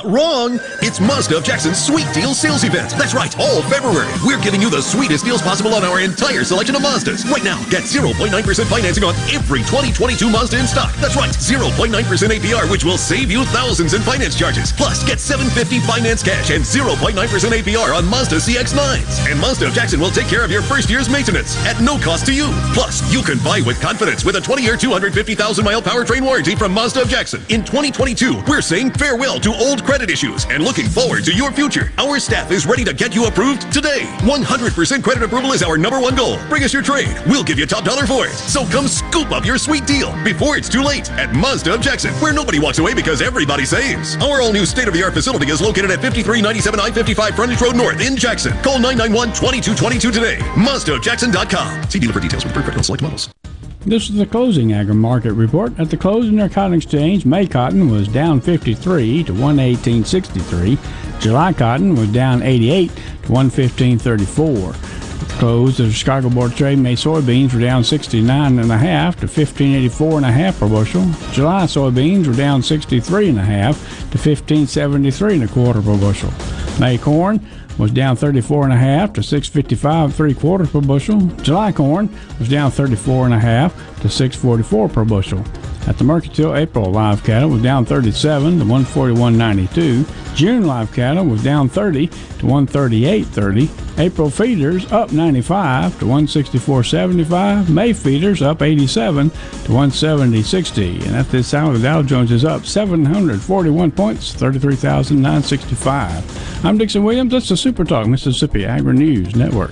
Wrong! 0.07 0.55
It's 0.79 1.01
Mazda 1.01 1.35
of 1.35 1.43
Jackson's 1.43 1.83
Sweet 1.83 2.07
Deal 2.13 2.33
Sales 2.33 2.63
Event. 2.63 2.95
That's 2.97 3.13
right, 3.13 3.37
all 3.37 3.61
February. 3.67 4.07
We're 4.23 4.39
giving 4.39 4.61
you 4.61 4.69
the 4.69 4.81
sweetest 4.81 5.25
deals 5.25 5.41
possible 5.41 5.75
on 5.75 5.83
our 5.83 5.99
entire 5.99 6.45
selection 6.45 6.75
of 6.75 6.81
Mazdas. 6.81 7.29
Right 7.29 7.43
now, 7.43 7.59
get 7.69 7.83
0.9% 7.83 8.31
financing 8.71 9.03
on 9.03 9.13
every 9.35 9.59
2022 9.67 10.29
Mazda 10.29 10.59
in 10.59 10.67
stock. 10.67 10.95
That's 11.03 11.17
right, 11.17 11.31
0.9% 11.35 11.91
APR, 11.91 12.71
which 12.71 12.85
will 12.85 12.97
save 12.97 13.29
you 13.29 13.43
thousands 13.51 13.93
in 13.93 14.01
finance 14.01 14.35
charges. 14.35 14.71
Plus, 14.71 15.03
get 15.03 15.19
750 15.19 15.85
finance 15.85 16.23
cash 16.23 16.51
and 16.51 16.63
0.9% 16.63 17.11
APR 17.11 17.91
on 17.93 18.07
Mazda 18.07 18.37
CX-9s. 18.37 19.29
And 19.29 19.37
Mazda 19.41 19.67
of 19.67 19.73
Jackson 19.73 19.99
will 19.99 20.11
take 20.11 20.27
care 20.27 20.45
of 20.45 20.51
your 20.51 20.61
first 20.61 20.89
year's 20.89 21.09
maintenance 21.09 21.57
at 21.65 21.81
no 21.81 21.99
cost 21.99 22.25
to 22.27 22.33
you. 22.33 22.47
Plus, 22.71 23.03
you 23.11 23.17
you 23.17 23.23
can 23.23 23.43
buy 23.43 23.61
with 23.65 23.81
confidence 23.81 24.23
with 24.23 24.35
a 24.35 24.39
20-year, 24.39 24.77
250,000-mile 24.77 25.81
powertrain 25.81 26.21
warranty 26.21 26.55
from 26.55 26.71
Mazda 26.71 27.01
of 27.01 27.09
Jackson. 27.09 27.41
In 27.49 27.65
2022, 27.65 28.43
we're 28.47 28.61
saying 28.61 28.91
farewell 28.91 29.39
to 29.39 29.49
old 29.55 29.83
credit 29.83 29.96
issues 30.05 30.45
and 30.45 30.63
looking 30.63 30.87
forward 30.87 31.25
to 31.25 31.33
your 31.33 31.51
future. 31.51 31.91
Our 31.97 32.19
staff 32.19 32.51
is 32.51 32.65
ready 32.65 32.83
to 32.83 32.93
get 32.93 33.15
you 33.15 33.25
approved 33.25 33.71
today. 33.73 34.01
100% 34.21 35.03
credit 35.03 35.23
approval 35.23 35.51
is 35.53 35.63
our 35.63 35.77
number 35.77 35.99
one 35.99 36.15
goal. 36.15 36.37
Bring 36.47 36.63
us 36.63 36.71
your 36.71 36.83
trade. 36.83 37.17
We'll 37.25 37.43
give 37.43 37.57
you 37.57 37.65
top 37.65 37.83
dollar 37.83 38.05
for 38.05 38.27
it. 38.27 38.33
So 38.33 38.65
come 38.65 38.87
scoop 38.87 39.31
up 39.31 39.45
your 39.45 39.57
sweet 39.57 39.87
deal 39.87 40.13
before 40.23 40.55
it's 40.57 40.69
too 40.69 40.83
late 40.83 41.11
at 41.13 41.33
Mazda 41.33 41.73
of 41.73 41.81
Jackson, 41.81 42.13
where 42.15 42.33
nobody 42.33 42.59
walks 42.59 42.77
away 42.77 42.93
because 42.93 43.21
everybody 43.21 43.65
saves. 43.65 44.15
Our 44.17 44.41
all-new 44.41 44.65
state-of-the-art 44.65 45.13
facility 45.13 45.49
is 45.49 45.61
located 45.61 45.89
at 45.89 46.01
5397 46.01 46.79
I-55 46.79 47.35
Frontage 47.35 47.61
Road 47.61 47.75
North 47.75 47.99
in 47.99 48.15
Jackson. 48.15 48.53
Call 48.61 48.77
991-2222 48.79 50.13
today. 50.13 50.37
MazdaofJackson.com. 50.55 51.89
See 51.89 51.99
dealer 51.99 52.13
for 52.13 52.19
details 52.19 52.45
with 52.45 52.53
pre 52.53 52.83
select 52.83 53.01
models. 53.01 53.36
This 53.87 54.09
is 54.09 54.17
the 54.17 54.25
closing 54.25 54.73
agri 54.73 54.93
market 54.93 55.31
report. 55.31 55.79
At 55.79 55.89
the 55.89 55.95
close 55.95 56.27
in 56.27 56.35
their 56.35 56.49
cotton 56.49 56.75
exchange, 56.75 57.25
May 57.25 57.47
cotton 57.47 57.89
was 57.89 58.09
down 58.09 58.41
53 58.41 59.23
to 59.23 59.31
118.63. 59.31 61.21
July 61.21 61.53
cotton 61.53 61.95
was 61.95 62.09
down 62.09 62.41
88 62.43 62.89
to 62.89 63.29
115.34. 63.29 64.73
At 64.73 65.19
the 65.21 65.33
close 65.35 65.79
of 65.79 65.85
the 65.85 65.93
Chicago 65.93 66.29
Board 66.29 66.51
of 66.51 66.57
Trade, 66.57 66.79
May 66.79 66.95
soybeans 66.95 67.53
were 67.53 67.61
down 67.61 67.85
69 67.85 68.59
and 68.59 68.71
a 68.73 68.77
half 68.77 69.15
to 69.21 69.25
1584 69.25 70.17
and 70.17 70.25
a 70.25 70.31
half 70.33 70.59
per 70.59 70.67
bushel. 70.67 71.09
July 71.31 71.63
soybeans 71.63 72.27
were 72.27 72.35
down 72.35 72.61
63 72.61 73.29
and 73.29 73.39
a 73.39 73.41
half 73.41 73.79
to 74.11 74.17
1573 74.17 75.35
and 75.35 75.43
a 75.45 75.47
quarter 75.47 75.81
per 75.81 75.97
bushel. 75.97 76.33
May 76.77 76.97
corn 76.97 77.39
was 77.77 77.91
down 77.91 78.15
34 78.15 78.65
and 78.65 78.73
a 78.73 78.77
half 78.77 79.13
to 79.13 79.23
655 79.23 80.13
three 80.15 80.33
quarters 80.33 80.71
per 80.71 80.81
bushel. 80.81 81.21
July 81.41 81.71
corn 81.71 82.09
was 82.39 82.49
down 82.49 82.71
34 82.71 83.25
and 83.25 83.33
a 83.33 83.39
half 83.39 83.73
to 84.01 84.09
644 84.09 84.89
per 84.89 85.05
bushel. 85.05 85.43
At 85.87 85.97
the 85.97 86.03
Mercantile, 86.03 86.55
April 86.55 86.91
live 86.91 87.23
cattle 87.23 87.49
was 87.49 87.61
down 87.61 87.85
37 87.85 88.59
to 88.59 88.65
141.92. 88.65 90.35
June 90.35 90.67
live 90.67 90.91
cattle 90.91 91.25
was 91.25 91.43
down 91.43 91.69
30 91.69 92.07
to 92.07 92.13
138.30. 92.45 93.86
April 93.97 94.29
feeders 94.29 94.91
up 94.91 95.11
95 95.11 95.97
to 95.99 96.05
164.75. 96.05 97.69
May 97.69 97.93
feeders 97.93 98.43
up 98.43 98.61
87 98.61 99.29
to 99.29 99.35
170.60. 99.35 101.07
And 101.07 101.15
at 101.15 101.29
this 101.29 101.53
hour, 101.53 101.73
the 101.73 101.79
Dow 101.79 102.03
Jones 102.03 102.31
is 102.31 102.45
up 102.45 102.65
741 102.65 103.91
points, 103.91 104.33
33,965. 104.33 106.65
I'm 106.65 106.77
Dixon 106.77 107.03
Williams. 107.03 107.31
That's 107.31 107.49
the 107.49 107.57
Super 107.57 107.83
Talk 107.83 108.07
Mississippi 108.07 108.65
Agri 108.65 108.93
News 108.93 109.35
Network. 109.35 109.71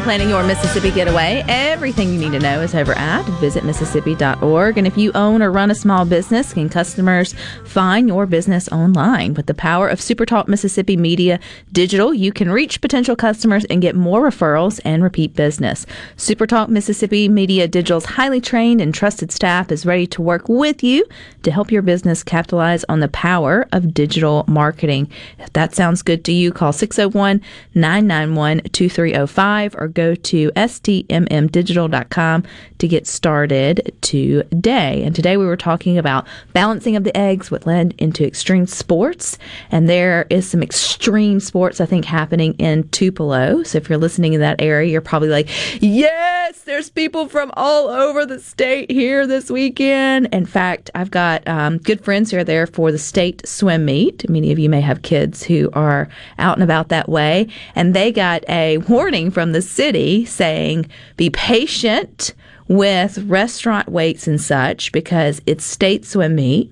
In 0.00 0.04
planning 0.04 0.30
your 0.30 0.42
Mississippi 0.42 0.90
getaway. 0.90 1.44
Everything 1.46 2.10
you 2.10 2.18
need 2.18 2.32
to 2.32 2.38
know 2.38 2.62
is 2.62 2.74
over 2.74 2.92
at 2.92 3.22
visitmississippi.org. 3.40 4.78
And 4.78 4.86
if 4.86 4.96
you 4.96 5.12
own 5.14 5.42
or 5.42 5.50
run 5.50 5.70
a 5.70 5.74
small 5.74 6.06
business, 6.06 6.54
can 6.54 6.70
customers 6.70 7.34
find 7.64 8.08
your 8.08 8.24
business 8.24 8.68
online? 8.70 9.34
With 9.34 9.46
the 9.46 9.54
power 9.54 9.88
of 9.88 9.98
SuperTalk 9.98 10.48
Mississippi 10.48 10.96
Media 10.96 11.38
Digital, 11.72 12.14
you 12.14 12.32
can 12.32 12.50
reach 12.50 12.80
potential 12.80 13.14
customers 13.14 13.66
and 13.66 13.82
get 13.82 13.94
more 13.94 14.22
referrals 14.22 14.80
and 14.84 15.02
repeat 15.02 15.34
business. 15.34 15.84
SuperTalk 16.16 16.68
Mississippi 16.68 17.28
Media 17.28 17.68
Digital's 17.68 18.06
highly 18.06 18.40
trained 18.40 18.80
and 18.80 18.94
trusted 18.94 19.30
staff 19.30 19.70
is 19.70 19.84
ready 19.84 20.06
to 20.06 20.22
work 20.22 20.48
with 20.48 20.82
you 20.82 21.04
to 21.42 21.50
help 21.50 21.70
your 21.70 21.82
business 21.82 22.22
capitalize 22.22 22.84
on 22.88 23.00
the 23.00 23.08
power 23.08 23.68
of 23.72 23.92
digital 23.92 24.44
marketing. 24.48 25.10
If 25.38 25.52
that 25.52 25.74
sounds 25.74 26.02
good 26.02 26.24
to 26.24 26.32
you, 26.32 26.52
call 26.52 26.72
601 26.72 27.42
991 27.74 28.60
2305 28.72 29.74
or 29.76 29.89
go 29.90 30.14
to 30.14 30.50
stmmdigital.com 30.52 32.44
to 32.78 32.88
get 32.88 33.06
started 33.06 33.94
today. 34.00 35.02
And 35.02 35.14
today 35.14 35.36
we 35.36 35.46
were 35.46 35.56
talking 35.56 35.98
about 35.98 36.26
balancing 36.52 36.96
of 36.96 37.04
the 37.04 37.16
eggs, 37.16 37.50
what 37.50 37.66
led 37.66 37.94
into 37.98 38.26
extreme 38.26 38.66
sports. 38.66 39.38
And 39.70 39.88
there 39.88 40.26
is 40.30 40.48
some 40.48 40.62
extreme 40.62 41.40
sports, 41.40 41.80
I 41.80 41.86
think, 41.86 42.04
happening 42.04 42.54
in 42.54 42.88
Tupelo. 42.88 43.62
So 43.62 43.78
if 43.78 43.88
you're 43.88 43.98
listening 43.98 44.32
in 44.32 44.40
that 44.40 44.60
area, 44.60 44.90
you're 44.90 45.00
probably 45.00 45.28
like, 45.28 45.48
yes, 45.82 46.62
there's 46.62 46.90
people 46.90 47.28
from 47.28 47.50
all 47.54 47.88
over 47.88 48.24
the 48.24 48.40
state 48.40 48.90
here 48.90 49.26
this 49.26 49.50
weekend. 49.50 50.28
In 50.32 50.46
fact, 50.46 50.90
I've 50.94 51.10
got 51.10 51.46
um, 51.46 51.78
good 51.78 52.04
friends 52.04 52.30
who 52.30 52.38
are 52.38 52.44
there 52.44 52.66
for 52.66 52.90
the 52.90 52.98
state 52.98 53.46
swim 53.46 53.84
meet. 53.84 54.28
Many 54.28 54.52
of 54.52 54.58
you 54.58 54.68
may 54.68 54.80
have 54.80 55.02
kids 55.02 55.42
who 55.42 55.70
are 55.72 56.08
out 56.38 56.56
and 56.56 56.62
about 56.62 56.88
that 56.88 57.08
way. 57.08 57.48
And 57.74 57.94
they 57.94 58.12
got 58.12 58.48
a 58.48 58.78
warning 58.78 59.30
from 59.30 59.52
the 59.52 59.62
city 59.80 60.26
saying, 60.26 60.86
be 61.16 61.30
patient 61.30 62.34
with 62.68 63.16
restaurant 63.20 63.88
waits 63.88 64.28
and 64.28 64.38
such 64.38 64.92
because 64.92 65.40
it's 65.46 65.64
state 65.64 66.04
swim 66.04 66.34
meet. 66.34 66.70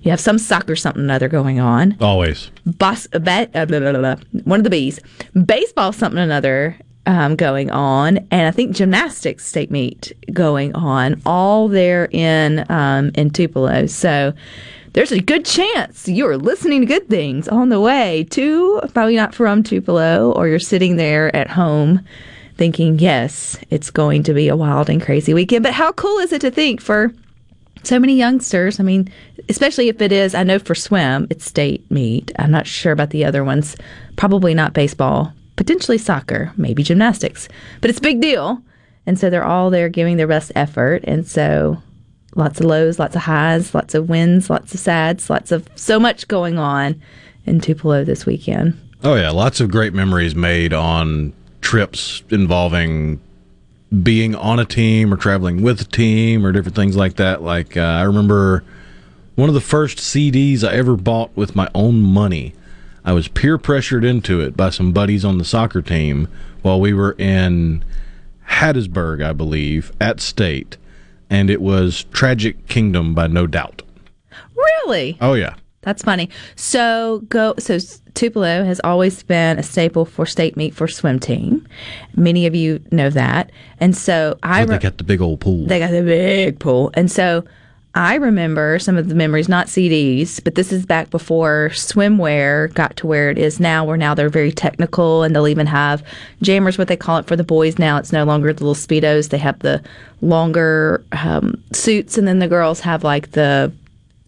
You 0.00 0.10
have 0.10 0.20
some 0.20 0.38
soccer 0.38 0.74
something 0.74 1.10
or 1.10 1.12
other 1.12 1.28
going 1.28 1.60
on. 1.60 1.98
Always. 2.00 2.50
Bus, 2.64 3.06
ba- 3.08 3.50
uh, 3.54 3.66
blah, 3.66 3.78
blah, 3.80 3.92
blah, 3.92 4.00
blah. 4.00 4.16
One 4.44 4.60
of 4.60 4.64
the 4.64 4.70
bees. 4.70 5.00
Baseball 5.44 5.92
something 5.92 6.18
or 6.18 6.22
another 6.22 6.78
um, 7.04 7.36
going 7.36 7.70
on, 7.70 8.26
and 8.30 8.48
I 8.48 8.50
think 8.52 8.74
gymnastics 8.74 9.46
state 9.46 9.70
meet 9.70 10.12
going 10.32 10.74
on. 10.74 11.20
All 11.26 11.68
there 11.68 12.08
in 12.10 12.64
um, 12.70 13.10
in 13.14 13.28
Tupelo. 13.28 13.86
So 13.86 14.32
there's 14.94 15.12
a 15.12 15.20
good 15.20 15.44
chance 15.44 16.08
you're 16.08 16.38
listening 16.38 16.80
to 16.80 16.86
good 16.86 17.08
things 17.10 17.48
on 17.48 17.68
the 17.68 17.80
way 17.80 18.24
to 18.30 18.80
probably 18.94 19.14
not 19.14 19.34
from 19.34 19.62
Tupelo, 19.62 20.32
or 20.32 20.48
you're 20.48 20.58
sitting 20.58 20.96
there 20.96 21.34
at 21.36 21.50
home 21.50 22.00
thinking, 22.56 22.98
yes, 22.98 23.58
it's 23.70 23.90
going 23.90 24.22
to 24.24 24.34
be 24.34 24.48
a 24.48 24.56
wild 24.56 24.88
and 24.88 25.02
crazy 25.02 25.34
weekend. 25.34 25.62
But 25.62 25.74
how 25.74 25.92
cool 25.92 26.18
is 26.18 26.32
it 26.32 26.40
to 26.40 26.50
think 26.50 26.80
for 26.80 27.12
so 27.82 27.98
many 27.98 28.14
youngsters? 28.14 28.80
I 28.80 28.82
mean, 28.82 29.10
especially 29.48 29.88
if 29.88 30.00
it 30.00 30.12
is, 30.12 30.34
I 30.34 30.42
know 30.42 30.58
for 30.58 30.74
swim, 30.74 31.26
it's 31.30 31.44
state 31.44 31.88
meet. 31.90 32.32
I'm 32.38 32.50
not 32.50 32.66
sure 32.66 32.92
about 32.92 33.10
the 33.10 33.24
other 33.24 33.44
ones. 33.44 33.76
Probably 34.16 34.54
not 34.54 34.72
baseball, 34.72 35.32
potentially 35.56 35.98
soccer, 35.98 36.52
maybe 36.56 36.82
gymnastics. 36.82 37.48
But 37.80 37.90
it's 37.90 37.98
a 37.98 38.02
big 38.02 38.20
deal. 38.20 38.62
And 39.06 39.18
so 39.18 39.30
they're 39.30 39.44
all 39.44 39.70
there 39.70 39.88
giving 39.88 40.16
their 40.16 40.26
best 40.26 40.50
effort. 40.54 41.04
And 41.04 41.26
so 41.26 41.80
lots 42.34 42.60
of 42.60 42.66
lows, 42.66 42.98
lots 42.98 43.16
of 43.16 43.22
highs, 43.22 43.74
lots 43.74 43.94
of 43.94 44.08
wins, 44.08 44.50
lots 44.50 44.74
of 44.74 44.80
sads, 44.80 45.30
lots 45.30 45.52
of 45.52 45.68
so 45.74 46.00
much 46.00 46.26
going 46.28 46.58
on 46.58 47.00
in 47.44 47.60
Tupelo 47.60 48.02
this 48.02 48.26
weekend. 48.26 48.78
Oh 49.04 49.14
yeah, 49.14 49.30
lots 49.30 49.60
of 49.60 49.70
great 49.70 49.92
memories 49.94 50.34
made 50.34 50.72
on 50.72 51.32
trips 51.60 52.22
involving 52.30 53.20
being 54.02 54.34
on 54.34 54.58
a 54.58 54.64
team 54.64 55.12
or 55.12 55.16
traveling 55.16 55.62
with 55.62 55.80
a 55.80 55.84
team 55.84 56.44
or 56.44 56.52
different 56.52 56.76
things 56.76 56.96
like 56.96 57.16
that. 57.16 57.42
Like 57.42 57.76
uh, 57.76 57.80
I 57.80 58.02
remember 58.02 58.64
one 59.34 59.48
of 59.48 59.54
the 59.54 59.60
first 59.60 59.98
CDs 59.98 60.66
I 60.66 60.74
ever 60.74 60.96
bought 60.96 61.36
with 61.36 61.54
my 61.54 61.68
own 61.74 62.02
money. 62.02 62.54
I 63.04 63.12
was 63.12 63.28
peer 63.28 63.58
pressured 63.58 64.04
into 64.04 64.40
it 64.40 64.56
by 64.56 64.70
some 64.70 64.92
buddies 64.92 65.24
on 65.24 65.38
the 65.38 65.44
soccer 65.44 65.82
team 65.82 66.28
while 66.62 66.80
we 66.80 66.92
were 66.92 67.12
in 67.12 67.84
Hattiesburg, 68.48 69.24
I 69.24 69.32
believe, 69.32 69.92
at 70.00 70.20
State, 70.20 70.76
and 71.30 71.48
it 71.48 71.60
was 71.60 72.04
Tragic 72.12 72.66
Kingdom 72.66 73.14
by 73.14 73.28
No 73.28 73.46
Doubt. 73.46 73.82
Really? 74.56 75.16
Oh 75.20 75.34
yeah. 75.34 75.54
That's 75.86 76.02
funny. 76.02 76.28
So 76.56 77.22
go. 77.28 77.54
So 77.60 77.78
Tupelo 78.14 78.64
has 78.64 78.80
always 78.82 79.22
been 79.22 79.56
a 79.56 79.62
staple 79.62 80.04
for 80.04 80.26
state 80.26 80.56
meet 80.56 80.74
for 80.74 80.88
swim 80.88 81.20
team. 81.20 81.64
Many 82.16 82.44
of 82.44 82.56
you 82.56 82.82
know 82.90 83.08
that, 83.08 83.52
and 83.78 83.96
so 83.96 84.36
I. 84.42 84.64
They 84.64 84.78
got 84.78 84.98
the 84.98 85.04
big 85.04 85.20
old 85.20 85.40
pool. 85.40 85.64
They 85.64 85.78
got 85.78 85.92
the 85.92 86.02
big 86.02 86.58
pool, 86.58 86.90
and 86.94 87.08
so 87.08 87.44
I 87.94 88.16
remember 88.16 88.80
some 88.80 88.96
of 88.96 89.08
the 89.08 89.14
memories, 89.14 89.48
not 89.48 89.68
CDs, 89.68 90.42
but 90.42 90.56
this 90.56 90.72
is 90.72 90.84
back 90.84 91.10
before 91.10 91.70
swimwear 91.72 92.74
got 92.74 92.96
to 92.96 93.06
where 93.06 93.30
it 93.30 93.38
is 93.38 93.60
now. 93.60 93.84
Where 93.84 93.96
now 93.96 94.12
they're 94.12 94.28
very 94.28 94.50
technical, 94.50 95.22
and 95.22 95.36
they'll 95.36 95.46
even 95.46 95.68
have 95.68 96.02
jammers, 96.42 96.78
what 96.78 96.88
they 96.88 96.96
call 96.96 97.18
it 97.18 97.26
for 97.26 97.36
the 97.36 97.44
boys. 97.44 97.78
Now 97.78 97.96
it's 97.96 98.10
no 98.10 98.24
longer 98.24 98.52
the 98.52 98.64
little 98.64 98.74
speedos; 98.74 99.28
they 99.28 99.38
have 99.38 99.60
the 99.60 99.80
longer 100.20 101.04
um, 101.12 101.62
suits, 101.72 102.18
and 102.18 102.26
then 102.26 102.40
the 102.40 102.48
girls 102.48 102.80
have 102.80 103.04
like 103.04 103.30
the 103.30 103.72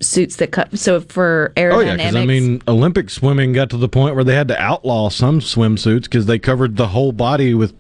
suits 0.01 0.37
that 0.37 0.53
cut. 0.53 0.79
So 0.79 1.01
for 1.01 1.53
aerodynamics, 1.57 1.75
Oh 1.75 1.81
yeah, 1.81 1.97
because 1.97 2.17
I 2.17 2.27
mean, 2.27 2.63
Olympic 2.69 3.11
swimming 3.11 3.53
got 3.53 3.71
to 3.71 3.77
the 3.77 3.89
point 3.89 4.15
where 4.15 4.25
they 4.25 4.35
had 4.35 4.49
to 4.49 4.61
outlaw 4.61 5.09
some 5.11 5.41
swimsuits 5.41 6.05
because 6.05 6.27
they 6.27 6.39
covered 6.39 6.77
the 6.77 6.89
whole 6.89 7.13
body 7.13 7.55
with 7.55 7.75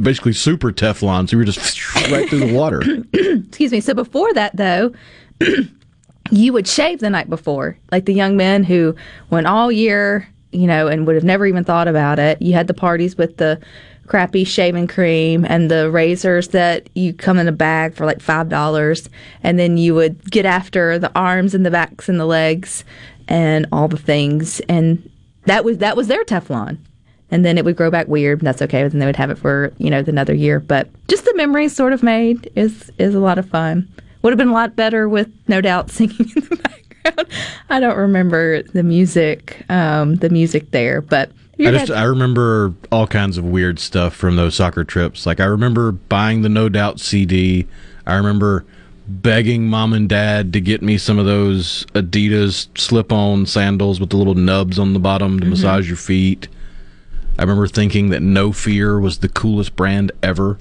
basically 0.00 0.32
super 0.32 0.72
Teflon, 0.72 1.28
so 1.28 1.34
you 1.34 1.38
were 1.38 1.44
just 1.44 1.94
right 2.10 2.28
through 2.28 2.40
the 2.40 2.54
water. 2.54 2.82
excuse 3.12 3.72
me. 3.72 3.80
So 3.80 3.94
before 3.94 4.32
that, 4.34 4.56
though, 4.56 4.92
you 6.30 6.52
would 6.52 6.66
shave 6.66 7.00
the 7.00 7.10
night 7.10 7.28
before, 7.28 7.78
like 7.92 8.06
the 8.06 8.14
young 8.14 8.36
men 8.36 8.64
who 8.64 8.94
went 9.30 9.46
all 9.46 9.70
year, 9.70 10.28
you 10.52 10.66
know, 10.66 10.88
and 10.88 11.06
would 11.06 11.14
have 11.14 11.24
never 11.24 11.46
even 11.46 11.64
thought 11.64 11.88
about 11.88 12.18
it. 12.18 12.40
You 12.42 12.54
had 12.54 12.66
the 12.66 12.74
parties 12.74 13.16
with 13.16 13.36
the 13.36 13.60
crappy 14.10 14.42
shaving 14.42 14.88
cream 14.88 15.46
and 15.48 15.70
the 15.70 15.88
razors 15.88 16.48
that 16.48 16.90
you 16.96 17.14
come 17.14 17.38
in 17.38 17.46
a 17.46 17.52
bag 17.52 17.94
for 17.94 18.04
like 18.04 18.20
five 18.20 18.48
dollars, 18.48 19.08
and 19.44 19.56
then 19.56 19.76
you 19.76 19.94
would 19.94 20.30
get 20.32 20.44
after 20.44 20.98
the 20.98 21.12
arms 21.14 21.54
and 21.54 21.64
the 21.64 21.70
backs 21.70 22.08
and 22.08 22.18
the 22.18 22.26
legs 22.26 22.84
and 23.28 23.66
all 23.70 23.86
the 23.86 23.96
things, 23.96 24.58
and 24.68 25.08
that 25.46 25.64
was 25.64 25.78
that 25.78 25.96
was 25.96 26.08
their 26.08 26.24
Teflon. 26.24 26.76
And 27.32 27.44
then 27.44 27.56
it 27.56 27.64
would 27.64 27.76
grow 27.76 27.92
back 27.92 28.08
weird. 28.08 28.40
and 28.40 28.46
That's 28.48 28.60
okay. 28.60 28.82
But 28.82 28.90
then 28.90 28.98
they 28.98 29.06
would 29.06 29.14
have 29.14 29.30
it 29.30 29.38
for 29.38 29.72
you 29.78 29.88
know 29.88 30.02
another 30.04 30.34
year. 30.34 30.58
But 30.58 30.88
just 31.06 31.24
the 31.24 31.34
memories 31.36 31.74
sort 31.74 31.92
of 31.92 32.02
made 32.02 32.50
is 32.56 32.90
is 32.98 33.14
a 33.14 33.20
lot 33.20 33.38
of 33.38 33.48
fun. 33.48 33.88
Would 34.22 34.32
have 34.32 34.38
been 34.38 34.48
a 34.48 34.52
lot 34.52 34.74
better 34.74 35.08
with 35.08 35.30
no 35.46 35.60
doubt 35.60 35.88
singing 35.92 36.32
in 36.34 36.48
the 36.50 36.56
background. 36.56 37.32
I 37.70 37.78
don't 37.78 37.96
remember 37.96 38.62
the 38.62 38.82
music, 38.82 39.64
um, 39.68 40.16
the 40.16 40.30
music 40.30 40.72
there, 40.72 41.00
but 41.00 41.30
I 41.68 41.70
just 41.72 41.90
I 41.90 42.04
remember 42.04 42.74
all 42.90 43.06
kinds 43.06 43.36
of 43.38 43.44
weird 43.44 43.78
stuff 43.78 44.14
from 44.14 44.36
those 44.36 44.54
soccer 44.54 44.84
trips. 44.84 45.26
Like 45.26 45.40
I 45.40 45.44
remember 45.44 45.92
buying 45.92 46.42
the 46.42 46.48
No 46.48 46.68
Doubt 46.68 47.00
CD. 47.00 47.66
I 48.06 48.14
remember 48.16 48.64
begging 49.08 49.66
mom 49.66 49.92
and 49.92 50.08
dad 50.08 50.52
to 50.52 50.60
get 50.60 50.82
me 50.82 50.96
some 50.96 51.18
of 51.18 51.26
those 51.26 51.84
Adidas 51.94 52.68
slip-on 52.78 53.44
sandals 53.46 53.98
with 54.00 54.10
the 54.10 54.16
little 54.16 54.34
nubs 54.36 54.78
on 54.78 54.92
the 54.92 55.00
bottom 55.00 55.40
to 55.40 55.46
Mhm. 55.46 55.50
massage 55.50 55.88
your 55.88 55.96
feet. 55.96 56.46
I 57.38 57.42
remember 57.42 57.66
thinking 57.66 58.10
that 58.10 58.22
No 58.22 58.52
Fear 58.52 59.00
was 59.00 59.18
the 59.18 59.28
coolest 59.28 59.74
brand 59.74 60.12
ever. 60.22 60.58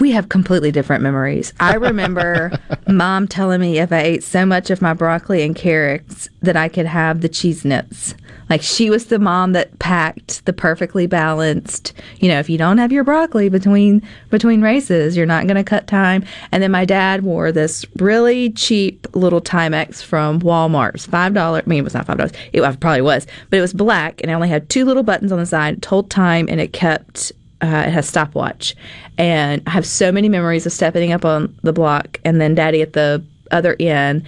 We 0.00 0.12
have 0.12 0.28
completely 0.28 0.70
different 0.70 1.02
memories. 1.02 1.52
I 1.60 1.74
remember 1.74 2.52
mom 2.88 3.26
telling 3.28 3.60
me 3.60 3.78
if 3.78 3.92
I 3.92 4.00
ate 4.00 4.22
so 4.22 4.44
much 4.44 4.70
of 4.70 4.82
my 4.82 4.92
broccoli 4.92 5.42
and 5.42 5.54
carrots 5.54 6.28
that 6.42 6.56
I 6.56 6.68
could 6.68 6.86
have 6.86 7.20
the 7.20 7.28
cheese 7.28 7.64
nits. 7.64 8.14
Like 8.48 8.62
she 8.62 8.90
was 8.90 9.06
the 9.06 9.18
mom 9.18 9.52
that 9.52 9.76
packed 9.80 10.44
the 10.44 10.52
perfectly 10.52 11.06
balanced, 11.06 11.92
you 12.18 12.28
know, 12.28 12.38
if 12.38 12.48
you 12.48 12.58
don't 12.58 12.78
have 12.78 12.92
your 12.92 13.02
broccoli 13.02 13.48
between 13.48 14.02
between 14.30 14.62
races, 14.62 15.16
you're 15.16 15.26
not 15.26 15.46
going 15.46 15.56
to 15.56 15.64
cut 15.64 15.88
time. 15.88 16.24
And 16.52 16.62
then 16.62 16.70
my 16.70 16.84
dad 16.84 17.24
wore 17.24 17.50
this 17.50 17.84
really 17.96 18.50
cheap 18.50 19.06
little 19.16 19.40
Timex 19.40 20.02
from 20.02 20.40
Walmart. 20.40 20.90
It 20.90 20.92
was 20.94 21.06
$5. 21.08 21.36
I 21.36 21.62
mean, 21.66 21.80
it 21.80 21.82
was 21.82 21.94
not 21.94 22.06
$5. 22.06 22.32
It 22.52 22.80
probably 22.80 23.02
was, 23.02 23.26
but 23.50 23.58
it 23.58 23.62
was 23.62 23.72
black 23.72 24.20
and 24.20 24.30
it 24.30 24.34
only 24.34 24.48
had 24.48 24.68
two 24.68 24.84
little 24.84 25.02
buttons 25.02 25.32
on 25.32 25.38
the 25.38 25.46
side, 25.46 25.82
told 25.82 26.08
time 26.08 26.46
and 26.48 26.60
it 26.60 26.72
kept 26.72 27.32
uh, 27.62 27.84
it 27.86 27.90
has 27.90 28.06
stopwatch, 28.06 28.74
and 29.18 29.62
I 29.66 29.70
have 29.70 29.86
so 29.86 30.12
many 30.12 30.28
memories 30.28 30.66
of 30.66 30.72
stepping 30.72 31.12
up 31.12 31.24
on 31.24 31.58
the 31.62 31.72
block 31.72 32.20
and 32.24 32.40
then 32.40 32.54
Daddy 32.54 32.82
at 32.82 32.92
the 32.92 33.24
other 33.50 33.76
end 33.80 34.26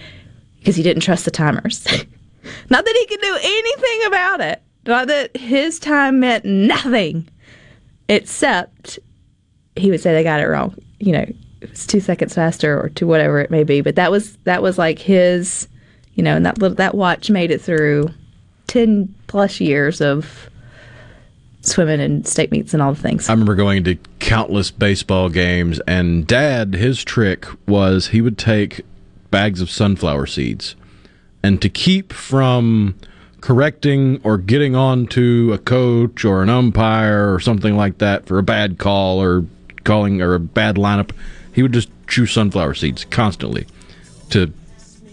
because 0.57 0.75
he 0.75 0.83
didn't 0.83 1.03
trust 1.03 1.25
the 1.25 1.31
timers. 1.31 1.85
Not 2.69 2.85
that 2.85 2.95
he 2.99 3.05
could 3.05 3.21
do 3.21 3.37
anything 3.41 4.07
about 4.07 4.41
it. 4.41 4.61
Not 4.85 5.07
that 5.07 5.35
his 5.35 5.79
time 5.79 6.19
meant 6.19 6.45
nothing, 6.45 7.27
except 8.07 8.99
he 9.75 9.91
would 9.91 10.01
say 10.01 10.13
they 10.13 10.23
got 10.23 10.39
it 10.39 10.47
wrong. 10.47 10.75
You 10.99 11.11
know, 11.13 11.25
it 11.61 11.69
was 11.69 11.85
two 11.85 11.99
seconds 11.99 12.33
faster 12.33 12.79
or 12.79 12.89
two 12.89 13.07
whatever 13.07 13.39
it 13.39 13.51
may 13.51 13.63
be. 13.63 13.81
But 13.81 13.95
that 13.95 14.11
was 14.11 14.35
that 14.45 14.61
was 14.61 14.77
like 14.77 14.99
his, 14.99 15.67
you 16.15 16.23
know, 16.23 16.35
and 16.35 16.45
that 16.45 16.57
little 16.57 16.75
that 16.75 16.95
watch 16.95 17.29
made 17.29 17.51
it 17.51 17.61
through 17.61 18.09
ten 18.67 19.13
plus 19.27 19.59
years 19.59 20.01
of 20.01 20.49
swimming 21.61 21.99
and 21.99 22.27
state 22.27 22.51
meets 22.51 22.73
and 22.73 22.81
all 22.81 22.93
the 22.93 23.01
things. 23.01 23.29
I 23.29 23.33
remember 23.33 23.55
going 23.55 23.83
to 23.85 23.97
countless 24.19 24.71
baseball 24.71 25.29
games, 25.29 25.79
and 25.87 26.25
Dad, 26.25 26.73
his 26.73 27.03
trick 27.03 27.45
was 27.67 28.07
he 28.07 28.21
would 28.21 28.37
take 28.37 28.81
bags 29.31 29.61
of 29.61 29.69
sunflower 29.69 30.27
seeds, 30.27 30.75
and 31.43 31.61
to 31.61 31.69
keep 31.69 32.13
from 32.13 32.95
correcting 33.41 34.19
or 34.23 34.37
getting 34.37 34.75
on 34.75 35.07
to 35.07 35.53
a 35.53 35.57
coach 35.57 36.25
or 36.25 36.43
an 36.43 36.49
umpire 36.49 37.33
or 37.33 37.39
something 37.39 37.77
like 37.77 37.99
that 37.99 38.25
for 38.25 38.37
a 38.37 38.43
bad 38.43 38.77
call 38.77 39.21
or 39.21 39.45
calling 39.83 40.21
or 40.21 40.35
a 40.35 40.39
bad 40.39 40.75
lineup, 40.75 41.11
he 41.53 41.61
would 41.61 41.71
just 41.71 41.89
chew 42.07 42.25
sunflower 42.25 42.73
seeds 42.73 43.05
constantly 43.05 43.65
to 44.29 44.51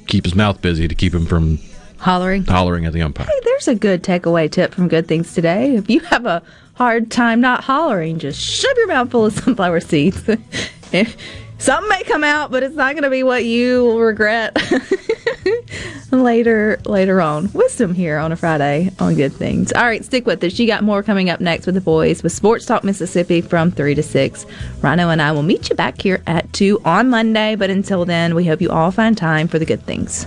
keep 0.06 0.24
his 0.24 0.34
mouth 0.34 0.60
busy 0.60 0.88
to 0.88 0.94
keep 0.94 1.14
him 1.14 1.26
from 1.26 1.58
Hollering. 1.98 2.44
hollering 2.44 2.86
at 2.86 2.92
the 2.92 3.02
umpire. 3.02 3.26
Hey, 3.26 3.40
there's 3.44 3.68
a 3.68 3.74
good 3.74 4.02
takeaway 4.02 4.50
tip 4.50 4.74
from 4.74 4.88
Good 4.88 5.08
Things 5.08 5.34
Today. 5.34 5.76
If 5.76 5.88
you 5.90 6.00
have 6.00 6.26
a 6.26 6.42
hard 6.74 7.10
time 7.10 7.40
not 7.40 7.64
hollering, 7.64 8.18
just 8.18 8.40
shove 8.40 8.76
your 8.76 8.88
mouth 8.88 9.10
full 9.10 9.26
of 9.26 9.32
sunflower 9.44 9.80
seeds. 9.80 10.22
Something 11.58 11.88
may 11.88 12.04
come 12.04 12.22
out, 12.22 12.50
but 12.50 12.62
it's 12.62 12.74
not 12.76 12.92
going 12.92 13.04
to 13.04 13.10
be 13.10 13.22
what 13.22 13.46
you 13.46 13.84
will 13.84 14.00
regret 14.00 14.54
later 16.10 16.78
later 16.84 17.22
on. 17.22 17.50
Wisdom 17.52 17.94
here 17.94 18.18
on 18.18 18.30
a 18.30 18.36
Friday 18.36 18.90
on 18.98 19.14
Good 19.14 19.32
Things. 19.32 19.72
All 19.72 19.84
right, 19.84 20.04
stick 20.04 20.26
with 20.26 20.44
us. 20.44 20.58
You 20.58 20.66
got 20.66 20.84
more 20.84 21.02
coming 21.02 21.30
up 21.30 21.40
next 21.40 21.64
with 21.64 21.74
the 21.74 21.80
boys 21.80 22.22
with 22.22 22.32
Sports 22.32 22.66
Talk 22.66 22.84
Mississippi 22.84 23.40
from 23.40 23.70
3 23.70 23.94
to 23.94 24.02
6. 24.02 24.46
Rhino 24.82 25.08
and 25.08 25.22
I 25.22 25.32
will 25.32 25.42
meet 25.42 25.70
you 25.70 25.76
back 25.76 26.00
here 26.00 26.22
at 26.26 26.52
2 26.52 26.82
on 26.84 27.08
Monday, 27.08 27.56
but 27.56 27.70
until 27.70 28.04
then, 28.04 28.34
we 28.34 28.44
hope 28.44 28.60
you 28.60 28.68
all 28.70 28.90
find 28.90 29.16
time 29.16 29.48
for 29.48 29.58
the 29.58 29.66
good 29.66 29.82
things. 29.84 30.26